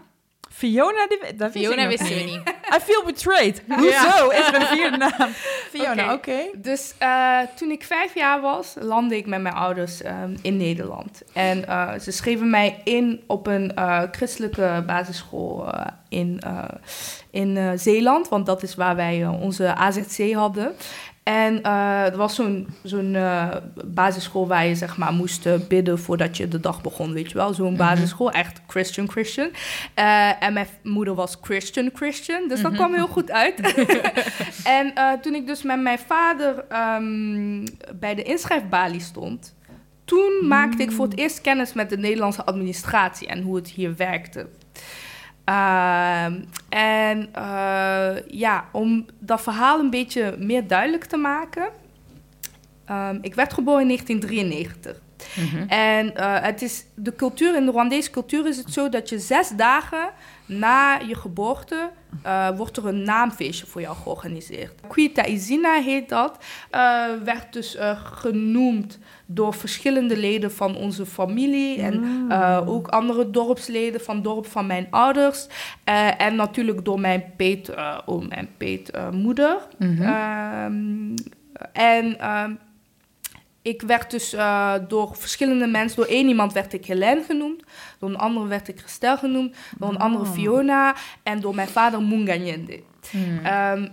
Fiona, 0.55 1.07
die, 1.07 1.35
dat 1.35 1.51
Fiona 1.51 1.87
wisten 1.87 2.07
we 2.07 2.23
niet. 2.23 2.41
I 2.75 2.79
feel 2.79 3.03
betrayed. 3.05 3.63
Hoezo 3.67 4.29
is 4.29 4.47
een 4.53 4.65
vierde 4.65 4.97
naam? 5.17 5.29
Fiona, 5.69 6.13
Oké. 6.13 6.37
Dus 6.55 6.93
eh, 6.97 7.39
toen 7.55 7.71
ik 7.71 7.83
vijf 7.83 8.15
jaar 8.15 8.41
was, 8.41 8.75
landde 8.79 9.17
ik 9.17 9.25
met 9.25 9.41
mijn 9.41 9.55
ouders 9.55 10.01
ehm, 10.01 10.35
in 10.41 10.57
Nederland. 10.57 11.21
En 11.33 11.67
eh, 11.67 11.99
ze 11.99 12.11
schreven 12.11 12.49
mij 12.49 12.81
in 12.83 13.23
op 13.27 13.47
een 13.47 13.75
eh, 13.75 14.01
christelijke 14.11 14.83
basisschool 14.85 15.73
in, 16.09 16.41
in 17.31 17.79
Zeeland. 17.79 18.29
Want 18.29 18.45
dat 18.45 18.63
is 18.63 18.75
waar 18.75 18.95
wij 18.95 19.27
onze 19.27 19.75
AZC 19.75 20.33
hadden. 20.33 20.75
En 21.23 21.61
eh 21.63 22.05
er 22.05 22.17
was 22.17 22.35
zo'n 22.35 22.67
zo'n 22.83 23.15
eh, 23.15 23.49
basisschool 23.85 24.47
waar 24.47 24.65
je 24.65 24.75
zeg 24.75 24.97
maar 24.97 25.13
moest 25.13 25.45
eh, 25.45 25.53
bidden 25.67 25.99
voordat 25.99 26.37
je 26.37 26.47
de 26.47 26.59
dag 26.59 26.81
begon, 26.81 27.13
weet 27.13 27.31
je 27.31 27.37
wel. 27.37 27.53
Zo'n 27.53 27.77
basisschool, 27.77 28.31
echt 28.31 28.61
Christian 28.67 29.09
Christian. 29.09 29.49
En 30.39 30.53
mijn 30.53 30.67
moeder 30.83 31.15
was 31.15 31.37
Christian 31.41 31.89
Christian, 31.93 32.47
dus 32.47 32.61
dat 32.61 32.73
kwam 32.73 32.93
heel 32.93 33.07
goed 33.07 33.31
uit. 33.31 33.61
en 34.79 34.93
toen 35.21 35.33
ik 35.35 35.47
dus 35.47 35.61
met 35.61 35.81
mijn 35.81 35.99
vader 35.99 36.65
ehm, 36.69 37.65
bij 37.99 38.15
de 38.15 38.23
inschrijfbalie 38.23 39.01
stond, 39.01 39.55
toen 40.05 40.47
maakte 40.47 40.83
ik 40.83 40.91
voor 40.91 41.05
het 41.05 41.17
eerst 41.17 41.41
kennis 41.41 41.73
met 41.73 41.89
de 41.89 41.97
Nederlandse 41.97 42.45
administratie 42.45 43.27
en 43.27 43.41
hoe 43.41 43.55
het 43.55 43.67
hier 43.67 43.95
werkte. 43.95 44.47
Ehm, 45.43 46.41
en 46.69 47.33
eh, 47.33 48.27
ja, 48.27 48.65
om 48.71 49.05
dat 49.19 49.41
verhaal 49.41 49.79
een 49.79 49.89
beetje 49.89 50.35
meer 50.39 50.67
duidelijk 50.67 51.05
te 51.05 51.17
maken. 51.17 51.69
ehm, 52.85 53.17
ik 53.21 53.35
werd 53.35 53.53
geboren 53.53 53.81
in 53.81 53.87
1993. 53.87 55.02
Mhm. 55.35 55.67
En 55.67 56.15
eh, 56.15 56.41
het 56.41 56.61
is 56.61 56.85
de 56.95 57.15
cultuur, 57.15 57.55
in 57.55 57.65
de 57.65 57.71
Rwandese 57.71 58.09
cultuur 58.09 58.47
is 58.47 58.57
het 58.57 58.73
zo 58.73 58.89
dat 58.89 59.09
je 59.09 59.19
zes 59.19 59.49
dagen 59.49 60.09
na 60.45 60.99
je 61.07 61.15
geboorte 61.15 61.89
eh, 62.21 62.49
wordt 62.57 62.77
er 62.77 62.85
een 62.85 63.03
naamfeestje 63.03 63.65
voor 63.65 63.81
jou 63.81 63.95
georganiseerd. 63.95 64.81
Kwita 64.87 65.25
Izina 65.25 65.81
heet 65.81 66.09
dat. 66.09 66.37
Eh, 66.69 67.05
werd 67.23 67.53
dus 67.53 67.77
genoemd 67.95 68.99
door 69.25 69.53
verschillende 69.53 70.17
leden 70.17 70.51
van 70.51 70.75
onze 70.75 71.05
familie 71.05 71.81
en 71.81 72.25
eh, 72.29 72.61
ook 72.65 72.87
andere 72.87 73.29
dorpsleden 73.29 74.01
van 74.01 74.15
het 74.15 74.23
dorp 74.23 74.45
van 74.45 74.65
mijn 74.65 74.87
ouders. 74.89 75.47
En 76.17 76.35
natuurlijk 76.35 76.85
door 76.85 76.99
mijn 76.99 77.23
peetoom 77.37 78.29
en 78.29 78.49
peetmoeder. 78.57 79.57
Mhm. 79.77 80.01
Ehm, 80.01 81.15
en 81.73 82.19
ehm, 82.19 82.53
ik 83.63 83.81
werd 83.81 84.11
dus 84.11 84.33
eh, 84.33 84.73
door 84.87 85.15
verschillende 85.15 85.67
mensen, 85.67 85.97
door 85.97 86.05
één 86.05 86.27
iemand 86.27 86.53
werd 86.53 86.73
ik 86.73 86.85
Helene 86.85 87.23
genoemd, 87.23 87.63
door 87.99 88.09
een 88.09 88.17
andere 88.17 88.47
werd 88.47 88.67
ik 88.67 88.79
Christel 88.79 89.17
genoemd, 89.17 89.55
door 89.77 89.89
een 89.89 89.97
andere 89.97 90.25
Fiona 90.25 90.95
en 91.23 91.39
door 91.39 91.55
mijn 91.55 91.67
vader 91.67 92.01
Munganyende. 92.01 92.79
Hmm. 93.11 93.45
Ehm, 93.45 93.87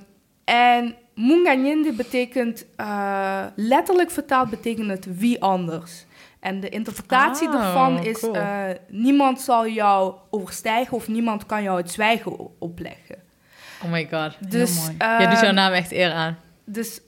en 0.45 0.95
Munganyende 1.15 1.93
betekent, 1.93 2.67
eh, 2.77 3.45
letterlijk 3.57 4.11
vertaald 4.11 4.51
betekent 4.51 4.89
het 4.89 5.19
wie 5.19 5.43
anders. 5.43 6.05
En 6.41 6.61
de 6.61 6.69
interpretatie 6.69 7.49
Ah, 7.49 7.53
daarvan 7.53 7.99
is, 8.05 8.21
cool. 8.21 8.37
eh, 8.37 8.65
niemand 8.89 9.41
zal 9.41 9.69
jou 9.69 10.15
overstijgen 10.31 10.97
of 10.97 11.09
niemand 11.09 11.47
kan 11.47 11.63
jou 11.63 11.77
het 11.81 11.91
zwijgen 11.91 12.61
opleggen. 12.61 13.17
Oh 13.85 13.91
my 13.91 14.09
god. 14.11 14.51
Dus, 14.51 14.77
mooi. 14.81 14.97
Jij 14.99 15.27
doet 15.27 15.39
jouw 15.39 15.43
ehm, 15.43 15.55
naam 15.55 15.73
echt 15.73 15.93
eer 15.93 16.13
aan. 16.13 16.39
dus, 16.65 17.01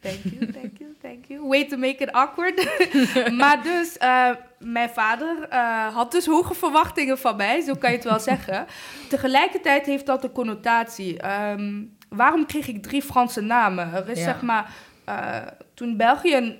thank 0.00 0.18
you, 0.22 0.52
thank 0.52 0.78
you, 0.78 0.89
thank 1.02 1.24
you. 1.26 1.48
Way 1.48 1.64
to 1.64 1.76
make 1.76 2.02
it 2.02 2.12
awkward. 2.12 2.68
maar 3.40 3.62
dus, 3.62 3.98
eh, 3.98 4.30
mijn 4.58 4.88
vader 4.90 5.46
eh, 5.48 5.94
had 5.94 6.12
dus 6.12 6.26
hoge 6.26 6.54
verwachtingen 6.54 7.18
van 7.18 7.36
mij, 7.36 7.60
zo 7.60 7.74
kan 7.74 7.90
je 7.90 7.96
het 7.96 8.04
wel 8.04 8.18
zeggen. 8.20 8.66
Tegelijkertijd 9.08 9.86
heeft 9.86 10.06
dat 10.06 10.24
een 10.24 10.32
connotatie. 10.32 11.18
Ehm, 11.20 11.82
waarom 12.08 12.46
kreeg 12.46 12.68
ik 12.68 12.82
drie 12.82 13.02
Franse 13.02 13.40
namen? 13.40 13.94
Er 13.94 14.08
is 14.08 14.18
Ja. 14.18 14.24
zeg 14.24 14.42
maar, 14.42 14.72
eh, 15.04 15.36
toen 15.74 15.96
België... 15.96 16.56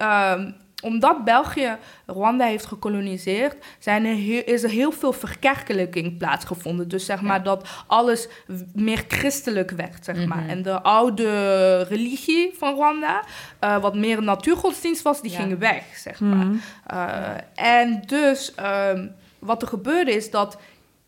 omdat 0.83 1.25
België 1.25 1.77
Rwanda 2.07 2.45
heeft 2.45 2.67
gekoloniseerd, 2.67 3.57
zijn 3.79 4.05
er 4.05 4.15
heel, 4.15 4.43
is 4.45 4.63
er 4.63 4.71
heel 4.71 4.93
veel 4.93 5.13
verkerkelijking 5.13 6.19
plaatsgevonden. 6.19 6.89
Dus 6.89 7.05
zeg 7.05 7.21
maar 7.21 7.43
dat 7.43 7.69
alles 7.87 8.29
meer 8.75 9.05
christelijk 9.09 9.71
werd, 9.71 10.05
zeg 10.05 10.27
maar. 10.27 10.39
Mhm. 10.41 10.49
En 10.49 10.63
de 10.63 10.83
oude 10.83 11.83
religie 11.83 12.51
van 12.59 12.75
Rwanda, 12.75 13.25
eh, 13.59 13.81
wat 13.81 13.95
meer 13.95 14.19
een 14.19 14.25
natuurgodsdienst 14.25 15.03
was, 15.03 15.21
die 15.23 15.31
Ja. 15.31 15.37
ging 15.39 15.59
weg, 15.59 15.85
zeg 15.97 16.21
maar. 16.21 16.47
Mhm. 16.47 16.57
Uh, 16.93 17.29
en 17.55 18.03
dus 18.07 18.55
ehm, 18.55 19.07
wat 19.39 19.63
er 19.63 19.69
gebeurde 19.69 20.13
is 20.15 20.31
dat 20.31 20.59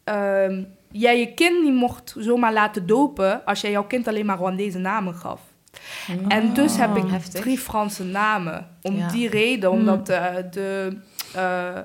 ehm, 0.04 0.62
jij 0.90 1.18
je 1.18 1.34
kind 1.34 1.62
niet 1.62 1.74
mocht 1.74 2.14
zomaar 2.18 2.52
laten 2.52 2.86
dopen 2.86 3.44
als 3.44 3.60
jij 3.60 3.70
jouw 3.70 3.84
kind 3.86 4.08
alleen 4.08 4.26
maar 4.26 4.36
Rwandese 4.36 4.78
namen 4.78 5.14
gaf. 5.14 5.40
En 6.28 6.52
dus 6.54 6.76
heb 6.76 6.96
ik 6.96 7.10
Heftig. 7.10 7.40
drie 7.40 7.58
Franse 7.58 8.04
namen. 8.04 8.66
Om 8.82 8.96
Ja. 8.96 9.08
die 9.08 9.28
reden, 9.28 9.70
omdat 9.70 10.08
eh, 10.08 10.34
de, 10.50 10.98
eh, 11.34 11.78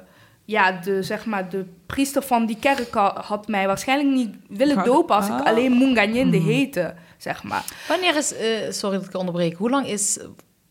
ja, 0.45 0.71
de, 0.71 1.03
zeg 1.03 1.25
maar, 1.25 1.49
de 1.49 1.65
priester 1.85 2.21
van 2.21 2.45
die 2.45 2.57
kerk 2.59 2.93
ha- 2.93 3.21
had 3.25 3.47
mij 3.47 3.67
waarschijnlijk 3.67 4.15
niet 4.15 4.35
willen 4.49 4.83
dopen 4.83 5.15
als 5.15 5.25
ik 5.27 5.31
Ah. 5.33 5.45
alleen 5.45 5.77
Munganyende 5.77 6.37
Mhm. 6.37 6.47
heette, 6.47 6.93
zeg 7.17 7.43
maar. 7.43 7.63
Wanneer 7.87 8.15
is, 8.15 8.35
eh, 8.35 8.47
sorry 8.71 8.97
dat 8.97 9.05
ik 9.07 9.15
onderbreek, 9.15 9.55
hoe 9.57 9.69
lang 9.69 9.87
is 9.87 10.19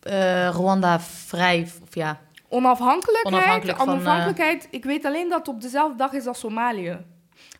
eh, 0.03 0.49
Rwanda 0.49 1.01
vrij, 1.01 1.69
of 1.83 1.95
ja, 1.95 2.21
Onafhankelijkheid, 2.49 3.35
Onafhankelijk 3.35 3.79
van, 3.79 3.89
onafhankelijkheid 3.89 4.69
ik 4.71 4.85
weet 4.85 5.05
alleen 5.05 5.29
dat 5.29 5.39
het 5.39 5.49
op 5.49 5.61
dezelfde 5.61 5.97
dag 5.97 6.13
is 6.13 6.27
als 6.27 6.39
Somalië. 6.39 6.99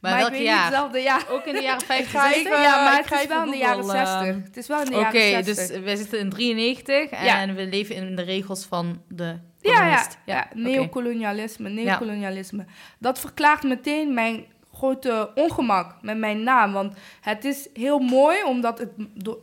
Maar, 0.01 0.13
ik 0.13 0.19
welk 0.19 0.31
weet 0.31 0.39
niet 0.39 0.49
jaar? 0.49 0.65
hetzelfde 0.65 0.99
jaar. 1.01 1.25
Ook 1.31 1.45
in 1.45 1.55
de 1.55 1.63
jaren 1.63 1.87
50, 1.93 2.11
ga 2.11 2.29
60? 2.29 2.47
even- 2.47 2.63
ja, 2.63 2.85
maar 2.85 2.99
ik 3.01 3.05
het 3.09 3.21
is 3.21 3.27
wel 3.29 3.45
in 3.45 3.51
de 3.51 3.57
jaren 3.57 3.85
googlen, 3.85 4.07
60. 4.07 4.27
ehm. 4.29 4.41
Het 4.43 4.57
is 4.57 4.67
wel 4.67 4.79
in 4.83 4.91
de 4.91 4.97
Oké, 4.97 5.19
jaren 5.19 5.45
dus 5.45 5.57
60. 5.57 5.83
wij 5.83 5.97
zitten 5.97 6.19
in 6.19 6.31
93 6.31 7.11
Ja. 7.11 7.41
en 7.41 7.55
we 7.55 7.67
leven 7.67 7.95
in 7.95 8.17
de 8.17 8.23
regels 8.23 8.65
van 8.65 9.03
de 9.09 9.39
ja, 9.61 9.87
ja, 9.89 10.07
ja, 10.25 10.47
oké. 10.51 10.59
neocolonialisme, 10.59 11.69
neocolonialisme. 11.69 12.65
Dat 12.99 13.19
verklaart 13.21 13.63
meteen 13.63 14.15
mijn 14.15 14.45
grote 14.75 15.31
ongemak 15.35 15.95
met 16.03 16.19
mijn 16.19 16.43
naam. 16.43 16.73
Want 16.73 16.97
het 17.21 17.45
is 17.45 17.69
heel 17.75 17.99
mooi 17.99 18.45
omdat 18.45 18.79
het 18.79 18.91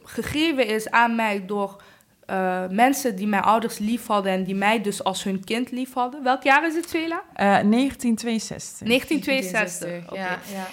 gegeven 0.04 0.68
is 0.68 0.90
aan 0.90 1.16
mij 1.16 1.46
door 1.46 1.82
eh, 2.26 2.62
mensen 2.70 3.16
die 3.16 3.28
mijn 3.28 3.44
ouders 3.44 3.78
lief 3.78 4.08
hadden 4.08 4.32
en 4.32 4.44
die 4.44 4.56
mij 4.56 4.82
dus 4.82 5.04
als 5.04 5.24
hun 5.24 5.44
kind 5.44 5.72
lief 5.72 5.94
hadden. 5.94 6.24
Welk 6.24 6.44
jaar 6.44 6.66
is 6.68 6.76
het, 6.76 6.86
Vela? 6.86 7.22
Eh, 7.34 7.46
1962. 7.46 8.88
1962. 8.88 10.12
Oké. 10.12 10.20
Ja, 10.20 10.38
ja. 10.54 10.66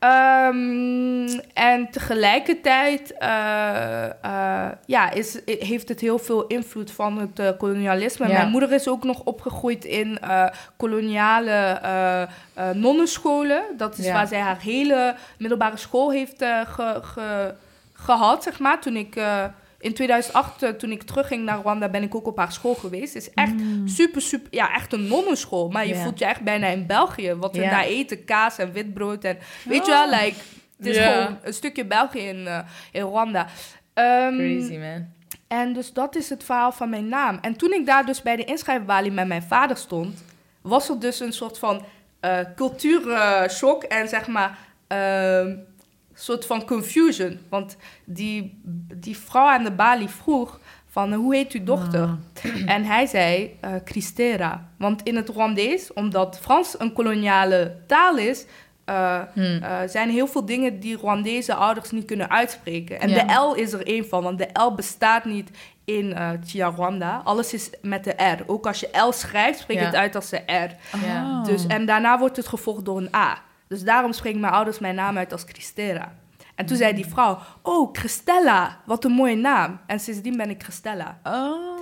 Ehm, 0.00 1.28
en 1.54 1.90
tegelijkertijd 1.90 3.12
eh, 3.18 4.04
eh, 4.04 4.72
ja, 4.86 5.10
is, 5.10 5.40
heeft 5.44 5.88
het 5.88 6.00
heel 6.00 6.18
veel 6.18 6.46
invloed 6.46 6.90
van 6.90 7.18
het 7.18 7.56
kolonialisme. 7.56 8.26
Ja. 8.28 8.32
Mijn 8.32 8.50
moeder 8.50 8.72
is 8.72 8.88
ook 8.88 9.04
nog 9.04 9.20
opgegroeid 9.24 9.84
in 9.84 10.18
eh, 10.18 10.46
koloniale 10.76 11.80
nonnenscholen. 12.74 13.62
Dat 13.76 13.98
is 13.98 14.04
Ja. 14.04 14.12
waar 14.12 14.26
zij 14.26 14.40
haar 14.40 14.60
hele 14.60 15.14
middelbare 15.38 15.76
school 15.76 16.10
heeft 16.10 16.44
ge- 16.66 16.98
ge- 17.02 17.54
gehad, 17.92 18.42
zeg 18.42 18.58
maar. 18.58 18.80
Toen 18.80 18.96
ik... 18.96 19.20
in 19.80 19.94
2008, 19.94 20.62
eh, 20.62 20.70
toen 20.70 20.90
ik 20.90 21.02
terugging 21.02 21.44
naar 21.44 21.58
Rwanda, 21.58 21.88
ben 21.88 22.02
ik 22.02 22.14
ook 22.14 22.26
op 22.26 22.36
haar 22.36 22.52
school 22.52 22.74
geweest. 22.74 23.14
Het 23.14 23.22
is 23.22 23.30
echt 23.34 23.54
super, 23.84 24.20
super... 24.22 24.48
Ja, 24.50 24.74
echt 24.74 24.92
een 24.92 25.06
nonnenschool. 25.06 25.68
Maar 25.68 25.86
je 25.86 25.96
voelt 25.96 26.18
je 26.18 26.24
echt 26.24 26.40
bijna 26.40 26.66
in 26.66 26.86
België. 26.86 27.34
Wat 27.34 27.56
we 27.56 27.62
daar 27.62 27.84
eten, 27.84 28.24
kaas 28.24 28.58
en 28.58 28.72
witbrood. 28.72 29.24
En 29.24 29.38
weet 29.64 29.86
je 29.86 29.92
wel, 29.92 30.10
like... 30.10 30.34
Het 30.76 30.86
is 30.86 30.98
gewoon 30.98 31.38
een 31.42 31.52
stukje 31.54 31.84
België 31.86 32.18
in, 32.18 32.46
eh, 32.46 32.58
in 32.92 33.02
Rwanda. 33.02 33.46
Ehm, 33.94 34.36
Crazy, 34.36 34.76
man. 34.76 35.06
En 35.48 35.72
dus 35.72 35.92
dat 35.92 36.16
is 36.16 36.28
het 36.28 36.44
verhaal 36.44 36.72
van 36.72 36.88
mijn 36.88 37.08
naam. 37.08 37.38
En 37.40 37.56
toen 37.56 37.72
ik 37.72 37.86
daar 37.86 38.06
dus 38.06 38.22
bij 38.22 38.36
de 38.36 38.44
inschrijfbalie 38.44 39.10
met 39.10 39.26
mijn 39.26 39.42
vader 39.42 39.76
stond... 39.76 40.24
was 40.62 40.88
er 40.88 41.00
dus 41.00 41.20
een 41.20 41.32
soort 41.32 41.58
van 41.58 41.84
eh 42.20 42.38
cultuurshock 42.56 43.82
en 43.82 44.08
zeg 44.08 44.26
maar... 44.26 44.58
ehm, 44.86 45.56
soort 46.18 46.46
van 46.46 46.64
confusion. 46.66 47.38
Want 47.48 47.76
die, 48.04 48.60
die 48.94 49.16
vrouw 49.18 49.46
aan 49.48 49.64
de 49.64 49.70
balie 49.72 50.08
vroeg 50.08 50.60
van... 50.86 51.12
hoe 51.12 51.34
heet 51.34 51.52
uw 51.52 51.64
dochter? 51.64 52.16
En 52.66 52.84
hij 52.84 53.06
zei 53.06 53.56
eh 53.60 53.70
Christera. 53.84 54.68
Want 54.78 55.02
in 55.02 55.16
het 55.16 55.28
Rwandees, 55.28 55.92
omdat 55.92 56.38
Frans 56.42 56.74
een 56.78 56.92
koloniale 56.92 57.76
taal 57.86 58.16
is... 58.16 58.46
eh, 58.84 59.20
Hm. 59.34 59.40
eh, 59.40 59.76
zijn 59.86 60.10
heel 60.10 60.26
veel 60.26 60.44
dingen 60.46 60.80
die 60.80 60.96
Rwandese 60.96 61.54
ouders 61.54 61.90
niet 61.90 62.04
kunnen 62.04 62.30
uitspreken. 62.30 63.00
En 63.00 63.08
Ja. 63.08 63.24
de 63.24 63.32
L 63.34 63.52
is 63.54 63.72
er 63.72 63.86
één 63.86 64.08
van, 64.08 64.22
want 64.22 64.38
de 64.38 64.48
L 64.52 64.74
bestaat 64.74 65.24
niet 65.24 65.50
in 65.84 66.12
eh 66.14 66.30
Rwanda. 66.76 67.20
Alles 67.24 67.52
is 67.52 67.70
met 67.82 68.04
de 68.04 68.10
R. 68.10 68.42
Ook 68.46 68.66
als 68.66 68.80
je 68.80 68.98
L 69.08 69.12
schrijft, 69.12 69.58
spreek 69.58 69.76
je 69.76 69.82
Ja. 69.82 69.88
het 69.90 69.98
uit 69.98 70.14
als 70.14 70.28
de 70.30 70.36
R. 70.46 70.96
Ja. 71.06 71.42
Dus, 71.42 71.66
en 71.66 71.86
daarna 71.86 72.18
wordt 72.18 72.36
het 72.36 72.48
gevolgd 72.48 72.84
door 72.84 72.96
een 72.98 73.14
A. 73.14 73.38
Dus 73.68 73.82
daarom 73.82 74.12
spreken 74.12 74.40
mijn 74.40 74.52
ouders 74.52 74.78
mijn 74.78 74.94
naam 74.94 75.16
uit 75.16 75.32
als 75.32 75.42
Christera. 75.46 76.14
En 76.54 76.66
toen 76.66 76.76
zei 76.76 76.94
die 76.94 77.06
vrouw, 77.06 77.38
oh, 77.62 77.88
Christella, 77.92 78.80
wat 78.86 79.04
een 79.04 79.12
mooie 79.12 79.36
naam. 79.36 79.80
En 79.86 80.00
sindsdien 80.00 80.36
ben 80.36 80.50
ik 80.50 80.62
Christella. 80.62 81.18
Oh. 81.24 81.78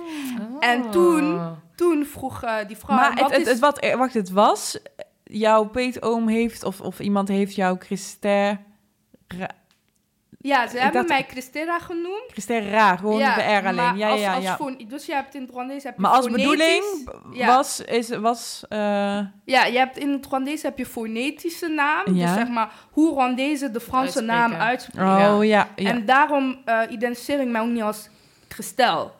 En 0.59 0.91
toen, 0.91 1.39
toen 1.75 2.05
vroeg 2.05 2.43
eh, 2.43 2.55
die 2.67 2.77
vrouw... 2.77 2.95
Maar 2.95 3.11
"En 3.11 3.17
het, 3.17 3.21
wat 3.21 3.31
het, 3.31 3.41
is- 3.41 3.47
het, 3.47 3.59
wat, 3.59 3.79
eh, 3.79 3.95
wacht, 3.95 4.13
het 4.13 4.29
was... 4.29 4.79
Jouw 5.23 5.63
peetoom 5.65 6.27
heeft, 6.27 6.63
of, 6.63 6.81
of 6.81 6.99
iemand 6.99 7.27
heeft 7.27 7.55
jouw 7.55 7.75
Christer... 7.79 8.59
Ja, 10.47 10.67
ze 10.67 10.77
hebben 10.77 10.93
dacht- 10.93 11.07
mij 11.07 11.25
Christella 11.29 11.79
genoemd. 11.79 12.23
Christer 12.31 12.69
Ra, 12.69 12.95
gewoon 12.95 13.17
ja, 13.19 13.35
de 13.35 13.41
R 13.41 13.65
alleen. 13.65 13.75
maar 13.75 13.97
Ja, 13.97 14.09
als, 14.09 14.19
ja, 14.21 14.33
als 14.33 14.43
ja. 14.43 14.55
fon- 14.55 14.85
dus 14.87 15.05
je 15.05 15.13
hebt 15.13 15.35
in 15.35 15.41
het 15.41 15.51
Rwandees 15.51 15.83
heb 15.83 15.95
je 15.95 16.01
Maar 16.01 16.11
als 16.11 16.25
fonetisch- 16.25 16.45
bedoeling 16.45 16.83
Ja. 17.31 17.47
was... 17.55 17.81
Is, 17.81 18.09
was 18.09 18.65
eh, 18.69 18.79
Ja, 19.45 19.65
je 19.65 19.77
hebt 19.77 19.97
in 19.97 20.11
het 20.11 20.25
Rwandees 20.25 20.61
heb 20.61 20.77
je 20.77 20.85
fonetische 20.85 21.67
naam. 21.67 22.15
Ja. 22.15 22.25
Dus 22.25 22.33
zeg 22.35 22.47
maar 22.47 22.71
hoe 22.91 23.11
Rwandezen 23.11 23.73
de 23.73 23.79
Franse 23.79 24.05
Uitspreken. 24.19 24.33
naam 24.35 24.53
uitspreken. 24.53 25.35
oh, 25.35 25.45
ja. 25.45 25.67
ja. 25.75 25.89
En 25.89 26.05
daarom 26.05 26.57
eh 26.65 26.79
identificeer 26.89 27.39
ik 27.39 27.47
mij 27.47 27.61
ook 27.61 27.67
niet 27.69 27.81
als 27.83 28.09
Christel. 28.47 29.15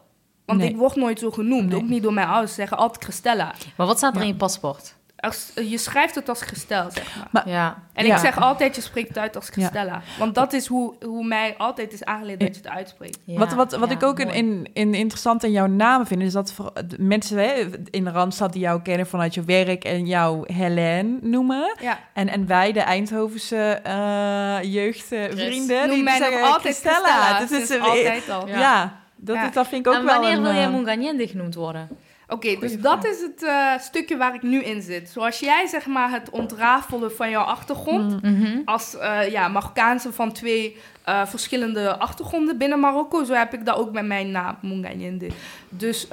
Want 0.45 0.59
Nee. 0.59 0.69
ik 0.69 0.75
word 0.77 0.95
nooit 0.95 1.19
zo 1.19 1.31
genoemd. 1.31 1.69
Nee. 1.69 1.77
Ook 1.81 1.87
niet 1.87 2.03
door 2.03 2.13
mijn 2.13 2.27
ouders. 2.27 2.49
Ze 2.53 2.55
zeggen 2.59 2.77
altijd 2.77 3.03
Christella. 3.03 3.53
Maar 3.77 3.87
wat 3.87 3.97
staat 3.97 4.11
er 4.13 4.19
Ja. 4.19 4.25
in 4.25 4.31
je 4.31 4.37
paspoort? 4.37 4.95
Als, 5.19 5.51
je 5.55 5.77
schrijft 5.77 6.15
het 6.15 6.29
als 6.29 6.41
Christel, 6.41 6.91
zeg 6.91 7.15
maar. 7.31 7.49
Ja. 7.49 7.77
En 7.93 8.05
Ja. 8.05 8.13
ik 8.13 8.19
zeg 8.19 8.41
altijd, 8.41 8.75
je 8.75 8.81
spreekt 8.81 9.07
het 9.07 9.17
uit 9.17 9.35
als 9.35 9.49
Christella. 9.49 10.01
Want 10.19 10.35
dat 10.35 10.53
is 10.53 10.67
hoe, 10.67 10.93
hoe 11.05 11.25
mij 11.25 11.55
altijd 11.57 11.93
is 11.93 12.03
aangeleerd 12.03 12.39
dat 12.39 12.55
je 12.55 12.61
het 12.61 12.71
uitspreekt. 12.71 13.17
Ja, 13.23 13.37
wat 13.37 13.53
wat, 13.53 13.75
wat 13.75 13.89
ja, 13.89 13.95
ik 13.95 14.03
ook 14.03 14.19
in, 14.19 14.29
in, 14.29 14.69
in 14.73 14.93
interessant 14.93 15.43
in 15.43 15.51
jouw 15.51 15.65
namen 15.67 16.07
vind, 16.07 16.21
is 16.21 16.33
dat 16.33 16.51
voor, 16.51 16.73
mensen 16.97 17.37
hè, 17.37 17.69
in 17.89 18.03
de 18.03 18.11
Randstad 18.11 18.53
die 18.53 18.61
jou 18.61 18.81
kennen 18.81 19.07
vanuit 19.07 19.33
je 19.33 19.43
werk 19.43 19.83
en 19.83 20.05
jou 20.05 20.53
Helene 20.53 21.17
noemen. 21.21 21.75
Ja. 21.81 21.99
En, 22.13 22.27
en 22.29 22.47
wij, 22.47 22.71
de 22.71 22.79
Eindhovense 22.81 23.79
eh 23.83 24.57
jeugdvrienden, 24.61 25.87
Noem 25.87 25.95
die 25.95 26.03
mij 26.03 26.19
nog 26.19 26.27
zeggen 26.27 26.45
altijd 26.45 26.61
Christella. 26.61 27.35
Christella. 27.35 27.39
Dat 27.39 27.51
is 27.51 27.69
eh, 27.69 27.83
altijd 27.83 28.29
al. 28.29 28.47
Ja, 28.47 28.99
dat, 29.15 29.53
dat 29.53 29.67
vind 29.67 29.85
ik 29.85 29.91
ook 29.91 29.99
en 29.99 30.05
wel 30.05 30.13
wanneer 30.13 30.37
een... 30.37 30.43
wil 30.43 30.53
jij 30.53 30.63
eh, 30.63 30.71
Munganyende 30.71 31.27
genoemd 31.27 31.55
worden? 31.55 31.89
Oké, 32.29 32.55
dus 32.59 32.79
dat 32.81 33.05
is 33.05 33.21
het 33.21 33.43
eh, 33.43 33.77
stukje 33.79 34.17
waar 34.17 34.35
ik 34.35 34.41
nu 34.41 34.63
in 34.63 34.81
zit. 34.81 35.09
Zoals 35.09 35.39
jij 35.39 35.67
zeg 35.67 35.85
maar 35.85 36.11
het 36.11 36.29
ontrafelen 36.29 37.15
van 37.15 37.29
jouw 37.29 37.43
achtergrond... 37.43 38.21
Mhm. 38.21 38.61
als 38.65 38.97
eh, 38.97 39.29
ja, 39.29 39.47
Marokkaanse 39.47 40.13
van 40.13 40.31
twee 40.31 40.77
eh, 41.03 41.25
verschillende 41.25 41.97
achtergronden 41.97 42.57
binnen 42.57 42.79
Marokko. 42.79 43.23
Zo 43.23 43.33
heb 43.33 43.53
ik 43.53 43.65
dat 43.65 43.77
ook 43.77 43.91
met 43.91 44.05
mijn 44.05 44.31
naam, 44.31 44.57
Munganyende. 44.61 45.27
Dus 45.69 46.07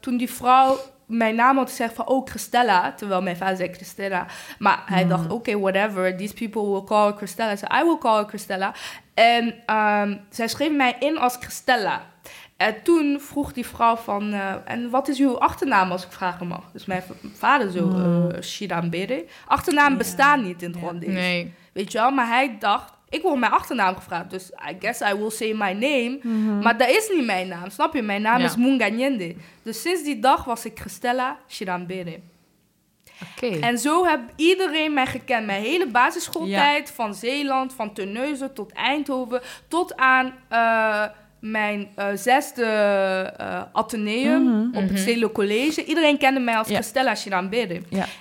toen 0.00 0.16
die 0.16 0.30
vrouw 0.30 0.78
mijn 1.06 1.34
naam 1.34 1.56
had 1.56 1.68
gezegd 1.68 1.94
van, 1.94 2.06
oh, 2.06 2.26
Christella. 2.26 2.92
Terwijl 2.92 3.22
mijn 3.22 3.36
vader 3.36 3.56
zei 3.56 3.72
Christella. 3.72 4.26
Maar 4.58 4.82
hij 4.86 5.06
dacht, 5.06 5.30
oké, 5.30 5.58
whatever. 5.58 6.16
These 6.16 6.34
people 6.34 6.70
will 6.70 6.84
call 6.84 7.06
her 7.06 7.16
Christella. 7.16 7.56
So 7.56 7.66
I 7.80 7.84
will 7.84 7.98
call 7.98 8.16
her 8.16 8.28
Christella. 8.28 8.74
En 9.14 9.54
ehm, 9.66 10.16
zij 10.30 10.48
schreef 10.48 10.72
mij 10.72 10.96
in 10.98 11.18
als 11.18 11.36
Christella. 11.40 12.11
En 12.62 12.82
toen 12.82 13.20
vroeg 13.20 13.52
die 13.52 13.66
vrouw 13.66 13.96
van, 13.96 14.32
eh, 14.32 14.54
en 14.64 14.90
wat 14.90 15.08
is 15.08 15.18
uw 15.18 15.38
achternaam 15.38 15.90
als 15.90 16.04
ik 16.04 16.12
vragen 16.12 16.46
mag? 16.46 16.70
Dus 16.72 16.84
mijn 16.84 17.02
vader 17.34 17.70
zo, 17.70 17.90
eh 17.90 18.42
Shirambere. 18.42 19.24
Achternaam 19.46 19.96
bestaan 19.96 20.42
niet 20.42 20.62
in 20.62 20.74
het. 20.78 21.06
Nee. 21.06 21.54
Weet 21.72 21.92
je 21.92 21.98
wel, 21.98 22.10
maar 22.10 22.26
hij 22.26 22.56
dacht, 22.58 22.92
ik 23.08 23.22
word 23.22 23.38
mijn 23.38 23.52
achternaam 23.52 23.94
gevraagd, 23.94 24.30
dus 24.30 24.50
I 24.70 24.76
guess 24.80 25.00
I 25.00 25.14
will 25.14 25.30
say 25.30 25.52
my 25.52 25.72
name. 25.72 26.18
Maar 26.62 26.76
dat 26.78 26.88
is 26.88 27.10
niet 27.14 27.24
mijn 27.26 27.48
naam, 27.48 27.70
snap 27.70 27.94
je? 27.94 28.02
Mijn 28.02 28.22
naam 28.22 28.38
Ja. 28.38 28.44
is 28.44 28.56
Munganyende. 28.56 29.34
Dus 29.62 29.82
sinds 29.82 30.02
die 30.02 30.18
dag 30.18 30.44
was 30.44 30.64
ik 30.64 30.78
Christella 30.78 31.38
Shirambere. 31.48 32.18
Oké. 33.36 33.46
En 33.58 33.78
zo 33.78 34.04
heb 34.06 34.20
iedereen 34.36 34.92
mij 34.94 35.06
gekend. 35.06 35.46
Mijn 35.46 35.62
hele 35.62 35.86
basisschooltijd, 35.86 36.90
van 36.90 37.14
Zeeland, 37.14 37.74
van 37.74 37.92
Terneuzen 37.92 38.52
tot 38.54 38.72
Eindhoven, 38.72 39.40
tot 39.68 39.96
aan 39.96 40.34
eh, 40.48 41.04
mijn 41.42 41.88
eh, 41.94 42.06
zesde 42.14 42.64
eh 43.36 43.62
ateneum 43.72 44.42
Mhm. 44.42 44.66
op 44.66 44.82
het 44.82 44.90
Mhm. 44.90 44.96
Stedelijk 45.00 45.32
College. 45.32 45.84
Iedereen 45.84 46.18
kende 46.18 46.40
mij 46.40 46.56
als 46.56 46.68
Ja. 46.68 46.74
Christella. 46.74 47.14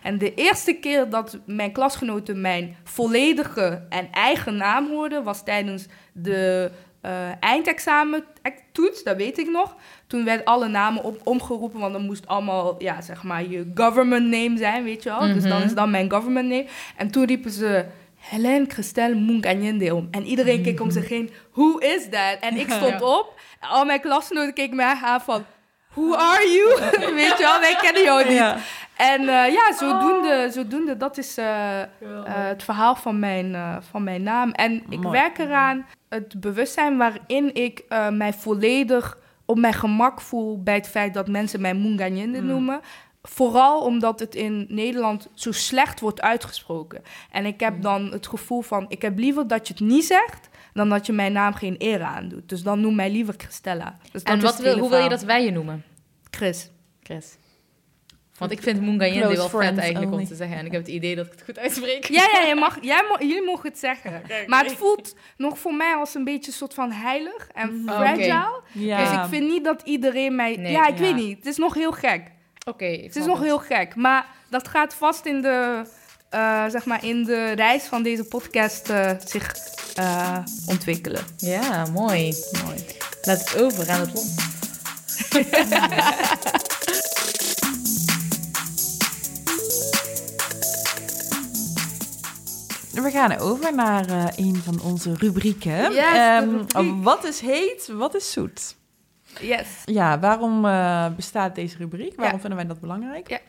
En 0.03 0.17
de 0.17 0.33
eerste 0.33 0.73
keer 0.73 1.09
dat 1.09 1.39
mijn 1.45 1.71
klasgenoten 1.71 2.41
mijn 2.41 2.75
volledige 2.83 3.81
en 3.89 4.07
eigen 4.11 4.57
naam 4.57 4.87
hoorden, 4.89 5.23
was 5.23 5.43
tijdens 5.43 5.85
de 6.13 6.71
eh 7.01 7.11
eindexamen 7.39 8.23
toets, 8.71 9.03
dat 9.03 9.15
weet 9.15 9.37
ik 9.37 9.49
nog. 9.49 9.75
Toen 10.07 10.25
werden 10.25 10.45
alle 10.45 10.67
namen 10.67 11.03
op, 11.03 11.21
omgeroepen, 11.23 11.79
want 11.79 11.93
dan 11.93 12.05
moest 12.05 12.27
allemaal, 12.27 12.75
ja, 12.83 13.01
zeg 13.01 13.23
maar, 13.23 13.47
je 13.49 13.71
government 13.75 14.25
name 14.29 14.57
zijn, 14.57 14.83
weet 14.83 15.03
je 15.03 15.09
wel. 15.09 15.19
Dus 15.33 15.43
dan 15.43 15.57
Mhm. 15.57 15.65
is 15.65 15.73
dat 15.73 15.87
mijn 15.87 16.11
government 16.11 16.49
name. 16.49 16.65
En 16.97 17.11
toen 17.11 17.25
riepen 17.25 17.51
ze, 17.51 17.85
Helen 18.21 18.69
Christel 18.71 19.15
Munganyende 19.15 19.95
om. 19.95 20.07
En 20.11 20.23
iedereen 20.25 20.61
keek 20.63 20.81
om 20.81 20.91
zich 20.91 21.09
heen, 21.09 21.29
who 21.53 21.77
is 21.77 22.03
that? 22.09 22.37
En 22.39 22.57
ik 22.57 22.71
stond 22.77 22.99
Ja. 22.99 23.17
op, 23.17 23.33
al 23.59 23.85
mijn 23.85 24.01
klasgenoten 24.01 24.53
keken 24.53 24.75
mij 24.75 24.95
aan 25.03 25.21
van, 25.21 25.45
who 25.93 26.15
are 26.15 26.47
you? 26.51 26.79
weet 27.13 27.37
je 27.37 27.43
wel, 27.43 27.59
wij 27.59 27.75
kennen 27.81 28.03
jou 28.03 28.23
niet. 28.27 28.37
Ja. 28.37 28.57
En 28.97 29.19
eh, 29.21 29.53
ja, 29.53 29.73
zodoende, 29.77 30.49
zodoende, 30.51 30.97
dat 30.97 31.17
is 31.17 31.37
eh, 31.37 31.81
eh, 31.81 31.87
het 32.25 32.63
verhaal 32.63 32.95
van 32.95 33.19
mijn, 33.19 33.55
eh, 33.55 33.77
van 33.91 34.03
mijn 34.03 34.23
naam. 34.23 34.51
En 34.51 34.83
ik 34.89 34.99
Mooi. 34.99 35.19
werk 35.19 35.37
eraan 35.37 35.85
het 36.09 36.39
bewustzijn 36.39 36.97
waarin 36.97 37.53
ik 37.55 37.83
eh, 37.89 38.09
mij 38.09 38.33
volledig 38.33 39.17
op 39.45 39.57
mijn 39.57 39.73
gemak 39.73 40.21
voel 40.21 40.63
bij 40.63 40.75
het 40.75 40.87
feit 40.87 41.13
dat 41.13 41.27
mensen 41.27 41.61
mij 41.61 41.73
Munganyende 41.73 42.41
Mm. 42.41 42.47
noemen. 42.47 42.79
Vooral 43.23 43.81
omdat 43.81 44.19
het 44.19 44.35
in 44.35 44.65
Nederland 44.69 45.27
zo 45.33 45.51
slecht 45.51 45.99
wordt 45.99 46.21
uitgesproken. 46.21 47.01
En 47.31 47.45
ik 47.45 47.59
heb 47.59 47.81
dan 47.81 48.11
het 48.11 48.27
gevoel 48.27 48.61
van, 48.61 48.85
ik 48.87 49.01
heb 49.01 49.17
liever 49.17 49.47
dat 49.47 49.67
je 49.67 49.73
het 49.73 49.83
niet 49.83 50.05
zegt, 50.05 50.49
dan 50.73 50.89
dat 50.89 51.05
je 51.05 51.13
mijn 51.13 51.33
naam 51.33 51.53
geen 51.53 51.75
eer 51.77 52.01
aandoet. 52.01 52.49
Dus 52.49 52.63
dan 52.63 52.81
noem 52.81 52.95
mij 52.95 53.11
liever 53.11 53.33
Christella. 53.37 53.97
Dus 54.11 54.23
En 54.23 54.41
wat 54.41 54.57
wil, 54.59 54.77
hoe 54.77 54.89
wil 54.89 54.99
je 55.03 55.09
dat 55.09 55.23
wij 55.23 55.43
je 55.45 55.51
noemen? 55.51 55.83
Chris. 56.31 56.69
Chris. 57.03 57.35
Want 58.37 58.53
ik 58.53 58.61
vind 58.61 58.81
Munganyende 58.81 59.21
Close 59.33 59.37
wel 59.37 59.49
vet 59.61 59.77
eigenlijk 59.77 60.11
only. 60.11 60.23
om 60.23 60.27
te 60.29 60.35
zeggen. 60.35 60.57
En 60.57 60.65
ik 60.65 60.71
heb 60.71 60.81
het 60.81 60.91
idee 60.91 61.15
dat 61.15 61.25
ik 61.25 61.31
het 61.31 61.41
goed 61.43 61.57
uitspreek. 61.59 62.05
Ja, 62.05 62.27
ja, 62.33 62.39
je 62.47 62.55
mag, 62.55 62.77
jij 62.81 63.05
mo- 63.09 63.25
jullie 63.25 63.45
mogen 63.45 63.69
het 63.69 63.79
zeggen. 63.79 64.21
Maar 64.47 64.63
het 64.63 64.73
voelt 64.73 65.15
nog 65.37 65.59
voor 65.59 65.73
mij 65.73 65.95
als 65.95 66.15
een 66.15 66.23
beetje 66.23 66.51
een 66.51 66.57
soort 66.57 66.73
van 66.73 66.91
heilig 66.91 67.47
en 67.53 67.69
Oh, 67.89 67.95
fragile. 67.95 68.61
Ja. 68.71 68.97
Dus 69.03 69.11
ik 69.23 69.29
vind 69.29 69.47
niet 69.47 69.63
dat 69.63 69.81
iedereen 69.81 70.35
mij... 70.35 70.55
Nee, 70.55 70.71
ja, 70.71 70.87
ik 70.87 70.93
ja. 70.97 71.01
weet 71.01 71.15
niet. 71.15 71.37
Het 71.37 71.45
is 71.45 71.57
nog 71.57 71.73
heel 71.73 71.91
gek. 71.91 72.31
Oké, 72.65 72.85
Het 72.85 73.15
is 73.15 73.25
nog 73.25 73.39
heel 73.41 73.57
gek. 73.59 73.95
Maar 73.95 74.25
dat 74.49 74.67
gaat 74.67 74.93
vast 74.93 75.25
in 75.25 75.41
de, 75.41 75.83
eh, 76.29 76.65
zeg 76.67 76.85
maar 76.85 77.05
in 77.05 77.23
de 77.23 77.51
reis 77.51 77.83
van 77.83 78.03
deze 78.03 78.23
podcast 78.23 78.89
eh, 78.89 79.11
zich 79.25 79.55
eh, 79.95 80.37
ontwikkelen. 80.67 81.23
Ja, 81.37 81.85
mooi. 81.85 82.35
Mooi. 82.65 82.85
Laat 83.21 83.39
het 83.51 83.61
over 83.61 83.89
aan 83.89 83.99
het 83.99 84.13
lot. 84.13 84.29
We 92.93 93.11
gaan 93.11 93.37
over 93.37 93.75
naar 93.75 94.09
eh, 94.09 94.25
een 94.35 94.61
van 94.63 94.81
onze 94.81 95.13
rubrieken. 95.17 95.91
Yes, 95.93 96.03
Ehm, 96.15 96.49
rubriek. 96.49 97.03
wat 97.03 97.23
is 97.23 97.39
heet, 97.39 97.87
wat 97.93 98.15
is 98.15 98.31
zoet? 98.31 98.75
Yes. 99.41 99.67
Ja, 99.85 100.19
waarom 100.19 100.65
eh, 100.65 101.05
bestaat 101.15 101.55
deze 101.55 101.77
rubriek? 101.77 102.15
Waarom 102.15 102.35
Ja. 102.35 102.39
vinden 102.41 102.59
wij 102.59 102.67
dat 102.67 102.79
belangrijk? 102.79 103.41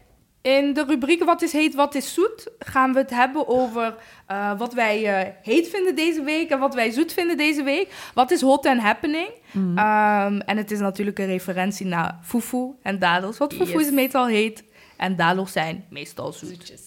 In 0.43 0.73
de 0.75 0.85
rubriek 0.85 1.25
Wat 1.25 1.43
is 1.43 1.53
heet, 1.53 1.75
wat 1.75 1.95
is 1.95 2.15
zoet 2.15 2.49
gaan 2.59 2.93
we 2.93 2.99
het 2.99 3.11
hebben 3.11 3.49
over 3.49 3.95
eh, 4.27 4.59
wat 4.59 4.75
wij 4.75 5.07
eh, 5.21 5.29
heet 5.43 5.69
vinden 5.69 5.95
deze 5.97 6.23
week 6.23 6.51
en 6.51 6.59
wat 6.59 6.75
wij 6.75 6.91
zoet 6.91 7.13
vinden 7.13 7.37
deze 7.37 7.63
week. 7.63 7.89
Wat 8.15 8.31
is 8.31 8.41
hot 8.41 8.67
and 8.67 8.81
happening? 8.81 9.29
Mhm. 9.51 9.79
Ehm, 9.79 10.39
en 10.41 10.57
het 10.57 10.71
is 10.71 10.79
natuurlijk 10.79 11.19
een 11.19 11.27
referentie 11.27 11.87
naar 11.87 12.19
fufu 12.23 12.71
en 12.83 12.99
dadels. 12.99 13.39
Want 13.39 13.55
fufu 13.55 13.73
Yes. 13.79 13.87
is 13.87 13.91
meestal 13.91 14.27
heet 14.27 14.65
en 14.97 15.17
dadels 15.17 15.53
zijn 15.53 15.85
meestal 15.91 16.33
zoet. 16.33 16.49
Zoetjes. 16.49 16.81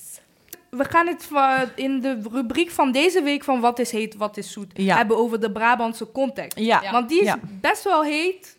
We 0.70 0.84
gaan 0.84 1.08
het 1.08 1.30
in 1.76 2.00
de 2.02 2.20
rubriek 2.32 2.70
van 2.72 2.91
deze 2.91 3.22
week 3.22 3.43
van 3.43 3.60
Wat 3.60 3.80
is 3.80 3.91
heet, 3.91 4.16
wat 4.16 4.38
is 4.38 4.52
zoet 4.52 4.72
Ja. 4.74 4.98
hebben 4.98 5.18
over 5.18 5.39
de 5.39 5.52
Brabantse 5.52 6.12
context. 6.12 6.60
Ja. 6.60 6.91
Want 6.91 7.10
die 7.10 7.20
is 7.20 7.26
Ja. 7.28 7.39
best 7.62 7.84
wel 7.84 8.04
heet 8.04 8.55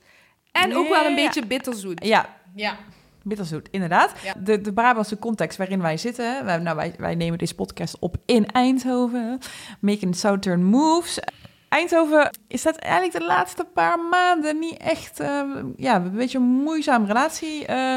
en 0.63 0.77
ook 0.77 0.89
wel 0.89 1.05
een 1.05 1.15
Ja. 1.17 1.25
beetje 1.25 1.47
bitterzoet. 1.47 2.05
ja, 2.05 2.27
Ja. 2.55 2.77
bitterzoet, 3.23 3.69
inderdaad. 3.71 4.13
Ja. 4.25 4.35
De, 4.39 4.61
de 4.61 4.73
Brabantse 4.73 5.19
context 5.19 5.59
waarin 5.59 5.81
wij 5.83 5.97
zitten. 5.97 6.45
Wij, 6.45 6.59
nou, 6.59 6.77
wij, 6.77 6.95
wij 6.99 7.15
nemen 7.15 7.39
deze 7.39 7.55
podcast 7.55 7.99
op 7.99 8.17
in 8.27 8.47
Eindhoven. 8.47 9.39
Making 9.81 10.17
Southern 10.17 10.65
Moves. 10.65 11.19
Eindhoven 11.69 12.31
is 12.49 12.63
dat 12.63 12.77
eigenlijk 12.77 13.19
de 13.19 13.25
laatste 13.25 13.65
paar 13.65 13.99
maanden 13.99 14.59
niet 14.59 14.77
echt... 14.77 15.21
eh, 15.21 15.43
ja, 15.77 15.95
een 15.97 16.13
beetje 16.13 16.39
een 16.39 16.45
moeizame 16.45 17.07
relatie... 17.07 17.67
eh, 17.67 17.97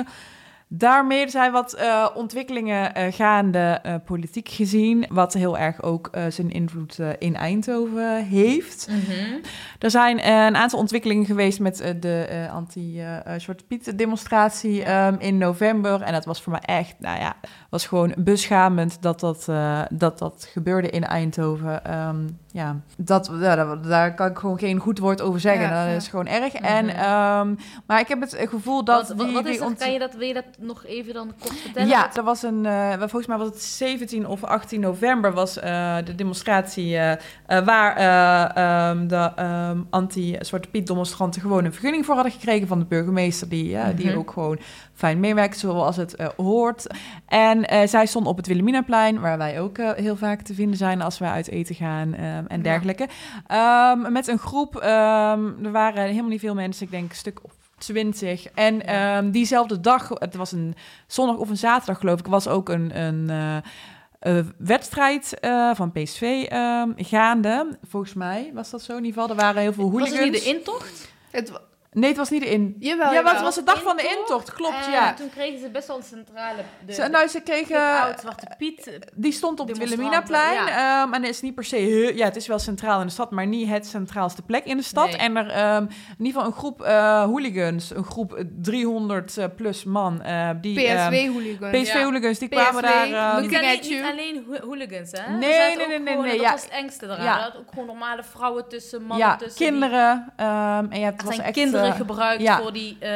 Daarmee 0.72 1.30
zijn 1.30 1.52
wat 1.52 1.74
eh, 1.74 2.08
ontwikkelingen 2.14 2.96
eh, 2.96 3.14
gaande, 3.14 3.80
eh, 3.84 3.96
politiek 4.06 4.50
gezien, 4.50 5.06
wat 5.10 5.34
heel 5.34 5.58
erg 5.58 5.82
ook 5.82 6.10
zijn 6.30 6.52
invloed 6.52 7.00
in 7.20 7.36
Eindhoven 7.36 8.26
heeft. 8.26 8.88
Mhm. 8.88 9.40
Er 9.80 9.92
zijn 9.92 10.28
een 10.28 10.56
aantal 10.56 10.80
ontwikkelingen 10.80 11.26
geweest 11.26 11.60
met 11.60 11.96
de 12.00 12.48
anti-Zwarte 12.52 13.64
Piet 13.68 13.98
demonstratie 13.98 14.84
ehm, 14.84 15.16
in 15.20 15.38
november. 15.38 16.02
En 16.02 16.14
dat 16.14 16.26
was 16.26 16.42
voor 16.42 16.52
mij 16.52 16.62
echt, 16.62 16.96
nou 17.00 17.20
ja, 17.20 17.36
was 17.70 17.88
gewoon 17.88 18.14
beschamend 18.18 19.02
dat 19.02 19.20
dat, 19.20 19.46
dat, 19.92 20.20
dat 20.20 20.50
gebeurde 20.52 20.90
in 20.90 21.04
Eindhoven. 21.04 21.86
Ehm, 21.86 22.28
ja, 22.52 22.76
dat, 22.98 23.32
ja, 23.40 23.76
daar, 23.76 24.14
kan 24.14 24.28
ik 24.28 24.38
gewoon 24.38 24.60
geen 24.60 24.80
goed 24.80 25.00
woord 25.00 25.22
over 25.22 25.40
zeggen. 25.40 25.62
Ja, 25.62 25.84
dat 25.84 25.92
ja. 25.92 25.96
is 25.96 26.08
gewoon 26.08 26.28
erg. 26.28 26.54
Mhm. 26.54 26.64
En, 26.64 26.90
ehm, 26.90 27.56
maar 27.86 28.00
ik 28.00 28.08
heb 28.08 28.22
het 28.22 28.36
gevoel 28.50 28.84
dat... 28.84 29.14
wat, 29.18 29.46
is 29.46 29.60
dat? 29.60 29.78
Kan 29.78 29.92
je 29.92 30.00
dat, 30.00 30.14
wil 30.14 30.28
je 30.28 30.34
dat 30.34 30.46
nog 30.60 30.86
even 30.86 31.14
dan 31.14 31.34
kort 31.40 31.60
vertellen? 31.60 31.90
ja, 31.90 32.16
er 32.16 32.24
was 32.24 32.44
een, 32.44 32.66
eh, 32.66 32.94
volgens 32.98 33.28
mij 33.28 33.38
was 33.38 33.48
het 33.48 33.62
17 33.62 34.28
of 34.28 34.44
18 34.44 34.80
november 34.80 35.34
was 35.34 35.60
eh, 35.60 35.96
de 36.06 36.16
demonstratie 36.16 36.98
eh, 36.98 37.66
waar 37.66 37.96
eh, 37.96 38.90
ehm, 38.90 39.08
de 39.08 39.32
ehm, 39.36 39.80
anti-Zwarte 39.90 40.70
Piet 40.70 40.88
demonstranten 40.88 41.42
gewoon 41.42 41.66
een 41.66 41.72
vergunning 41.72 42.06
voor 42.06 42.16
hadden 42.16 42.34
gekregen 42.34 42.68
van 42.68 42.80
de 42.80 42.86
burgemeester, 42.86 43.50
die, 43.50 43.78
eh, 43.78 43.96
die 43.96 44.08
Mhm. 44.10 44.18
ook 44.18 44.32
gewoon 44.32 44.60
fijn 45.00 45.20
meewerkt 45.20 45.60
zoals 45.60 45.96
het 45.96 46.16
eh, 46.16 46.28
hoort. 46.38 46.88
En 47.26 47.66
eh, 47.66 47.88
zij 47.88 48.06
stonden 48.06 48.32
op 48.32 48.38
het 48.38 48.48
Wilhelminaplein, 48.48 49.20
waar 49.20 49.38
wij 49.38 49.62
ook 49.62 49.78
eh, 49.78 49.92
heel 49.92 50.16
vaak 50.16 50.42
te 50.42 50.54
vinden 50.54 50.78
zijn 50.78 51.02
als 51.02 51.18
wij 51.18 51.30
uit 51.30 51.50
eten 51.50 51.76
gaan 51.76 52.14
ehm, 52.14 52.46
en 52.48 52.62
dergelijke. 52.62 53.08
Ehm, 53.48 54.12
met 54.12 54.28
een 54.28 54.40
groep, 54.40 54.76
ehm, 54.76 55.66
er 55.66 55.72
waren 55.72 56.04
helemaal 56.04 56.30
niet 56.30 56.40
veel 56.40 56.54
mensen, 56.54 56.86
ik 56.86 56.92
denk 56.92 57.10
een 57.10 57.16
stuk 57.16 57.40
of 57.44 57.52
20. 57.78 58.46
En 58.46 58.86
ehm, 58.86 59.32
diezelfde 59.32 59.80
dag, 59.80 60.10
het 60.10 60.36
was 60.36 60.52
een 60.52 60.76
zondag 61.08 61.38
of 61.38 61.50
een 61.50 61.58
zaterdag 61.58 62.00
geloof 62.00 62.20
ik, 62.20 62.28
was 62.28 62.48
ook 62.48 62.70
een, 62.70 63.00
een 63.00 63.30
wedstrijd 64.58 65.40
eh, 65.40 65.76
van 65.76 65.92
PSV 65.92 66.46
ehm, 66.50 66.92
gaande. 66.96 67.78
Volgens 67.88 68.14
mij 68.14 68.52
was 68.54 68.70
dat 68.70 68.82
zo 68.82 68.98
in 68.98 69.04
ieder 69.04 69.22
geval. 69.22 69.38
Er 69.38 69.44
waren 69.44 69.62
heel 69.62 69.74
veel 69.74 69.92
Was 69.92 69.94
hooligans. 69.94 70.24
het 70.24 70.32
niet 70.32 70.44
de 70.44 70.50
intocht? 70.50 71.14
Het, 71.32 71.52
Nee, 71.92 72.08
het 72.10 72.18
was 72.18 72.30
niet 72.30 72.42
de 72.42 72.50
in. 72.50 72.76
jawel, 72.80 73.14
ja, 73.14 73.24
want 73.24 73.36
het 73.36 73.44
was 73.46 73.56
de 73.56 73.64
dag 73.64 73.82
van 73.82 73.98
de 73.98 74.16
Intocht? 74.20 74.54
klopt, 74.54 74.86
En 74.86 74.92
ja. 74.92 75.14
toen 75.14 75.30
kregen 75.30 75.60
ze 75.60 75.70
best 75.70 75.88
wel 75.88 75.98
een 75.98 76.04
centrale... 76.04 76.62
De, 76.86 76.94
Ze, 76.94 77.08
nou, 77.08 77.28
ze 77.28 77.42
kregen... 77.42 78.02
oud 78.02 78.20
Zwarte 78.20 78.48
Piet. 78.58 78.88
eh, 78.88 78.94
Die 79.16 79.32
stond 79.32 79.60
op 79.60 79.68
het 79.68 79.78
Wilhelminaplein. 79.78 80.68
ehm, 80.68 81.14
en 81.14 81.22
het 81.22 81.32
is 81.32 81.42
niet 81.42 81.56
per 81.56 81.64
se... 81.64 82.12
ja, 82.16 82.26
het 82.26 82.36
is 82.36 82.48
wel 82.48 82.60
centraal 82.60 83.00
in 83.02 83.06
de 83.08 83.12
stad, 83.14 83.32
maar 83.32 83.48
niet 83.48 83.70
het 83.70 83.88
centraalste 83.88 84.42
plek 84.42 84.66
in 84.66 84.78
de 84.78 84.84
stad. 84.84 85.08
Nee. 85.08 85.18
En 85.18 85.36
er 85.38 85.50
ehm, 85.50 85.84
in 86.18 86.26
ieder 86.26 86.34
geval 86.42 86.46
een 86.46 86.58
groep 86.58 86.82
eh, 86.82 87.24
hooligans, 87.24 87.96
een 87.96 88.04
groep 88.04 88.44
300 88.62 89.38
eh, 89.38 89.46
plus 89.56 89.84
man, 89.84 90.22
eh, 90.22 90.50
die... 90.62 90.88
ehm, 90.88 91.10
PSV-hooligans. 91.12 91.72
PSV-hooligans, 91.82 92.40
die 92.40 92.48
PSV, 92.50 92.58
kwamen 92.62 92.82
daar... 92.82 93.08
zijn 93.08 93.16
at 93.66 93.72
niet, 93.72 93.88
you. 93.88 94.12
alleen 94.12 94.46
ho- 94.48 94.66
hooligans, 94.68 95.12
hè? 95.12 95.32
Nee, 95.38 95.76
nee, 95.78 95.88
nee, 95.88 96.00
nee, 96.00 96.08
gewoon- 96.08 96.22
nee, 96.26 96.32
Dat 96.38 96.46
ja. 96.46 96.52
was 96.52 96.62
het 96.64 96.72
engste 96.72 97.06
eraan. 97.06 97.24
Ja. 97.24 97.48
Er 97.54 97.58
ook 97.60 97.70
gewoon 97.70 97.86
normale 97.86 98.24
vrouwen 98.24 98.68
tussen, 98.68 99.02
mannen 99.04 99.28
ja, 99.28 99.36
tussen. 99.36 99.58
die- 99.58 99.68
kinderen. 99.70 100.34
ehm, 100.36 100.86
en 100.90 101.00
ja, 101.00 101.06
het 101.12 101.24
was 101.24 101.38
echt... 101.38 101.52
kinderen 101.52 101.78
eh, 101.86 101.96
gebruikt 101.96 102.42
ja. 102.42 102.62
voor 102.62 102.74
die... 102.74 102.98
eh, 103.00 103.10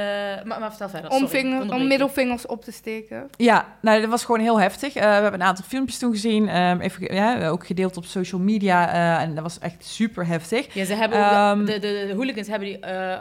maar, 0.43 0.59
maar 0.59 0.69
vertel 0.69 0.89
verder, 0.89 1.09
Om, 1.11 1.27
vinger, 1.27 1.73
om 1.73 1.87
middelvingers 1.87 2.45
op 2.45 2.63
te 2.63 2.71
steken. 2.71 3.29
Ja, 3.37 3.65
nou, 3.81 4.01
dat 4.01 4.09
was 4.09 4.25
gewoon 4.25 4.41
heel 4.41 4.59
heftig. 4.59 4.95
Eh, 4.95 5.01
we 5.03 5.07
hebben 5.09 5.33
een 5.33 5.43
aantal 5.47 5.65
filmpjes 5.67 5.97
toen 5.99 6.11
gezien. 6.11 6.49
ehm, 6.49 6.79
even, 6.79 7.13
ja, 7.15 7.47
ook 7.47 7.65
gedeeld 7.65 7.97
op 7.97 8.05
social 8.05 8.41
media. 8.41 8.89
eh, 8.89 9.21
en 9.21 9.33
dat 9.35 9.43
was 9.43 9.59
echt 9.59 9.85
super 9.85 10.27
heftig. 10.27 10.73
Ja, 10.73 10.85
ze 10.85 10.93
hebben 10.93 11.19
Ehm, 11.19 11.65
de, 11.65 11.79
de, 11.79 12.05
de 12.07 12.13
hooligans 12.15 12.47
hebben 12.47 12.67
die 12.67 12.79
eh, 12.79 13.19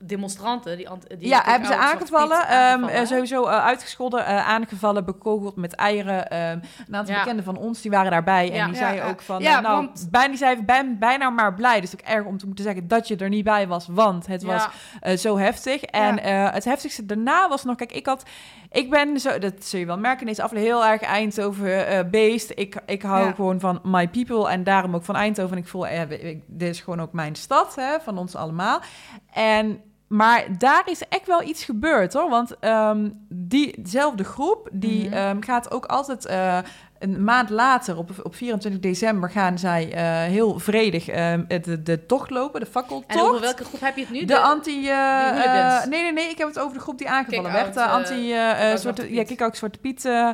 demonstranten, 0.00 0.76
die, 0.76 0.88
die 1.18 1.28
ja, 1.28 1.42
hebben 1.44 1.68
ze 1.68 1.76
aangevallen. 1.76 2.40
Ehm, 2.46 2.52
aangevallen, 2.52 2.94
eh, 2.94 3.06
sowieso 3.06 3.44
eh, 3.46 3.64
uitgescholden, 3.64 4.26
eh, 4.26 4.48
aangevallen, 4.48 5.04
bekogeld 5.04 5.56
met 5.56 5.74
eieren. 5.74 6.30
ehm, 6.30 6.58
een 6.88 6.94
aantal 6.94 7.14
Ja. 7.14 7.20
bekenden 7.20 7.44
van 7.44 7.56
ons, 7.56 7.80
die 7.82 7.90
waren 7.90 8.10
daarbij. 8.10 8.44
En 8.52 8.64
die 8.64 8.74
Ja, 8.74 8.78
zeiden 8.78 9.04
ja. 9.04 9.10
ook 9.10 9.22
van, 9.22 9.42
Ja, 9.42 9.60
nou, 9.60 9.76
want- 9.76 10.08
bijna, 10.10 10.28
die 10.28 10.36
zei, 10.36 10.62
ben 10.62 10.98
bijna 10.98 11.30
maar 11.30 11.54
blij. 11.54 11.80
Dus 11.80 11.94
ook 11.94 12.00
erg 12.00 12.24
om 12.24 12.38
te 12.38 12.46
moeten 12.46 12.64
zeggen 12.64 12.88
dat 12.88 13.08
je 13.08 13.16
er 13.16 13.28
niet 13.28 13.44
bij 13.44 13.66
was, 13.66 13.86
want 13.90 14.26
het 14.26 14.42
was 14.42 14.68
zo 15.22 15.38
heftig. 15.38 15.82
En 15.82 16.22
het 16.52 16.64
heftigste 16.64 17.06
daarna 17.06 17.48
was 17.48 17.64
nog, 17.64 17.76
kijk, 17.76 17.92
ik 17.92 18.06
had, 18.06 18.22
ik 18.70 18.90
ben 18.90 19.20
zo, 19.20 19.38
dat 19.38 19.64
zul 19.64 19.78
je 19.80 19.86
wel 19.86 19.98
merken 19.98 20.20
in 20.20 20.26
deze 20.26 20.42
aflevering, 20.42 20.74
heel 20.82 20.90
erg 20.90 21.02
Eindhoven 21.02 22.10
beest. 22.10 22.52
Ik, 22.54 22.76
ik 22.86 23.02
hou 23.02 23.34
gewoon 23.34 23.60
van 23.60 23.80
my 23.82 24.08
people 24.08 24.48
en 24.48 24.64
daarom 24.64 24.94
ook 24.94 25.04
van 25.04 25.16
Eindhoven. 25.16 25.56
En 25.56 25.62
ik 25.62 25.68
voel, 25.68 25.86
dit 26.46 26.68
is 26.68 26.80
gewoon 26.80 27.00
ook 27.00 27.12
mijn 27.12 27.34
stad, 27.34 27.74
hè, 27.74 28.00
van 28.00 28.18
ons 28.18 28.36
allemaal. 28.36 28.80
En 29.32 29.80
maar 30.08 30.58
daar 30.58 30.82
is 30.84 31.08
echt 31.08 31.26
wel 31.26 31.42
iets 31.42 31.64
gebeurd 31.64 32.12
hoor. 32.12 32.30
Want 32.30 32.58
ehm, 32.58 33.10
diezelfde 33.48 34.24
groep 34.24 34.68
die 34.72 35.08
ehm, 35.10 35.40
gaat 35.40 35.70
ook 35.70 35.86
altijd 35.86 36.26
eh, 36.26 36.58
een 36.98 37.24
maand 37.24 37.50
later, 37.50 37.96
op, 37.98 38.10
op 38.22 38.34
24 38.34 38.80
december, 38.80 39.30
gaan 39.30 39.58
zij 39.58 39.92
eh, 39.92 40.02
heel 40.30 40.58
vredig 40.58 41.08
ehm, 41.08 41.44
de, 41.62 41.82
de 41.82 42.06
tocht 42.06 42.30
lopen, 42.30 42.60
de 42.60 42.66
fakkeltocht. 42.66 43.14
En 43.14 43.20
over 43.20 43.40
welke 43.40 43.64
groep 43.64 43.80
heb 43.80 43.96
je 43.96 44.00
het 44.02 44.10
nu? 44.10 44.24
de, 44.24 44.38
anti... 44.38 44.88
eh, 44.88 45.82
de 45.82 45.88
nee, 45.88 46.02
nee, 46.02 46.12
nee. 46.12 46.28
Ik 46.30 46.38
heb 46.38 46.48
het 46.48 46.58
over 46.58 46.74
de 46.76 46.80
groep 46.82 46.98
die 46.98 47.08
aangevallen 47.08 47.52
werd. 47.52 47.74
De 47.74 47.84
anti... 47.84 48.34
zwarte, 48.78 49.12
ja, 49.14 49.24
kick-out 49.24 49.56
Zwarte 49.56 49.78
Piet 49.78 50.04
eh, 50.04 50.30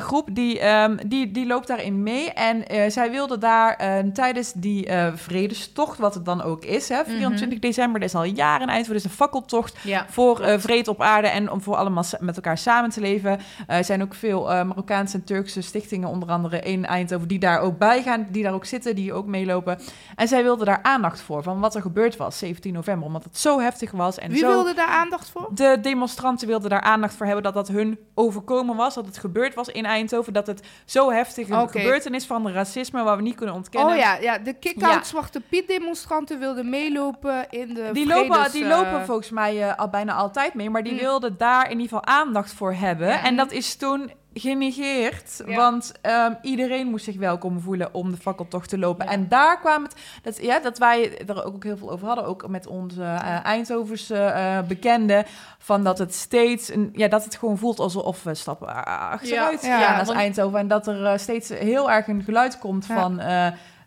groep. 0.00 0.28
Die, 0.32 0.58
ehm, 0.60 0.96
die, 1.06 1.30
die 1.30 1.46
loopt 1.46 1.66
daarin 1.66 2.02
mee. 2.02 2.32
En 2.32 2.90
zij 2.92 3.10
wilde 3.10 3.38
daar 3.38 3.76
tijdens 4.12 4.52
die 4.52 4.88
vredestocht, 5.14 5.98
wat 5.98 6.14
het 6.14 6.24
dan 6.24 6.42
ook 6.42 6.64
is, 6.64 6.88
hè, 6.88 7.04
24 7.04 7.48
Mhm. 7.48 7.58
december, 7.60 8.00
dat 8.00 8.08
is 8.08 8.14
al 8.14 8.24
jaren 8.24 8.68
eind 8.68 8.84
voor, 8.86 8.94
dus 8.94 9.04
een 9.04 9.10
fakkeltocht 9.10 9.76
Ja. 9.82 10.06
voor 10.10 10.60
vrede 10.60 10.90
op 10.90 11.02
aarde 11.02 11.28
en 11.28 11.50
om 11.50 11.62
voor 11.62 11.76
allemaal 11.76 12.04
met 12.20 12.36
elkaar 12.44 12.58
samen 12.58 12.90
te 12.90 13.00
leven. 13.00 13.38
Eh, 13.66 13.76
Er 13.76 13.84
zijn 13.84 14.02
ook 14.02 14.14
veel 14.14 14.52
eh, 14.52 14.64
Marokkaanse 14.64 15.16
en 15.16 15.24
Turkse 15.24 15.60
stichtingen, 15.60 16.08
onder 16.08 16.28
andere 16.28 16.60
in 16.60 16.86
Eindhoven, 16.86 17.28
die 17.28 17.38
daar 17.38 17.60
ook 17.60 17.78
bij 17.78 18.02
gaan, 18.02 18.26
die 18.30 18.42
daar 18.42 18.52
ook 18.52 18.64
zitten, 18.64 18.94
die 18.94 19.12
ook 19.12 19.26
meelopen. 19.26 19.78
En 20.16 20.28
zij 20.28 20.42
wilden 20.42 20.66
daar 20.66 20.82
aandacht 20.82 21.20
voor, 21.20 21.42
van 21.42 21.60
wat 21.60 21.74
er 21.74 21.80
gebeurd 21.82 22.16
was 22.16 22.38
17 22.38 22.72
november, 22.72 23.06
omdat 23.06 23.24
het 23.24 23.38
zo 23.38 23.60
heftig 23.60 23.90
was. 23.90 24.18
En 24.18 24.30
Wie 24.30 24.38
zo... 24.38 24.48
wilde 24.48 24.74
daar 24.74 24.88
aandacht 24.88 25.28
voor? 25.30 25.48
De 25.54 25.78
demonstranten 25.82 26.48
wilden 26.48 26.70
daar 26.70 26.80
aandacht 26.80 27.14
voor 27.14 27.26
hebben 27.26 27.44
dat 27.44 27.54
dat 27.54 27.68
hun 27.68 27.98
overkomen 28.14 28.76
was, 28.76 28.94
dat 28.94 29.06
het 29.06 29.18
gebeurd 29.18 29.54
was 29.54 29.68
in 29.68 29.84
Eindhoven, 29.84 30.32
dat 30.32 30.46
het 30.46 30.66
zo 30.84 31.10
heftig 31.10 31.48
een 31.48 31.68
gebeurtenis 31.68 32.24
van 32.26 32.48
racisme 32.48 33.02
waar 33.02 33.16
we 33.16 33.22
niet 33.22 33.36
kunnen 33.36 33.54
ontkennen. 33.54 33.90
Oh 33.92 33.96
ja, 33.98 34.14
ja 34.14 34.38
de 34.38 34.52
kick-out 34.52 34.92
Ja. 34.92 35.02
Zwarte 35.04 35.40
Piet 35.40 35.66
demonstranten 35.66 36.38
wilden 36.38 36.70
meelopen 36.70 37.46
in 37.50 37.74
de 37.74 37.90
Die 37.92 38.06
lopen, 38.06 38.52
die 38.52 38.62
eh, 38.64 38.68
lopen 38.68 39.04
volgens 39.04 39.30
mij 39.30 39.68
eh, 39.68 39.76
al 39.78 39.88
bijna 39.88 40.12
altijd 40.12 40.54
mee, 40.54 40.70
maar 40.70 40.82
die 40.82 40.92
Mm. 40.92 40.98
wilden 40.98 41.34
daar 41.38 41.64
in 41.64 41.80
ieder 41.80 41.82
geval 41.98 42.04
aandacht 42.04 42.31
voor 42.32 42.72
hebben. 42.74 43.08
Ja. 43.08 43.24
En 43.24 43.36
dat 43.36 43.52
is 43.52 43.76
toen 43.76 44.10
genegeerd, 44.34 45.42
Ja. 45.46 45.56
want 45.56 45.92
ehm, 46.00 46.32
iedereen 46.42 46.86
moest 46.86 47.04
zich 47.04 47.16
welkom 47.16 47.60
voelen 47.60 47.94
om 47.94 48.10
de 48.10 48.16
fakkeltocht 48.16 48.68
te 48.68 48.78
lopen. 48.78 49.04
Ja. 49.06 49.12
En 49.12 49.28
daar 49.28 49.58
kwam 49.60 49.82
het, 49.82 49.94
dat, 50.22 50.42
ja, 50.42 50.58
dat 50.58 50.78
wij 50.78 51.18
er 51.26 51.44
ook 51.44 51.64
heel 51.64 51.76
veel 51.76 51.90
over 51.90 52.06
hadden, 52.06 52.24
ook 52.26 52.48
met 52.48 52.66
onze 52.66 53.02
eh 53.02 53.44
Eindhovense 53.44 54.16
eh, 54.16 54.58
bekenden, 54.68 55.24
van 55.58 55.84
dat 55.84 55.98
het 55.98 56.14
steeds, 56.14 56.72
een, 56.72 56.90
ja, 56.92 57.08
dat 57.08 57.24
het 57.24 57.36
gewoon 57.36 57.58
voelt 57.58 57.78
alsof 57.78 58.22
we 58.22 58.34
stappen 58.34 58.84
achteruit 58.84 59.62
Ja. 59.62 59.78
gaan 59.80 59.98
als 59.98 60.10
Eindhoven. 60.10 60.58
En 60.58 60.68
dat 60.68 60.86
er 60.86 61.04
eh, 61.06 61.18
steeds 61.18 61.48
heel 61.48 61.90
erg 61.90 62.06
een 62.08 62.22
geluid 62.22 62.58
komt 62.58 62.86
van, 62.86 63.20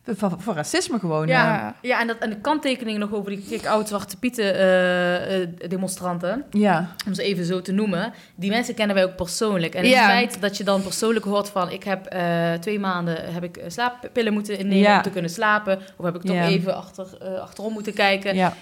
van, 0.08 0.42
van 0.42 0.56
racisme 0.56 1.00
gewoon. 1.00 1.28
Ja. 1.28 1.76
Ja. 1.82 2.02
en, 2.02 2.08
dat, 2.08 2.18
en 2.18 2.30
de 2.30 2.36
kanttekeningen 2.40 3.00
nog 3.00 3.14
over 3.14 3.30
die 3.32 3.46
kick-out 3.50 3.88
Zwarte 3.88 4.18
Pieten 4.18 4.56
eh, 4.56 5.42
eh, 5.42 5.50
demonstranten, 5.68 6.44
ja. 6.52 6.90
om 7.08 7.14
ze 7.14 7.24
even 7.24 7.46
zo 7.46 7.62
te 7.62 7.72
noemen, 7.72 8.14
die 8.36 8.50
mensen 8.50 8.76
kennen 8.76 8.96
wij 8.96 9.06
ook 9.06 9.16
persoonlijk. 9.16 9.76
En 9.76 9.88
Ja. 9.88 9.98
het 10.02 10.06
feit 10.12 10.42
dat 10.42 10.58
je 10.58 10.64
dan 10.64 10.82
persoonlijk 10.84 11.26
hoort 11.26 11.50
van, 11.50 11.72
ik 11.72 11.84
heb 11.84 12.06
eh, 12.06 12.54
twee 12.54 12.80
maanden 12.80 13.34
heb 13.34 13.44
ik 13.44 13.60
slaappillen 13.68 14.34
moeten 14.34 14.58
innemen 14.58 14.84
Ja. 14.84 14.96
om 14.98 15.02
te 15.04 15.10
kunnen 15.10 15.32
slapen, 15.32 15.80
of 15.98 16.06
heb 16.06 16.16
ik 16.16 16.22
toch 16.22 16.36
Ja. 16.36 16.48
even 16.48 16.76
achter, 16.76 17.18
achterom 17.40 17.74
moeten 17.74 17.94
kijken. 17.94 18.36
Ja. 18.36 18.54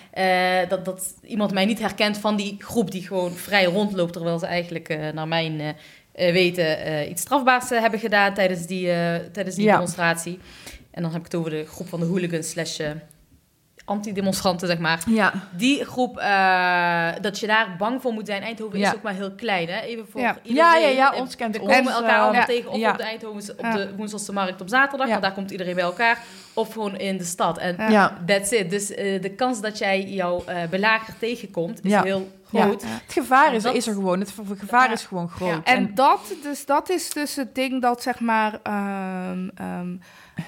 Dat, 0.70 0.86
dat 0.86 1.14
iemand 1.24 1.54
mij 1.54 1.66
niet 1.66 1.80
herkent 1.80 2.18
van 2.18 2.36
die 2.36 2.56
groep 2.60 2.92
die 2.92 3.08
gewoon 3.08 3.32
vrij 3.32 3.66
rondloopt, 3.66 4.14
terwijl 4.14 4.40
ze 4.40 4.46
eigenlijk 4.46 5.00
naar 5.14 5.28
mijn 5.28 5.76
weten 6.14 7.10
iets 7.10 7.22
strafbaars 7.22 7.70
hebben 7.70 8.00
gedaan 8.00 8.34
tijdens 8.34 8.66
die, 8.66 8.88
tijdens 9.32 9.56
die 9.56 9.66
Ja. 9.66 9.72
demonstratie. 9.74 10.40
En 10.94 11.02
dan 11.02 11.12
heb 11.12 11.20
ik 11.20 11.26
het 11.26 11.36
over 11.36 11.52
de 11.52 11.66
groep 11.66 11.88
van 11.90 12.00
de 12.00 12.06
hooligans 12.06 12.50
slash 12.50 12.80
eh, 12.80 12.90
antidemonstranten, 13.86 14.68
zeg 14.68 14.78
maar. 14.80 15.04
ja. 15.08 15.34
Die 15.58 15.86
groep, 15.86 16.18
eh, 16.18 17.10
dat 17.22 17.40
je 17.40 17.48
daar 17.48 17.76
bang 17.78 18.02
voor 18.02 18.14
moet 18.14 18.26
zijn. 18.28 18.42
Eindhoven 18.42 18.80
Ja. 18.80 18.90
is 18.90 18.96
ook 18.96 19.02
maar 19.02 19.14
heel 19.14 19.32
klein, 19.32 19.68
hè? 19.70 19.80
Even 19.82 20.06
voor 20.10 20.22
Ja. 20.22 20.38
iedereen. 20.44 20.72
Ja, 20.72 20.76
ja, 20.78 20.88
ja, 20.88 21.14
ons 21.16 21.36
kent 21.36 21.56
We 21.58 21.62
ons, 21.62 21.76
komen 21.76 21.94
elkaar 21.94 22.10
eh, 22.10 22.22
allemaal 22.22 22.42
ja. 22.42 22.46
tegen, 22.46 22.70
of 22.72 22.92
op 22.92 22.98
de 22.98 23.04
Eindhovense, 23.04 23.52
op 23.52 23.72
de 23.72 23.94
Woenselse 23.98 24.34
markt 24.34 24.62
op 24.62 24.70
zaterdag, 24.70 25.08
want 25.08 25.22
daar 25.22 25.34
komt 25.34 25.52
iedereen 25.52 25.76
bij 25.76 25.84
elkaar. 25.84 26.20
Of 26.54 26.74
gewoon 26.74 26.98
in 26.98 27.18
de 27.18 27.24
stad. 27.24 27.58
En. 27.58 27.76
That's 28.26 28.52
it. 28.52 28.70
Dus 28.70 28.88
de 28.88 29.34
kans 29.36 29.62
dat 29.62 29.78
jij 29.78 30.04
jouw 30.04 30.44
belager 30.70 31.14
tegenkomt 31.20 31.84
is 31.86 31.92
Ja. 31.92 32.04
Ja. 32.54 32.68
Het 32.70 32.86
gevaar 33.08 33.54
is, 33.54 33.64
Dat- 33.64 33.76
is 33.76 33.88
er 33.88 33.94
gewoon. 33.94 34.20
Het 34.20 34.34
gevaar 34.58 34.92
is 34.92 35.04
gewoon 35.06 35.30
groot. 35.30 35.64
En 35.64 35.96
dat, 35.96 36.20
dus 36.44 36.66
dat 36.66 36.90
is 36.90 37.10
dus 37.10 37.36
het 37.36 37.56
ding 37.56 37.82
dat 37.82 38.02
zeg 38.02 38.20
maar. 38.20 38.60
ehm, 38.64 39.50
ehm, 39.56 39.96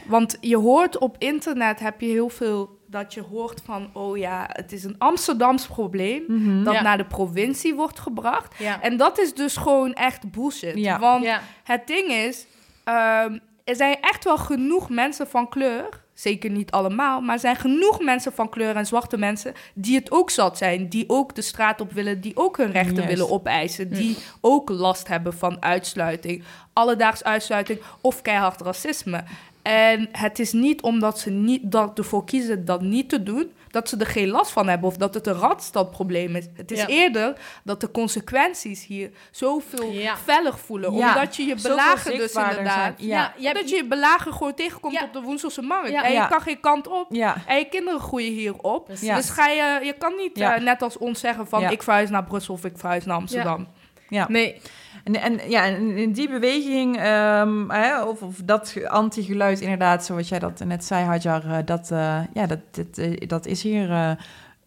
want 0.07 0.37
je 0.41 0.57
hoort 0.57 0.97
op 0.97 1.15
internet 1.19 1.79
heb 1.79 2.01
je 2.01 2.07
heel 2.07 2.29
veel 2.29 2.79
dat 2.87 3.13
je 3.13 3.21
hoort 3.21 3.61
van 3.65 3.89
oh 3.93 4.17
ja, 4.17 4.45
het 4.51 4.71
is 4.71 4.83
een 4.83 4.95
Amsterdams 4.97 5.67
probleem 5.67 6.23
Mhm. 6.27 6.63
dat 6.63 6.73
Ja. 6.73 6.81
naar 6.81 6.97
de 6.97 7.05
provincie 7.05 7.75
wordt 7.75 7.99
gebracht. 7.99 8.55
Ja. 8.57 8.81
En 8.81 8.97
dat 8.97 9.19
is 9.19 9.33
dus 9.33 9.57
gewoon 9.57 9.93
echt 9.93 10.31
bullshit. 10.31 10.75
Ja. 10.77 10.99
Want 10.99 11.27
het 11.63 11.87
ding 11.87 12.09
is, 12.11 12.45
ehm, 12.83 13.37
er 13.65 13.75
zijn 13.75 13.97
echt 14.01 14.23
wel 14.23 14.37
genoeg 14.37 14.89
mensen 14.89 15.27
van 15.27 15.49
kleur. 15.49 16.03
Zeker 16.13 16.49
niet 16.49 16.71
allemaal, 16.71 17.21
maar 17.21 17.33
er 17.33 17.39
zijn 17.39 17.55
genoeg 17.55 18.01
mensen 18.01 18.33
van 18.33 18.49
kleur 18.49 18.75
en 18.75 18.85
zwarte 18.85 19.17
mensen 19.17 19.53
die 19.73 19.95
het 19.95 20.11
ook 20.11 20.29
zat 20.29 20.57
zijn. 20.57 20.89
Die 20.89 21.03
ook 21.07 21.35
de 21.35 21.41
straat 21.41 21.81
op 21.81 21.91
willen, 21.91 22.21
die 22.21 22.37
ook 22.37 22.57
hun 22.57 22.71
rechten 22.71 22.95
Juist. 22.95 23.09
willen 23.09 23.31
opeisen. 23.31 23.89
Die 23.89 24.17
ook 24.41 24.69
last 24.69 25.07
hebben 25.07 25.33
van 25.33 25.61
uitsluiting. 25.61 26.43
Alledaags 26.73 27.23
uitsluiting 27.23 27.79
of 28.01 28.21
keihard 28.21 28.61
racisme. 28.61 29.23
En 29.61 30.09
het 30.11 30.39
is 30.39 30.51
niet 30.51 30.81
omdat 30.81 31.19
ze 31.19 31.29
niet, 31.29 31.71
dat 31.71 31.97
ervoor 31.97 32.25
kiezen 32.25 32.65
dat 32.65 32.81
niet 32.81 33.09
te 33.09 33.23
doen, 33.23 33.51
dat 33.75 33.89
ze 33.89 33.97
er 33.97 34.05
geen 34.05 34.27
last 34.27 34.51
van 34.51 34.67
hebben 34.67 34.87
of 34.89 34.97
dat 34.97 35.13
het 35.13 35.27
een 35.27 35.33
radstadprobleem 35.33 36.35
is. 36.35 36.45
Het 36.53 36.71
is 36.71 36.79
Ja. 36.79 36.87
eerder 36.87 37.33
dat 37.63 37.81
de 37.81 37.91
consequenties 37.91 38.85
hier 38.85 39.11
zoveel 39.31 39.91
Ja. 39.91 40.17
feller 40.17 40.57
voelen. 40.57 40.89
Omdat 40.91 41.35
je 41.35 41.43
je 41.43 41.55
belager 41.61 42.17
dus 42.17 42.33
inderdaad... 42.33 42.93
Ja. 42.97 43.33
Dat 43.53 43.69
je 43.69 43.75
je 43.75 43.85
belager 43.87 44.31
gewoon 44.33 44.53
tegenkomt 44.53 45.01
op 45.03 45.13
de 45.13 45.21
Woenselse 45.21 45.61
markt. 45.61 45.89
Ja. 45.89 46.03
En 46.03 46.13
je 46.13 46.27
kan 46.27 46.41
geen 46.41 46.59
kant 46.59 46.87
op. 46.87 47.05
Ja. 47.09 47.35
En 47.47 47.57
je 47.57 47.65
kinderen 47.69 47.99
groeien 47.99 48.33
hier 48.33 48.53
op. 48.57 48.85
Precies. 48.85 49.07
Ja. 49.07 49.15
Dus 49.15 49.29
ga 49.29 49.47
je, 49.47 49.79
je 49.85 49.93
kan 49.93 50.13
niet 50.17 50.37
eh, 50.37 50.55
net 50.57 50.81
als 50.81 50.97
ons 50.97 51.19
zeggen 51.19 51.47
van 51.47 51.63
ik 51.71 51.83
verhuis 51.83 52.09
naar 52.09 52.23
Brussel 52.23 52.53
of 52.53 52.65
ik 52.65 52.77
verhuis 52.77 53.05
naar 53.05 53.15
Amsterdam. 53.15 53.67
ja. 54.09 54.25
Nee, 54.29 54.61
En, 55.05 55.21
en, 55.21 55.49
ja, 55.49 55.63
in 55.63 56.11
die 56.11 56.29
beweging, 56.29 56.97
ehm, 56.97 57.69
hè, 57.69 58.03
of, 58.03 58.21
of 58.21 58.35
dat 58.45 58.69
ge- 58.69 58.89
anti-geluid 58.89 59.61
inderdaad, 59.61 60.05
zoals 60.05 60.29
jij 60.29 60.39
dat 60.39 60.59
net 60.65 60.83
zei, 60.85 61.05
Hadjar, 61.05 61.45
eh, 61.45 61.57
dat, 61.65 61.91
eh, 61.91 62.19
ja, 62.33 62.45
dat, 62.45 62.59
dat, 62.71 62.97
eh, 62.97 63.27
dat 63.27 63.45
is 63.45 63.61
hier 63.63 64.17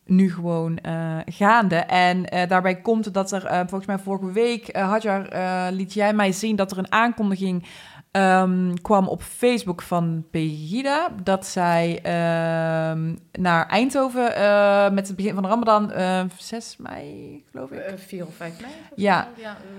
nu 0.05 0.33
gewoon 0.33 0.79
gaande. 1.27 1.77
En 1.77 2.23
daarbij 2.49 2.81
komt 2.81 3.15
dat 3.15 3.33
er, 3.33 3.41
volgens 3.69 3.87
mij 3.87 3.99
vorige 3.99 4.33
week, 4.33 4.77
Hadjar, 4.77 5.29
liet 5.73 5.93
jij 5.93 6.13
mij 6.13 6.33
zien 6.33 6.57
dat 6.57 6.71
er 6.71 6.79
een 6.79 6.93
aankondiging 6.93 7.65
ehm, 8.11 8.75
kwam 8.83 9.09
op 9.09 9.23
Facebook 9.23 9.83
van 9.83 10.25
Pegida, 10.31 11.09
dat 11.23 11.47
zij 11.47 12.01
ehm, 12.03 13.15
naar 13.33 13.67
Eindhoven 13.67 14.35
eh, 14.37 14.91
met 14.91 15.07
het 15.07 15.17
begin 15.17 15.35
van 15.35 15.43
de 15.43 15.49
Ramadan, 15.49 15.93
eh 15.93 16.21
6 16.37 16.77
mei, 16.79 17.45
geloof 17.51 17.71
ik. 17.71 17.79
eh, 17.79 17.93
vier 17.97 18.27
of 18.27 18.35
vijf 18.35 18.61
mei. 18.61 18.73
of 18.91 18.97
Ja. 18.97 19.29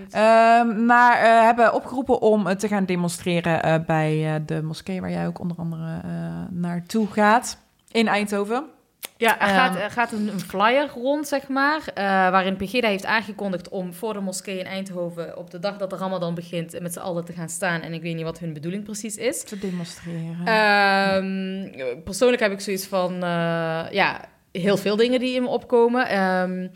Ehm, 0.09 0.86
maar 0.86 1.43
hebben 1.45 1.73
opgeroepen 1.73 2.21
om 2.21 2.55
te 2.57 2.67
gaan 2.67 2.86
demonstreren 2.86 3.84
bij 3.86 4.41
de 4.45 4.61
moskee 4.63 5.01
waar 5.01 5.11
jij 5.11 5.27
ook 5.27 5.39
onder 5.39 5.57
andere 5.57 6.01
naartoe 6.49 7.07
gaat 7.07 7.57
in 7.91 8.07
Eindhoven. 8.07 8.63
Ja, 9.20 9.39
er 9.39 9.47
Ehm, 9.47 9.55
gaat, 9.55 9.76
er 9.76 9.91
gaat 9.91 10.11
een, 10.11 10.28
een 10.28 10.39
flyer 10.39 10.88
rond, 10.93 11.28
zeg 11.28 11.47
maar, 11.47 11.82
eh, 11.93 12.03
waarin 12.03 12.55
Pegida 12.55 12.88
heeft 12.88 13.05
aangekondigd 13.05 13.70
om 13.70 13.93
voor 13.93 14.13
de 14.13 14.20
moskee 14.20 14.59
in 14.59 14.65
Eindhoven 14.65 15.38
op 15.38 15.51
de 15.51 15.59
dag 15.59 15.78
dat 15.78 15.89
de 15.89 15.95
Ramadan 15.95 16.36
begint 16.36 16.80
met 16.82 16.93
z'n 16.93 16.99
allen 16.99 17.26
te 17.26 17.34
gaan 17.34 17.49
staan. 17.49 17.82
En 17.82 17.93
ik 17.93 18.01
weet 18.01 18.15
niet 18.15 18.24
wat 18.24 18.39
hun 18.39 18.53
bedoeling 18.53 18.84
precies 18.84 19.17
is. 19.17 19.43
Te 19.43 19.59
demonstreren. 19.59 20.45
Ehm, 20.45 22.03
persoonlijk 22.03 22.41
heb 22.41 22.51
ik 22.51 22.59
zoiets 22.59 22.86
van, 22.86 23.13
eh, 23.13 23.86
ja, 23.91 24.22
heel 24.51 24.78
veel 24.78 24.95
dingen 24.95 25.20
die 25.20 25.36
in 25.36 25.41
me 25.41 25.47
opkomen. 25.49 26.07
Ehm, 26.07 26.67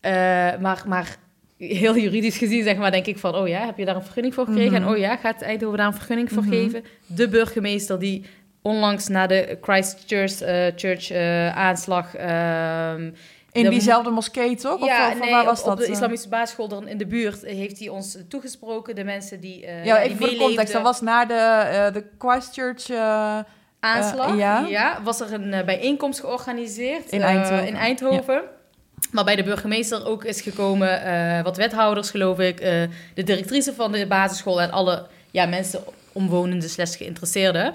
eh, 0.00 0.12
maar, 0.60 0.82
maar 0.86 1.16
heel 1.58 1.96
juridisch 1.96 2.38
gezien, 2.38 2.62
zeg 2.62 2.76
maar, 2.76 2.90
denk 2.90 3.06
ik 3.06 3.18
van, 3.18 3.34
oh 3.34 3.48
ja, 3.48 3.64
heb 3.66 3.78
je 3.78 3.84
daar 3.84 3.96
een 3.96 4.02
vergunning 4.02 4.34
voor 4.34 4.44
gekregen? 4.46 4.72
Mhm. 4.72 4.82
En 4.82 4.88
oh 4.88 4.96
ja, 4.98 5.16
gaat 5.16 5.42
Eindhoven 5.42 5.78
daar 5.78 5.86
een 5.86 5.94
vergunning 5.94 6.32
voor 6.32 6.42
Mhm. 6.42 6.50
geven? 6.52 6.84
De 7.06 7.28
burgemeester 7.28 7.98
die 7.98 8.24
onlangs 8.64 9.08
na 9.08 9.26
de 9.26 9.58
Christchurch 9.60 10.40
eh, 10.40 10.66
Church, 10.76 11.10
eh, 11.10 11.56
aanslag 11.56 12.14
ehm, 12.14 13.10
In 13.52 13.62
de- 13.62 13.68
diezelfde 13.68 14.10
moskee, 14.10 14.56
toch? 14.56 14.86
Ja, 14.86 15.08
of 15.08 15.20
nee, 15.20 15.30
waar 15.30 15.44
was 15.44 15.58
op, 15.58 15.64
dat? 15.64 15.74
op 15.74 15.80
de 15.80 15.86
eh? 15.86 15.92
islamitische 15.92 16.28
basisschool 16.28 16.82
in 16.86 16.98
de 16.98 17.06
buurt 17.06 17.42
heeft 17.42 17.78
hij 17.78 17.88
ons 17.88 18.16
toegesproken. 18.28 18.94
De 18.94 19.04
mensen 19.04 19.40
die 19.40 19.66
eh 19.66 19.84
Ja, 19.84 20.02
die 20.02 20.16
voor 20.16 20.28
de 20.28 20.36
context. 20.36 20.72
Dat 20.72 20.82
was 20.82 21.00
na 21.00 21.24
de, 21.24 21.90
de 21.92 22.04
Christchurch... 22.18 22.90
aanslag. 23.80 24.36
Ja. 24.36 24.66
ja. 24.68 24.98
was 25.02 25.20
er 25.20 25.32
een 25.32 25.64
bijeenkomst 25.64 26.20
georganiseerd 26.20 27.10
In 27.10 27.22
Eindhoven. 27.22 27.66
in 27.66 27.76
Eindhoven. 27.76 28.42
Waarbij 29.12 29.36
de 29.36 29.42
burgemeester 29.42 30.06
ook 30.06 30.24
is 30.24 30.40
gekomen, 30.40 31.42
wat 31.42 31.56
wethouders 31.56 32.10
geloof 32.10 32.38
ik, 32.38 32.56
de 33.14 33.22
directrice 33.22 33.74
van 33.74 33.92
de 33.92 34.06
basisschool 34.06 34.60
en 34.60 34.70
alle 34.70 35.06
ja, 35.30 35.46
mensen, 35.46 35.80
omwonenden 36.12 36.68
slash 36.70 36.96
geïnteresseerden. 36.96 37.74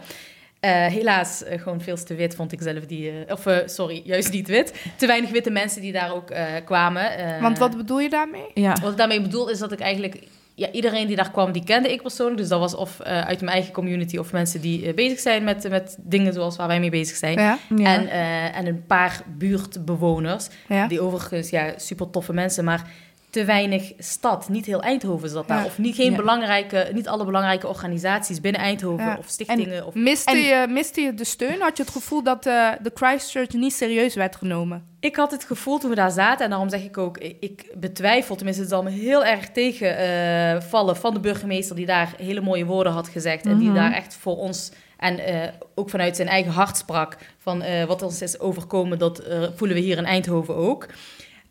Eh, 0.60 0.86
helaas 0.86 1.44
eh, 1.44 1.62
gewoon 1.62 1.82
veel 1.82 2.04
te 2.04 2.16
wit, 2.16 2.36
vond 2.36 2.52
ik 2.52 2.62
zelf 2.62 2.86
die... 2.86 3.12
eh, 3.26 3.34
of, 3.34 3.46
sorry, 3.66 4.02
juist 4.06 4.32
niet 4.32 4.48
wit. 4.48 4.74
Te 4.98 5.08
weinig 5.08 5.30
witte 5.32 5.50
mensen 5.50 5.82
die 5.82 5.92
daar 5.92 6.14
ook 6.14 6.30
eh, 6.30 6.46
kwamen. 6.66 7.18
Eh, 7.18 7.42
Want 7.42 7.58
wat 7.58 7.78
bedoel 7.78 8.00
je 8.00 8.10
daarmee? 8.10 8.52
ja. 8.54 8.76
wat 8.82 8.92
ik 8.92 8.98
daarmee 8.98 9.22
bedoel 9.22 9.50
is 9.50 9.60
dat 9.60 9.72
ik 9.72 9.80
eigenlijk... 9.80 10.20
Ja, 10.56 10.72
iedereen 10.72 11.08
die 11.08 11.16
daar 11.16 11.32
kwam, 11.32 11.52
die 11.52 11.64
kende 11.64 11.92
ik 11.92 12.02
persoonlijk. 12.02 12.38
Dus 12.38 12.48
dat 12.48 12.60
was 12.60 12.76
of 12.76 13.00
eh, 13.00 13.22
uit 13.22 13.40
mijn 13.42 13.52
eigen 13.54 13.74
community... 13.74 14.18
of 14.18 14.32
mensen 14.32 14.62
die 14.62 14.94
bezig 14.94 15.20
zijn 15.20 15.44
met, 15.44 15.70
met 15.70 15.98
dingen 16.00 16.34
zoals 16.34 16.56
waar 16.56 16.68
wij 16.68 16.80
mee 16.80 16.90
bezig 16.90 17.16
zijn. 17.18 17.40
Ja, 17.40 17.58
Ja. 17.76 17.96
En, 17.96 18.08
eh, 18.08 18.58
en 18.58 18.66
een 18.66 18.86
paar 18.86 19.22
buurtbewoners. 19.38 20.48
ja. 20.68 20.88
Die 20.88 21.02
overigens, 21.02 21.50
ja, 21.50 21.74
super 21.78 22.10
toffe 22.10 22.34
mensen, 22.34 22.64
maar 22.64 22.88
te 23.30 23.46
weinig 23.46 23.92
stad. 23.98 24.50
Niet 24.50 24.66
heel 24.66 24.82
Eindhoven 24.82 25.30
zat 25.30 25.48
daar. 25.48 25.60
Ja. 25.60 25.66
Of 25.66 25.78
niet, 25.78 25.96
geen 25.96 26.12
Ja. 26.12 26.18
belangrijke, 26.18 26.90
niet 26.94 27.08
alle 27.08 27.26
belangrijke 27.26 27.68
organisaties 27.68 28.42
binnen 28.42 28.62
Eindhoven. 28.62 29.06
Ja. 29.06 29.16
Of 29.20 29.28
stichtingen. 29.28 29.86
of... 29.86 29.94
Miste, 29.94 30.32
En- 30.32 30.38
je, 30.38 30.66
miste 30.70 31.02
je 31.02 31.14
de 31.14 31.24
steun? 31.24 31.62
Had 31.62 31.78
je 31.78 31.84
het 31.84 31.92
gevoel 31.92 32.24
dat 32.24 32.46
eh, 32.46 32.70
de 32.82 32.92
Christchurch 32.94 33.54
niet 33.54 33.74
serieus 33.74 34.16
werd 34.16 34.36
genomen? 34.36 34.84
Ik 35.00 35.16
had 35.16 35.32
het 35.32 35.44
gevoel 35.44 35.78
toen 35.78 35.90
we 35.90 35.96
daar 35.96 36.12
zaten, 36.12 36.44
en 36.44 36.50
daarom 36.50 36.70
zeg 36.70 36.84
ik 36.84 36.98
ook, 36.98 37.18
ik- 37.18 37.72
betwijfel, 37.76 38.36
tenminste 38.36 38.62
het 38.64 38.72
zal 38.72 38.84
me 38.84 38.90
heel 38.90 39.26
erg 39.26 39.50
tegenvallen 39.50 40.64
vallen 40.64 40.96
van 40.98 41.14
de 41.14 41.20
burgemeester 41.20 41.76
die 41.76 41.86
daar 41.86 42.14
hele 42.18 42.42
mooie 42.42 42.66
woorden 42.66 42.94
had 42.94 43.08
gezegd. 43.08 43.46
En 43.46 43.58
die 43.58 43.68
Mhm. 43.70 43.76
daar 43.78 43.92
echt 43.94 44.16
voor 44.20 44.38
ons, 44.38 44.72
en 44.98 45.20
eh, 45.20 45.48
ook 45.76 45.90
vanuit 45.90 46.16
zijn 46.16 46.28
eigen 46.28 46.52
hart 46.52 46.78
sprak, 46.78 47.18
van 47.38 47.62
eh, 47.62 47.84
wat 47.86 48.02
ons 48.02 48.22
is 48.22 48.40
overkomen, 48.40 48.98
dat 49.00 49.20
eh, 49.20 49.44
voelen 49.56 49.78
we 49.78 49.84
hier 49.84 49.98
in 49.98 50.06
Eindhoven 50.06 50.56
ook. 50.56 50.86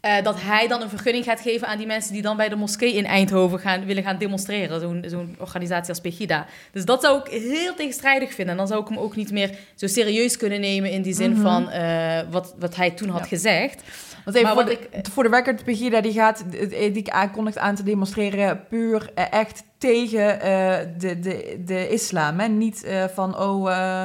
Eh, 0.08 0.22
dat 0.24 0.42
hij 0.42 0.68
dan 0.68 0.82
een 0.82 0.88
vergunning 0.88 1.24
gaat 1.24 1.40
geven 1.40 1.68
aan 1.68 1.78
die 1.78 1.86
mensen 1.86 2.12
die 2.12 2.22
dan 2.22 2.36
bij 2.36 2.48
de 2.48 2.56
moskee 2.56 2.92
in 2.94 3.04
Eindhoven 3.06 3.58
gaan, 3.58 3.84
willen 3.84 4.02
gaan 4.02 4.18
demonstreren. 4.18 4.80
Zo'n 4.80 5.04
zo'n 5.06 5.36
organisatie 5.38 5.88
als 5.88 6.00
Pegida. 6.00 6.46
Dus 6.72 6.84
dat 6.84 7.02
zou 7.02 7.20
ik 7.20 7.26
heel 7.42 7.74
tegenstrijdig 7.74 8.28
vinden. 8.34 8.52
En 8.52 8.58
dan 8.58 8.66
zou 8.66 8.82
ik 8.82 8.88
hem 8.88 8.98
ook 8.98 9.16
niet 9.16 9.32
meer 9.32 9.50
zo 9.74 9.86
serieus 9.86 10.36
kunnen 10.36 10.60
nemen 10.60 10.90
in 10.90 11.02
die 11.02 11.14
zin 11.14 11.32
Mhm. 11.32 11.40
van 11.42 11.70
eh, 11.70 12.18
wat, 12.30 12.54
wat 12.58 12.76
hij 12.76 12.90
toen 12.90 13.08
had 13.08 13.20
Ja. 13.20 13.26
gezegd. 13.26 13.82
Want 14.24 14.36
even 14.36 14.52
voor, 14.52 14.64
de, 14.64 14.78
voor 15.12 15.22
de 15.22 15.28
record, 15.28 15.64
Pegida 15.64 16.00
die 16.00 16.12
gaat, 16.12 16.44
eh, 16.70 16.94
die 16.94 17.12
aankondigt 17.12 17.58
aan 17.58 17.74
te 17.74 17.82
demonstreren 17.82 18.64
puur 18.68 19.10
eh, 19.14 19.24
echt 19.32 19.62
tegen 19.78 20.40
eh, 20.40 20.76
de, 20.98 21.18
de, 21.20 21.62
de 21.64 21.88
islam. 21.88 22.38
Hè? 22.38 22.48
Niet 22.48 22.84
eh, 22.84 23.04
van, 23.14 23.38
oh, 23.40 23.70
eh, 23.70 24.04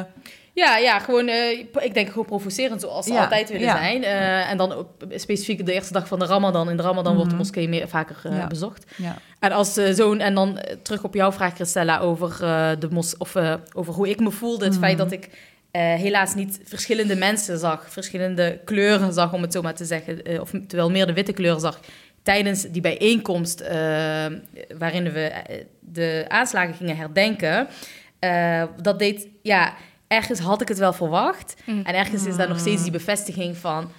Ja, 0.56 0.78
ja, 0.78 1.00
gewoon, 1.00 1.28
eh, 1.28 1.60
ik 1.82 1.94
denk 1.94 2.08
gewoon 2.10 2.26
provocerend 2.26 2.82
zoals 2.82 3.06
ze 3.06 3.14
Ja, 3.14 3.22
altijd 3.24 3.50
willen 3.50 3.66
ja. 3.68 3.78
zijn. 3.78 4.04
Eh, 4.04 4.50
en 4.52 4.58
dan 4.58 4.72
ook 4.72 4.88
specifiek 5.16 5.66
de 5.66 5.74
eerste 5.74 5.94
dag 5.94 6.08
van 6.08 6.20
de 6.20 6.26
Ramadan. 6.26 6.70
In 6.70 6.78
de 6.78 6.84
Ramadan 6.84 7.14
wordt 7.14 7.30
de 7.30 7.36
Mhm. 7.36 7.44
moskee 7.46 7.70
meer, 7.70 7.88
vaker 7.88 8.18
eh, 8.24 8.38
Ja. 8.38 8.48
bezocht. 8.48 8.86
ja. 8.98 9.18
En 9.40 9.52
als 9.52 9.74
zo'n 9.74 10.20
en 10.20 10.34
dan 10.36 10.60
terug 10.82 11.04
op 11.04 11.14
jouw 11.14 11.32
vraag, 11.32 11.54
Christella, 11.56 12.00
over 12.00 12.38
de 12.80 12.88
mos 12.92 13.18
of 13.18 13.36
over 13.74 13.94
hoe 13.94 14.10
ik 14.10 14.20
me 14.20 14.32
voelde, 14.32 14.64
het 14.66 14.74
Mhm. 14.74 14.84
feit 14.84 14.98
dat 14.98 15.12
ik 15.12 15.30
helaas 15.72 16.36
niet 16.36 16.60
verschillende 16.64 17.16
mensen 17.16 17.58
zag, 17.60 17.86
verschillende 17.92 18.60
kleuren 18.66 19.14
zag, 19.14 19.34
om 19.34 19.42
het 19.42 19.54
zo 19.54 19.62
maar 19.62 19.74
te 19.76 19.86
zeggen, 19.86 20.42
of 20.42 20.52
terwijl 20.68 20.92
meer 20.92 21.06
de 21.06 21.14
witte 21.14 21.34
kleur 21.34 21.60
zag. 21.60 21.80
Tijdens 22.24 22.62
die 22.62 22.82
bijeenkomst 22.82 23.60
waarin 24.78 25.12
we 25.12 25.32
de 25.80 26.26
aanslagen 26.28 26.74
gingen 26.74 26.98
herdenken, 26.98 27.68
dat 28.82 29.00
deed, 29.00 29.28
ja, 29.42 29.74
ergens 30.14 30.40
had 30.40 30.62
ik 30.62 30.68
het 30.68 30.78
wel 30.78 30.94
verwacht. 30.94 31.56
Mm. 31.66 31.82
En 31.84 31.94
ergens 31.96 32.26
is 32.26 32.36
daar 32.36 32.48
nog 32.48 32.60
steeds 32.60 32.82
die 32.84 32.92
bevestiging 32.92 33.58
van, 33.58 33.90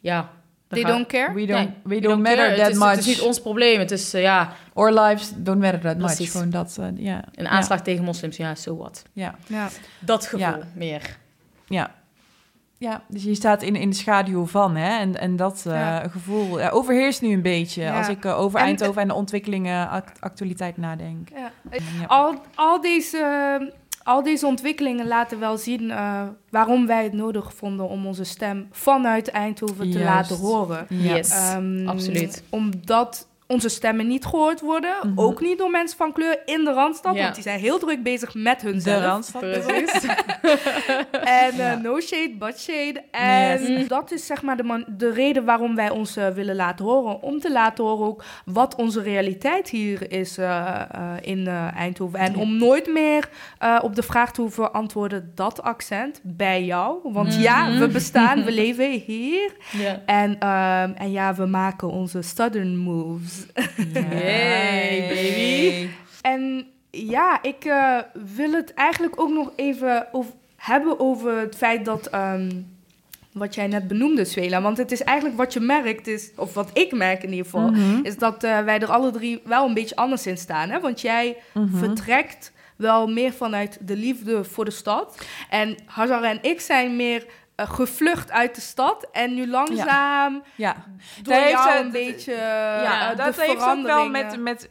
ja. 0.00 0.30
we 0.68 0.74
They 0.80 0.84
don't 0.92 1.06
care? 1.06 1.32
We 1.34 1.46
don't, 1.46 1.68
Nee, 1.84 2.00
we 2.00 2.00
don't, 2.00 2.22
matter 2.22 2.36
care. 2.44 2.56
that 2.56 2.64
het 2.66 2.72
is, 2.74 2.78
much. 2.78 2.90
Het 2.90 2.98
is 2.98 3.06
niet 3.06 3.20
ons 3.20 3.40
probleem. 3.40 3.78
Het 3.78 3.90
is, 3.90 4.14
eh, 4.14 4.22
ja, 4.22 4.52
Our 4.74 4.92
lives 5.00 5.32
don't 5.36 5.60
matter 5.60 5.80
that 5.80 5.96
much. 5.96 6.06
Precies. 6.06 6.30
Gewoon 6.30 6.50
dat, 6.50 6.78
ja. 6.96 7.24
een 7.34 7.48
aanslag 7.48 7.82
tegen 7.82 8.04
moslims. 8.04 8.36
Ja, 8.36 8.54
so 8.54 8.76
what. 8.76 9.02
Ja, 9.12 9.34
Ja. 9.46 9.68
Dat 9.98 10.24
gevoel 10.24 10.38
Ja. 10.40 10.58
meer. 10.74 11.16
ja. 11.66 11.98
Ja, 12.78 13.02
dus 13.08 13.22
je 13.22 13.34
staat 13.34 13.62
in, 13.62 13.76
in 13.76 13.90
de 13.90 13.96
schaduw 13.96 14.46
van, 14.46 14.76
hè? 14.76 14.98
En, 14.98 15.20
en 15.20 15.36
dat 15.36 15.62
eh, 15.66 15.72
Ja. 15.72 16.08
gevoel 16.08 16.58
ja, 16.58 16.68
overheerst 16.68 17.22
nu 17.22 17.32
een 17.32 17.42
beetje 17.42 17.82
Ja. 17.82 17.98
als 17.98 18.08
ik 18.08 18.24
over 18.24 18.58
En- 18.60 18.64
Eindhoven 18.66 19.02
en 19.02 19.08
de 19.08 19.14
ontwikkelingen, 19.14 19.88
act- 19.88 20.20
actualiteit 20.20 20.76
nadenk. 20.76 21.28
Ja. 21.34 21.50
Ja. 21.70 22.04
Al, 22.06 22.34
al, 22.54 22.80
deze, 22.80 23.72
al 24.02 24.22
deze 24.22 24.46
ontwikkelingen 24.46 25.06
laten 25.06 25.38
wel 25.38 25.56
zien 25.56 25.90
eh, 25.90 26.22
waarom 26.50 26.86
wij 26.86 27.02
het 27.04 27.12
nodig 27.12 27.54
vonden 27.54 27.88
om 27.88 28.06
onze 28.06 28.24
stem 28.24 28.68
vanuit 28.70 29.28
Eindhoven 29.30 29.90
te 29.90 29.98
Juist. 29.98 30.30
laten 30.30 30.36
horen. 30.36 30.86
Yes. 30.88 31.30
Ehm, 31.30 31.88
absoluut. 31.88 32.42
Omdat 32.48 33.28
onze 33.50 33.68
stemmen 33.68 34.06
niet 34.06 34.24
gehoord 34.26 34.60
worden, 34.60 34.94
Mhm. 35.02 35.18
ook 35.20 35.40
niet 35.40 35.58
door 35.58 35.70
mensen 35.70 35.96
van 35.96 36.12
kleur 36.12 36.38
in 36.44 36.64
de 36.64 36.72
Randstad, 36.72 37.14
Ja. 37.14 37.22
want 37.22 37.34
die 37.34 37.42
zijn 37.42 37.60
heel 37.60 37.78
druk 37.78 38.02
bezig 38.02 38.34
met 38.34 38.60
De 38.60 38.66
hunzelf. 38.68 39.02
Randstad. 39.02 39.40
Precies. 39.40 39.92
En 41.24 41.58
eh, 41.60 41.76
no 41.82 42.00
shade, 42.00 42.34
but 42.38 42.60
shade. 42.60 43.02
En 43.10 43.62
Yes. 43.72 43.88
dat 43.88 44.12
is 44.12 44.26
zeg 44.26 44.42
maar 44.42 44.56
de, 44.56 44.62
man- 44.62 44.84
de 44.96 45.12
reden 45.12 45.44
waarom 45.44 45.74
wij 45.76 45.90
ons 45.90 46.16
eh, 46.16 46.28
willen 46.28 46.56
laten 46.56 46.84
horen. 46.84 47.22
Om 47.22 47.40
te 47.40 47.52
laten 47.52 47.84
horen 47.84 48.06
ook 48.06 48.24
wat 48.44 48.74
onze 48.74 49.02
realiteit 49.02 49.68
hier 49.68 50.12
is 50.12 50.38
eh, 50.38 50.80
in 51.20 51.46
Eindhoven. 51.76 52.18
En 52.18 52.36
om 52.36 52.56
nooit 52.56 52.86
meer 52.92 53.28
op 53.82 53.94
de 53.94 54.02
vraag 54.02 54.32
te 54.32 54.40
hoeven 54.40 54.72
antwoorden 54.72 55.32
dat 55.34 55.62
accent 55.62 56.20
bij 56.22 56.64
jou. 56.64 56.98
Want 57.02 57.34
ja, 57.34 57.64
Mhm. 57.68 57.78
we 57.78 57.88
bestaan, 57.88 58.44
we 58.44 58.52
leven 58.52 58.90
hier. 58.90 59.52
En, 60.06 60.38
ehm, 60.38 60.90
en 60.94 61.10
ja, 61.10 61.34
we 61.34 61.46
maken 61.46 61.88
onze 61.90 62.22
southern 62.22 62.76
moves. 62.76 63.39
Yay, 63.94 65.08
baby. 65.08 65.88
En 66.22 66.66
ja, 66.90 67.42
ik 67.42 67.64
eh, 67.64 67.98
wil 68.34 68.52
het 68.52 68.74
eigenlijk 68.74 69.20
ook 69.20 69.30
nog 69.30 69.52
even 69.56 70.06
over, 70.12 70.32
hebben 70.56 71.00
over 71.00 71.38
het 71.38 71.56
feit 71.56 71.84
dat. 71.84 72.06
ehm, 72.06 72.50
wat 73.32 73.54
jij 73.54 73.66
net 73.66 73.88
benoemde, 73.88 74.24
Swela. 74.24 74.62
Want 74.62 74.76
het 74.76 74.92
is 74.92 75.02
eigenlijk 75.02 75.36
wat 75.38 75.52
je 75.52 75.60
merkt, 75.60 76.06
is, 76.06 76.30
of 76.36 76.54
wat 76.54 76.70
ik 76.72 76.92
merk 76.92 77.22
in 77.22 77.28
ieder 77.30 77.44
geval, 77.44 77.70
Mhm. 77.70 78.00
is 78.02 78.16
dat 78.18 78.44
eh, 78.44 78.60
wij 78.64 78.78
er 78.80 78.90
alle 78.90 79.10
drie 79.10 79.40
wel 79.44 79.66
een 79.68 79.74
beetje 79.74 79.96
anders 79.96 80.26
in 80.26 80.36
staan. 80.38 80.70
Hè? 80.70 80.80
Want 80.80 81.00
jij 81.00 81.36
Mhm. 81.54 81.76
vertrekt 81.78 82.52
wel 82.76 83.06
meer 83.08 83.32
vanuit 83.32 83.78
de 83.80 83.96
liefde 83.96 84.44
voor 84.44 84.64
de 84.64 84.70
stad. 84.70 85.26
En 85.50 85.76
Hazar 85.86 86.22
en 86.22 86.38
ik 86.42 86.60
zijn 86.60 86.96
meer 86.96 87.26
eh, 87.60 87.70
gevlucht 87.70 88.30
uit 88.30 88.54
de 88.54 88.60
stad. 88.60 89.08
En 89.12 89.34
nu 89.34 89.48
langzaam 89.48 90.42
Ja, 90.56 90.74
door 91.22 91.34
Dat 91.34 91.42
heeft, 91.42 91.50
jou 91.50 91.70
eh, 91.70 91.84
een 91.84 91.90
beetje 91.90 92.32
ja 92.32 93.10
eh, 93.10 93.16
dat 93.16 93.34
de 93.34 93.42
heeft 93.42 93.62
ook 93.66 93.82
wel 93.82 94.08
met, 94.08 94.40
met 94.40 94.68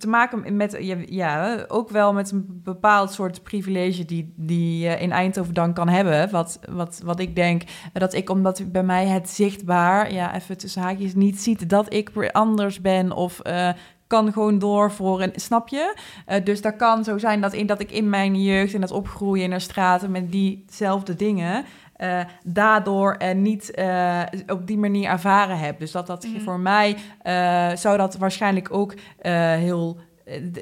te 0.00 0.08
maken 0.08 0.56
met, 0.56 0.76
ja, 0.80 0.96
ja, 1.06 1.64
ook 1.68 1.90
wel 1.90 2.12
met 2.12 2.30
een 2.30 2.60
bepaald 2.64 3.12
soort 3.12 3.42
privilege 3.42 4.04
die, 4.04 4.32
die 4.36 4.78
je 4.78 4.98
in 4.98 5.12
Eindhoven 5.12 5.54
dan 5.54 5.74
kan 5.74 5.88
hebben. 5.88 6.30
Wat, 6.30 6.58
wat, 6.70 7.00
wat 7.04 7.20
ik 7.20 7.36
denk, 7.36 7.62
dat 7.92 8.14
ik, 8.14 8.30
omdat 8.30 8.72
bij 8.72 8.82
mij 8.82 9.06
het 9.06 9.30
zichtbaar, 9.30 10.12
ja, 10.12 10.34
even 10.34 10.58
tussen 10.58 10.82
haakjes, 10.82 11.14
niet 11.14 11.40
ziet 11.40 11.68
dat 11.68 11.92
ik 11.92 12.32
anders 12.32 12.80
ben 12.80 13.12
of... 13.12 13.40
eh, 13.40 13.68
kan 14.12 14.32
gewoon 14.32 14.58
door 14.58 14.92
voor 14.92 15.22
een, 15.22 15.32
snap 15.34 15.68
je? 15.68 15.96
Eh, 16.26 16.44
dus 16.44 16.60
dat 16.60 16.76
kan 16.76 17.04
zo 17.04 17.18
zijn 17.18 17.40
dat, 17.40 17.52
in, 17.52 17.66
dat 17.66 17.80
ik 17.80 17.90
in 17.90 18.08
mijn 18.10 18.42
jeugd 18.42 18.74
en 18.74 18.80
dat 18.80 18.90
opgroeien 18.90 19.50
naar 19.50 19.60
straten 19.60 20.10
met 20.10 20.32
diezelfde 20.32 21.14
dingen, 21.14 21.64
eh, 22.02 22.20
daardoor 22.44 23.14
eh, 23.14 23.34
niet 23.34 23.70
eh, 23.70 24.20
op 24.46 24.66
die 24.66 24.78
manier 24.78 25.08
ervaren 25.08 25.58
heb. 25.58 25.78
Dus 25.78 25.92
dat 25.92 26.06
dat 26.06 26.26
Mhm. 26.26 26.40
voor 26.40 26.58
mij 26.60 26.96
eh, 27.22 27.70
zou 27.76 27.96
dat 27.96 28.16
waarschijnlijk 28.16 28.68
ook 28.74 28.94
heel 29.20 29.96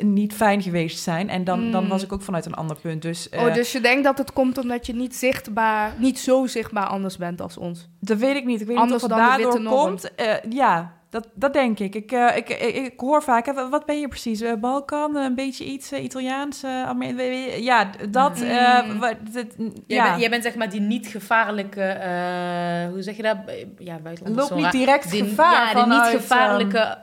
niet 0.01 0.33
fijn 0.35 0.63
geweest 0.63 0.99
zijn. 1.03 1.29
En 1.29 1.45
dan, 1.45 1.71
dan 1.71 1.83
Mm. 1.83 1.89
was 1.89 2.03
ik 2.03 2.13
ook 2.13 2.23
vanuit 2.23 2.47
een 2.47 2.55
ander 2.55 2.77
punt. 2.81 3.03
Dus, 3.03 3.29
Oh, 3.37 3.55
dus 3.55 3.73
je 3.73 3.81
denkt 3.81 4.05
dat 4.05 4.19
het 4.19 4.33
komt 4.33 4.59
omdat 4.59 4.87
je 4.87 4.95
niet 4.95 5.17
zichtbaar, 5.17 5.93
niet 5.99 6.19
zo 6.19 6.47
zichtbaar 6.47 6.87
anders 6.87 7.17
bent 7.17 7.41
als 7.41 7.57
ons. 7.57 7.89
dat 8.01 8.19
weet 8.19 8.37
ik 8.37 8.45
niet. 8.45 8.61
Ik 8.61 8.67
weet 8.67 8.77
Anders 8.77 9.03
niet 9.03 9.13
of 9.13 9.19
het 9.19 9.27
daardoor 9.29 9.63
komt. 9.63 10.11
Ja, 10.49 10.93
dat, 11.11 11.29
dat 11.35 11.53
denk 11.53 11.79
ik. 11.79 11.95
Ik, 11.95 12.13
eh, 12.13 12.37
ik, 12.37 12.49
ik, 12.49 12.75
ik 12.75 13.01
hoor 13.01 13.23
vaak, 13.23 13.47
hè, 13.47 13.69
wat 13.69 13.87
ben 13.87 14.01
je 14.01 14.09
precies? 14.09 14.41
Eh, 14.41 14.55
Balkan, 14.55 15.17
een 15.17 15.35
beetje 15.35 15.65
iets 15.65 15.93
eh, 15.93 16.03
Italiaans? 16.05 16.65
Amer- 16.65 17.59
ja, 17.63 17.91
dat. 18.11 18.39
Mm. 18.41 18.99
wat- 18.99 19.17
dat- 19.33 19.55
Jij, 19.87 19.97
ja. 19.97 20.05
bent, 20.09 20.21
jij 20.21 20.31
bent 20.31 20.43
zeg 20.43 20.55
maar 20.55 20.71
die 20.71 20.81
niet 20.81 21.07
gevaarlijke, 21.07 21.83
eh, 21.83 22.89
hoe 22.93 23.03
zeg 23.03 23.17
je 23.17 23.23
dat? 23.23 23.37
Ja, 23.79 23.99
buitenland. 23.99 24.37
Loopt 24.37 24.55
niet 24.63 24.73
direct 24.73 25.11
Die- 25.11 25.25
gevaar 25.25 25.53
Ja, 25.67 25.73
die 25.75 25.83
vanuit, 25.83 26.13
niet 26.13 26.21
gevaarlijke 26.21 26.99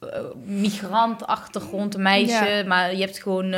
eh, 0.00 0.20
migrant-achtergrond, 0.44 1.96
meisje. 1.96 2.64
Maar 2.66 2.94
je 2.94 3.00
hebt 3.00 3.18
gewoon 3.22 3.50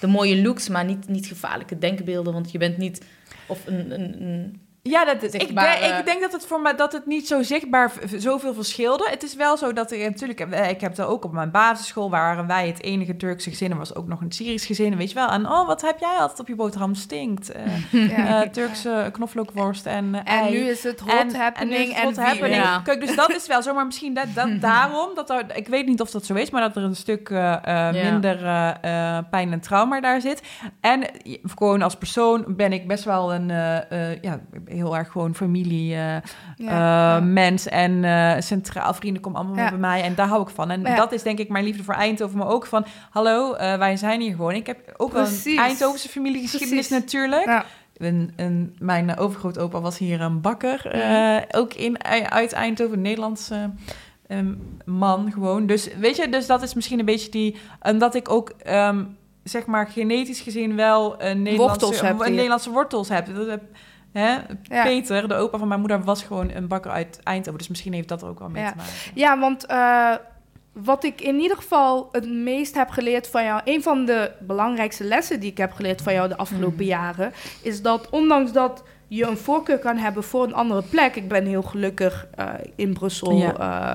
de 0.00 0.06
mooie 0.06 0.42
looks, 0.42 0.68
maar 0.68 0.84
niet, 0.84 1.08
niet 1.08 1.26
gevaarlijke 1.26 1.78
denkbeelden. 1.78 2.32
Want 2.32 2.50
je 2.52 2.58
bent 2.58 2.76
niet... 2.76 3.04
Of 3.48 3.66
een, 3.66 3.90
een, 4.00 4.22
een 4.22 4.60
Ja, 4.88 5.04
dat, 5.04 5.22
ik, 5.22 5.30
Zichtbare- 5.30 5.80
denk, 5.80 5.98
ik 5.98 6.04
denk 6.04 6.20
dat 6.20 6.32
het 6.32 6.46
voor 6.46 6.60
mij 6.60 6.74
dat 6.76 6.92
het 6.92 7.06
niet 7.06 7.26
zo 7.26 7.42
zichtbaar 7.42 7.92
zoveel 8.16 8.54
verschilde. 8.54 9.06
Het 9.10 9.22
is 9.22 9.34
wel 9.34 9.56
zo 9.56 9.72
dat 9.72 9.90
ik 9.92 10.02
natuurlijk, 10.02 10.40
eh, 10.40 10.70
ik 10.70 10.80
heb 10.80 10.98
er 10.98 11.06
ook 11.06 11.24
op 11.24 11.32
mijn 11.32 11.50
basisschool 11.50 12.10
waren 12.10 12.46
wij 12.46 12.66
het 12.66 12.82
enige 12.82 13.16
Turkse 13.16 13.50
gezin. 13.50 13.70
Er 13.70 13.76
was 13.76 13.94
ook 13.94 14.06
nog 14.06 14.20
een 14.20 14.32
Syrisch 14.32 14.66
gezin, 14.66 14.96
weet 14.96 15.08
je 15.08 15.14
wel. 15.14 15.28
En 15.28 15.46
oh, 15.46 15.66
wat 15.66 15.82
heb 15.82 15.98
jij 15.98 16.16
altijd 16.18 16.40
op 16.40 16.48
je 16.48 16.54
boterham 16.54 16.94
stinkt? 16.94 17.52
Eh, 17.52 17.62
Ja. 18.16 18.42
eh, 18.42 18.48
Turkse 18.50 19.08
knoflookworst 19.12 19.86
en 19.86 20.24
eh, 20.24 20.34
En 20.44 20.50
nu 20.52 20.58
is 20.58 20.82
het 20.82 21.00
hot 21.00 21.10
En- 21.10 21.28
en 21.28 21.34
happening 21.40 21.88
is 21.88 21.94
en, 21.94 22.06
het 22.06 22.16
hot 22.16 22.26
happening. 22.26 22.62
Ja. 22.62 22.80
Kijk, 22.84 23.00
dus 23.06 23.16
dat 23.16 23.30
is 23.30 23.46
wel 23.46 23.62
zo, 23.62 23.74
maar 23.74 23.86
misschien 23.86 24.14
dat, 24.14 24.26
dat 24.34 24.60
daarom, 24.70 25.08
dat 25.14 25.30
er, 25.30 25.44
ik 25.54 25.68
weet 25.68 25.86
niet 25.86 26.00
of 26.00 26.10
dat 26.10 26.24
zo 26.24 26.34
is, 26.34 26.50
maar 26.50 26.60
dat 26.62 26.76
er 26.76 26.82
een 26.82 26.96
stuk 26.96 27.30
eh, 27.30 27.52
eh, 27.52 27.94
Ja. 27.94 28.10
minder 28.10 28.44
eh, 28.44 29.16
eh, 29.16 29.24
pijn 29.30 29.52
en 29.52 29.60
trauma 29.60 30.00
daar 30.00 30.20
zit. 30.20 30.42
En 30.80 31.02
eh, 31.22 31.36
gewoon 31.54 31.82
als 31.82 31.96
persoon 31.96 32.44
ben 32.48 32.72
ik 32.72 32.86
best 32.88 33.04
wel 33.04 33.34
een, 33.34 33.50
eh, 33.50 34.10
eh, 34.10 34.18
ja, 34.22 34.40
heel 34.76 34.96
erg 34.96 35.10
gewoon 35.10 35.34
familie 35.34 35.94
eh, 35.94 36.16
Ja, 36.56 37.16
eh, 37.16 37.22
mens 37.24 37.66
en 37.68 38.04
eh, 38.04 38.40
centraal 38.40 38.94
vrienden 38.94 39.22
komen 39.22 39.40
allemaal 39.40 39.64
Ja. 39.64 39.68
bij 39.68 39.78
mij 39.78 40.02
en 40.02 40.14
daar 40.14 40.28
hou 40.28 40.42
ik 40.42 40.48
van. 40.48 40.70
En 40.70 40.82
dat 40.96 41.12
is 41.12 41.22
denk 41.22 41.38
ik 41.38 41.48
mijn 41.48 41.64
liefde 41.64 41.82
voor 41.82 41.94
Eindhoven, 41.94 42.38
maar 42.38 42.48
ook 42.48 42.66
van, 42.66 42.86
hallo, 43.10 43.56
wij 43.56 43.96
zijn 43.96 44.20
hier 44.20 44.34
gewoon. 44.34 44.52
Ik 44.52 44.66
heb 44.66 44.94
ook 44.96 45.12
wel 45.12 45.26
een 45.26 45.56
Eindhovense 45.58 46.08
familiegeschiedenis 46.08 46.86
Precies. 46.86 47.04
natuurlijk. 47.04 47.64
Een, 47.96 48.32
een, 48.36 48.76
mijn 48.78 49.18
overgrootopa 49.18 49.80
was 49.80 49.98
hier 49.98 50.20
een 50.20 50.40
bakker, 50.40 50.80
ook 51.50 51.74
in, 51.74 52.04
uit 52.30 52.52
Eindhoven, 52.52 52.96
een 52.96 53.02
Nederlandse 53.02 53.70
ehm, 54.26 54.54
man 54.84 55.32
gewoon. 55.32 55.66
Dus 55.66 55.88
weet 55.98 56.16
je, 56.16 56.28
dus 56.28 56.46
dat 56.46 56.62
is 56.62 56.74
misschien 56.74 56.98
een 56.98 57.04
beetje 57.04 57.30
die... 57.30 57.56
En 57.80 57.98
dat 57.98 58.14
ik 58.14 58.28
ook, 58.28 58.52
ehm, 58.58 59.04
zeg 59.48 59.66
maar, 59.66 59.86
genetisch 59.86 60.40
gezien 60.40 60.76
wel 60.76 61.22
een 61.22 61.42
Nederlandse, 61.42 61.80
Wortels 61.80 62.00
hebt 62.00 62.20
een. 62.20 62.34
Nederlandse 62.34 62.70
wortels 62.70 63.08
heb. 63.08 63.34
Dat 63.34 63.46
heb 63.46 63.62
hè? 64.18 64.34
Ja. 64.62 64.82
Peter, 64.82 65.28
de 65.28 65.34
opa 65.34 65.58
van 65.58 65.68
mijn 65.68 65.80
moeder, 65.80 66.02
was 66.04 66.22
gewoon 66.22 66.50
een 66.50 66.66
bakker 66.68 66.90
uit 66.90 67.20
Eindhoven. 67.22 67.58
Dus 67.58 67.68
misschien 67.68 67.92
heeft 67.92 68.08
dat 68.08 68.22
er 68.22 68.28
ook 68.28 68.38
wel 68.38 68.48
mee 68.48 68.62
Ja. 68.62 68.70
te 68.70 68.76
maken. 68.76 68.92
Ja, 69.14 69.38
want 69.38 69.66
eh, 69.66 70.14
wat 70.72 71.04
ik 71.04 71.20
in 71.20 71.38
ieder 71.40 71.56
geval 71.56 72.08
het 72.12 72.30
meest 72.30 72.74
heb 72.74 72.88
geleerd 72.88 73.28
van 73.28 73.44
jou, 73.44 73.60
een 73.64 73.82
van 73.82 74.04
de 74.04 74.30
belangrijkste 74.40 75.04
lessen 75.04 75.40
die 75.40 75.50
ik 75.50 75.58
heb 75.58 75.72
geleerd 75.72 76.02
van 76.02 76.12
jou 76.12 76.28
de 76.28 76.36
afgelopen 76.36 76.84
jaren, 76.84 77.32
is 77.62 77.82
dat 77.82 78.10
ondanks 78.10 78.52
dat 78.52 78.82
je 79.08 79.26
een 79.26 79.36
voorkeur 79.36 79.78
kan 79.78 79.96
hebben 79.96 80.22
voor 80.24 80.44
een 80.44 80.54
andere 80.54 80.82
plek. 80.82 81.16
Ik 81.16 81.28
ben 81.28 81.44
heel 81.46 81.62
gelukkig 81.62 82.26
eh, 82.34 82.48
in 82.74 82.92
Brussel 82.92 83.32
Ja. 83.36 83.54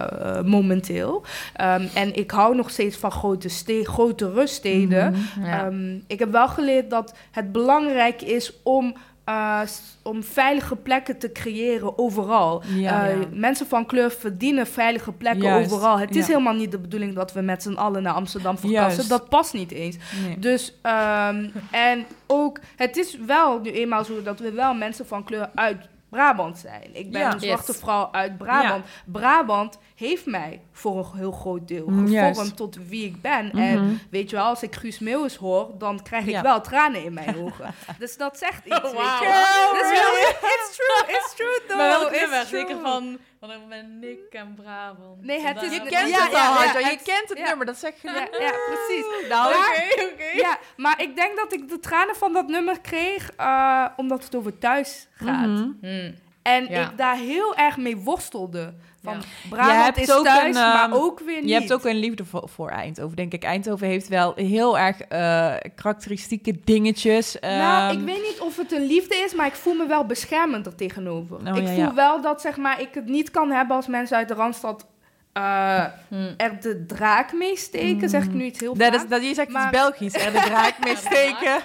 eh, 0.09 0.43
momenteel. 0.43 1.23
Ehm, 1.53 1.85
en 1.95 2.15
ik 2.15 2.31
hou 2.31 2.55
nog 2.55 2.69
steeds 2.69 2.97
van 2.97 3.11
grote, 3.11 3.49
ste 3.49 3.81
grotere 3.83 4.47
steden. 4.47 5.11
Mhm. 5.11 5.45
Ja. 5.47 5.65
Ehm, 5.65 5.95
ik 6.07 6.19
heb 6.19 6.31
wel 6.31 6.47
geleerd 6.47 6.89
dat 6.89 7.13
het 7.31 7.51
belangrijk 7.51 8.21
is 8.21 8.53
om, 8.63 8.95
eh, 9.23 9.61
om 10.03 10.23
veilige 10.23 10.75
plekken 10.75 11.17
te 11.17 11.31
creëren 11.31 11.97
overal. 11.97 12.63
Ja, 12.75 13.07
Eh, 13.07 13.19
ja. 13.21 13.27
Mensen 13.31 13.67
van 13.67 13.85
kleur 13.85 14.11
verdienen 14.11 14.67
veilige 14.67 15.11
plekken 15.11 15.43
Juist, 15.43 15.71
overal. 15.71 15.99
Het 15.99 16.15
is 16.15 16.27
ja. 16.27 16.31
helemaal 16.31 16.53
niet 16.53 16.71
de 16.71 16.79
bedoeling 16.79 17.15
dat 17.15 17.33
we 17.33 17.41
met 17.41 17.63
z'n 17.63 17.73
allen 17.73 18.03
naar 18.03 18.13
Amsterdam 18.13 18.57
verkassen. 18.57 18.93
Juist. 18.93 19.09
Dat 19.09 19.29
past 19.29 19.53
niet 19.53 19.71
eens. 19.71 19.97
Nee. 20.25 20.39
Dus, 20.39 20.73
ehm, 20.81 21.49
en 21.71 22.05
ook, 22.27 22.59
het 22.75 22.97
is 22.97 23.17
wel 23.25 23.59
nu 23.59 23.71
eenmaal 23.71 24.03
zo 24.03 24.21
dat 24.23 24.39
we 24.39 24.51
wel 24.51 24.73
mensen 24.73 25.07
van 25.07 25.23
kleur 25.23 25.49
uit 25.55 25.77
Brabant 26.11 26.57
zijn. 26.57 26.89
Ik 26.95 27.11
ben 27.11 27.21
Ja. 27.21 27.33
een 27.33 27.39
zwarte 27.39 27.71
Yes. 27.71 27.81
vrouw 27.81 28.09
uit 28.11 28.37
Brabant. 28.37 28.85
Brabant 29.05 29.77
heeft 29.95 30.25
mij 30.25 30.61
voor 30.71 30.97
een 30.97 31.17
heel 31.19 31.31
groot 31.31 31.67
deel 31.67 31.87
Mm, 31.87 32.07
gevormd 32.07 32.55
tot 32.57 32.77
wie 32.87 33.05
ik 33.05 33.21
ben. 33.21 33.45
Mhm. 33.45 33.57
En 33.57 34.01
weet 34.09 34.29
je 34.29 34.35
wel, 34.35 34.45
als 34.45 34.63
ik 34.63 34.75
Guus 34.75 34.99
Meeuwis 34.99 35.35
hoor, 35.35 35.69
dan 35.77 36.03
krijg 36.03 36.23
ik 36.25 36.29
Ja. 36.31 36.41
wel 36.41 36.61
tranen 36.61 37.03
in 37.03 37.13
mijn 37.13 37.37
ogen. 37.37 37.73
dus 37.99 38.17
dat 38.17 38.37
zegt 38.37 38.65
iets, 38.65 38.81
weet 38.81 38.93
wauw. 38.93 39.21
je 39.23 39.27
wel. 39.27 39.65
Oh, 39.67 39.73
Dat 39.73 39.91
is 39.91 39.99
wel- 40.01 40.49
It's 40.53 40.75
true, 40.75 41.15
it's 41.15 41.35
true 41.35 41.61
though. 41.67 41.77
Maar 41.77 41.89
welk 41.89 42.11
it's 42.11 42.49
true. 42.49 42.59
Zeker 42.59 42.79
van, 42.81 43.17
van 43.41 43.51
ik 43.51 43.67
ben 43.69 43.99
Nick 43.99 44.19
en 44.33 44.53
Brabant. 44.55 45.21
Nee, 45.25 45.39
het 45.41 45.61
is- 45.61 45.69
Je 45.69 45.75
Ja, 45.75 45.89
kent 45.89 46.09
ja, 46.09 46.23
het 46.23 46.31
ja, 46.31 46.47
al, 46.47 46.53
ja, 46.63 46.65
Hadja. 46.67 46.89
Je 46.89 46.97
kent 47.03 47.29
het 47.29 47.37
ja. 47.37 47.47
nummer, 47.47 47.65
dat 47.65 47.77
zeg 47.77 48.01
je 48.01 48.07
Ja, 48.07 48.27
ja, 48.39 48.51
precies. 48.71 49.27
Nou, 49.29 49.53
Oké, 49.55 50.03
oké. 50.13 50.23
Ja, 50.39 50.57
maar 50.77 51.01
ik 51.01 51.15
denk 51.15 51.37
dat 51.37 51.53
ik 51.53 51.69
de 51.69 51.79
tranen 51.79 52.15
van 52.15 52.33
dat 52.33 52.47
nummer 52.47 52.81
kreeg 52.81 53.31
eh, 53.37 53.85
omdat 53.95 54.23
het 54.23 54.35
over 54.35 54.57
thuis 54.57 55.07
gaat. 55.13 55.47
Mhm. 55.47 55.69
Hmm. 55.81 56.15
En 56.41 56.67
Ja. 56.69 56.89
ik 56.89 56.97
daar 56.97 57.15
heel 57.15 57.55
erg 57.55 57.77
mee 57.77 57.97
worstelde. 57.97 58.73
Van 59.03 59.13
Ja. 59.13 59.19
Je 59.43 59.49
Brabant 59.49 59.83
hebt 59.83 59.97
is 59.97 60.11
ook 60.11 60.25
thuis, 60.25 60.55
een, 60.55 60.61
maar 60.61 60.83
ehm, 60.83 60.93
ook 60.93 61.19
weer 61.19 61.39
niet. 61.39 61.49
Je 61.49 61.55
hebt 61.55 61.73
ook 61.73 61.85
een 61.85 61.95
liefde 61.95 62.25
voor, 62.25 62.49
voor 62.49 62.69
Eindhoven, 62.69 63.15
denk 63.15 63.33
ik. 63.33 63.43
Eindhoven 63.43 63.87
heeft 63.87 64.07
wel 64.07 64.33
heel 64.35 64.77
erg 64.77 65.01
eh, 65.01 65.53
karakteristieke 65.75 66.59
dingetjes. 66.63 67.37
Nou, 67.41 67.91
Ehm, 67.91 67.99
ik 67.99 68.05
weet 68.05 68.23
niet 68.23 68.39
of 68.39 68.57
het 68.57 68.71
een 68.71 68.85
liefde 68.85 69.15
is, 69.15 69.33
maar 69.33 69.45
ik 69.45 69.55
voel 69.55 69.73
me 69.73 69.85
wel 69.87 70.05
beschermend 70.05 70.65
er 70.65 70.75
tegenover. 70.75 71.35
Oh, 71.35 71.57
ik 71.57 71.67
ja, 71.67 71.73
voel 71.73 71.83
ja. 71.83 71.93
wel 71.93 72.21
dat 72.21 72.41
zeg 72.41 72.57
maar, 72.57 72.81
ik 72.81 72.93
het 72.93 73.05
niet 73.05 73.31
kan 73.31 73.51
hebben 73.51 73.75
als 73.75 73.87
mensen 73.87 74.17
uit 74.17 74.27
de 74.27 74.33
Randstad 74.33 74.85
eh, 75.33 75.85
Hmm. 76.07 76.33
er 76.37 76.61
de 76.61 76.85
draak 76.85 77.33
mee 77.33 77.57
steken. 77.57 78.09
Zeg 78.09 78.23
ik 78.23 78.33
nu 78.33 78.43
iets 78.43 78.59
heel 78.59 78.77
dat 78.77 78.87
vaak. 78.93 79.03
is, 79.03 79.09
dat, 79.09 79.23
je 79.23 79.33
zegt 79.33 79.49
Maar- 79.49 79.61
iets 79.63 79.71
Belgisch, 79.71 80.13
er 80.25 80.31
de 80.31 80.39
draak 80.45 80.83
mee 80.83 80.95
steken. 80.95 81.55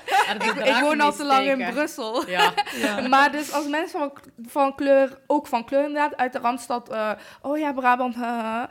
Ik, 0.64 0.78
woon 0.80 1.00
al 1.00 1.12
te 1.12 1.24
lang 1.24 1.46
in. 1.46 1.70
Brussel. 1.72 2.24
Ja. 2.28 2.52
Maar 3.08 3.32
dus 3.32 3.52
als 3.52 3.66
mensen 3.68 3.98
van, 3.98 4.12
van 4.46 4.74
kleur, 4.74 5.18
ook 5.26 5.46
van 5.46 5.64
kleur 5.64 5.80
inderdaad, 5.84 6.16
uit 6.16 6.32
de 6.32 6.38
Randstad, 6.38 6.88
eh, 6.90 7.10
oh 7.42 7.58
ja, 7.58 7.72
Brabant, 7.72 8.14
haha. 8.14 8.68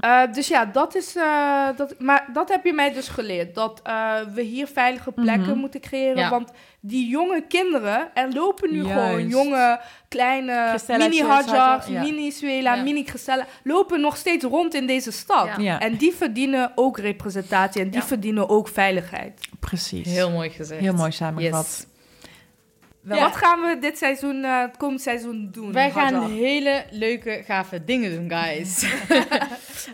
Eh, 0.00 0.22
dus 0.32 0.48
ja, 0.48 0.64
dat 0.64 0.94
is, 0.94 1.16
eh, 1.16 1.68
dat, 1.76 1.94
maar 1.98 2.26
dat 2.32 2.48
heb 2.48 2.64
je 2.64 2.72
mij 2.72 2.92
dus 2.92 3.08
geleerd. 3.08 3.54
Dat 3.54 3.80
eh, 3.84 4.14
we 4.34 4.42
hier 4.42 4.66
veilige 4.66 5.12
plekken 5.12 5.50
Mhm. 5.50 5.58
moeten 5.58 5.80
creëren. 5.80 6.16
Ja. 6.18 6.30
Want 6.30 6.50
die 6.80 7.08
jonge 7.08 7.44
kinderen, 7.48 8.10
er 8.14 8.32
lopen 8.32 8.72
nu 8.72 8.82
Juist. 8.84 8.92
gewoon 8.92 9.28
jonge, 9.28 9.80
kleine, 10.08 10.66
Christella's, 10.68 11.08
mini 11.08 11.22
Hadjas, 11.22 11.56
Hadja, 11.56 11.92
ja. 11.94 12.00
mini 12.00 12.30
Suela, 12.30 12.74
Ja. 12.74 12.82
mini 12.82 13.04
Christella, 13.04 13.46
lopen 13.64 14.00
nog 14.00 14.16
steeds 14.16 14.44
rond 14.44 14.74
in 14.74 14.86
deze 14.86 15.10
stad. 15.12 15.46
Ja. 15.46 15.54
Ja. 15.58 15.80
En 15.80 15.96
die 15.96 16.12
verdienen 16.14 16.72
ook 16.74 16.98
representatie 16.98 17.80
en 17.82 17.90
die 17.90 18.00
Ja. 18.00 18.06
verdienen 18.06 18.48
ook 18.48 18.68
veiligheid. 18.68 19.40
Precies. 19.60 20.06
Heel 20.06 20.30
mooi 20.30 20.50
gezegd. 20.50 20.80
Heel 20.80 20.94
mooi 20.94 21.12
samengevat. 21.12 21.64
Yes. 21.66 21.86
Wel- 23.02 23.20
Wat 23.20 23.36
gaan 23.36 23.60
we 23.60 23.78
dit 23.80 23.98
seizoen, 23.98 24.44
eh, 24.44 24.60
het 24.60 24.76
komend 24.76 25.00
seizoen 25.00 25.48
doen? 25.52 25.72
Wij 25.72 25.90
gaan 25.90 26.30
hele 26.30 26.84
leuke, 26.90 27.42
gave 27.46 27.84
dingen 27.84 28.10
doen, 28.10 28.38
guys. 28.40 28.82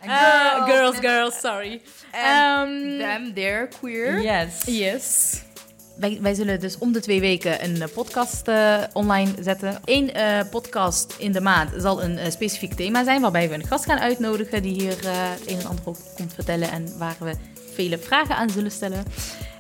Eh, 0.03 0.65
girls, 0.65 0.97
girls, 1.01 1.41
sorry. 1.41 1.81
Ehm, 2.13 2.99
Them, 2.99 3.35
they're 3.35 3.69
queer. 3.81 4.21
Yes. 4.23 4.63
Yes. 4.67 5.41
Wij, 5.97 6.19
wij 6.21 6.35
zullen 6.35 6.61
dus 6.61 6.79
om 6.79 6.93
de 6.93 7.01
twee 7.01 7.21
weken 7.21 7.65
een 7.65 7.83
eh, 7.83 7.89
podcast 7.95 8.49
eh, 8.49 8.83
online 8.93 9.31
zetten. 9.41 9.81
Eén 9.85 10.13
eh, 10.15 10.41
podcast 10.51 11.15
in 11.19 11.33
de 11.33 11.41
maand 11.41 11.71
zal 11.77 12.03
een 12.03 12.33
specifiek 12.33 12.73
thema 12.75 13.05
zijn, 13.05 13.21
waarbij 13.21 13.49
we 13.49 13.55
een 13.55 13.67
gast 13.67 13.85
gaan 13.85 13.99
uitnodigen 13.99 14.63
die 14.63 14.73
hier 14.83 15.07
eh, 15.07 15.13
het 15.31 15.51
een 15.51 15.59
en 15.59 15.67
ander 15.67 15.87
over 15.89 16.03
komt 16.17 16.35
vertellen 16.35 16.71
en 16.71 16.99
waar 16.99 17.17
we 17.21 17.33
vele 17.75 17.99
vragen 17.99 18.37
aan 18.37 18.51
zullen 18.51 18.71
stellen. 18.71 19.05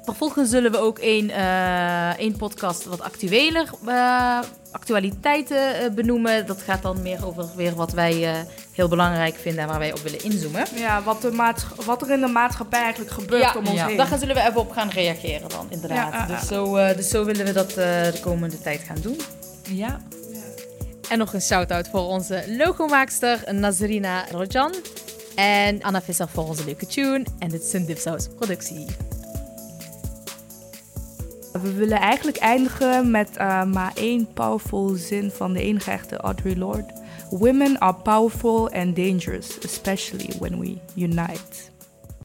Vervolgens 0.06 0.50
zullen 0.50 0.70
we 0.70 0.78
ook 0.78 0.98
één, 0.98 1.30
eh, 1.30 2.18
één 2.18 2.36
podcast 2.36 2.84
wat 2.84 3.02
actueler 3.02 3.70
eh, 3.86 4.38
actualiteiten 4.70 5.74
eh, 5.74 5.90
benoemen. 5.90 6.46
Dat 6.46 6.62
gaat 6.62 6.82
dan 6.82 7.02
meer 7.02 7.26
over 7.26 7.46
weer 7.56 7.74
wat 7.74 7.92
wij 7.92 8.44
heel 8.72 8.88
belangrijk 8.88 9.34
vinden 9.34 9.62
en 9.62 9.68
waar 9.68 9.78
wij 9.78 9.92
op 9.92 9.98
willen 9.98 10.24
inzoomen. 10.24 10.66
Ja, 10.74 11.02
wat, 11.02 11.22
de 11.22 11.54
wat 11.84 12.02
er 12.02 12.10
in 12.10 12.20
de 12.20 12.26
maatschappij 12.26 12.80
eigenlijk 12.80 13.10
gebeurt 13.10 13.56
om 13.56 13.66
ons 13.66 13.78
ja. 13.78 13.86
heen. 13.86 13.96
Daar 13.96 14.06
gaan- 14.06 14.18
zullen 14.18 14.34
we 14.34 14.40
even 14.40 14.60
op 14.60 14.70
gaan 14.70 14.90
reageren 14.90 15.48
dan, 15.48 15.66
inderdaad. 15.68 16.12
Ja. 16.12 16.26
Dus, 16.26 16.46
zo, 16.46 16.74
dus 16.94 17.08
zo 17.08 17.24
willen 17.24 17.44
we 17.44 17.52
dat 17.52 17.70
de 17.70 18.18
komende 18.20 18.60
tijd 18.60 18.80
gaan 18.80 19.00
doen. 19.00 19.20
Ja. 19.62 20.00
En 21.08 21.18
nog 21.18 21.32
een 21.32 21.42
shout-out 21.42 21.88
voor 21.88 22.06
onze 22.06 22.44
logomaakster 22.48 23.54
Nazrina 23.54 24.24
Rojan. 24.30 24.74
En 25.34 25.82
Anna 25.82 26.02
Visser 26.02 26.28
voor 26.28 26.44
onze 26.44 26.64
leuke 26.64 26.86
tune. 26.86 27.24
En 27.38 27.48
dit 27.48 27.62
is 27.62 27.72
een 27.72 27.86
Dipsaus 27.86 28.26
productie. 28.36 28.86
We 31.60 31.72
willen 31.72 31.98
eigenlijk 31.98 32.36
eindigen 32.36 33.10
met 33.10 33.36
eh, 33.36 33.64
maar 33.64 33.92
één 33.94 34.32
powerful 34.32 34.88
zin 34.88 35.30
van 35.30 35.52
de 35.52 35.60
enige 35.60 35.90
echte 35.90 36.34
Lorde. 36.56 37.04
Women 37.30 37.78
are 37.78 37.94
powerful 38.02 38.70
and 38.70 38.96
dangerous, 38.96 39.58
especially 39.64 40.30
when 40.38 40.58
we 40.58 40.76
unite. 40.94 41.75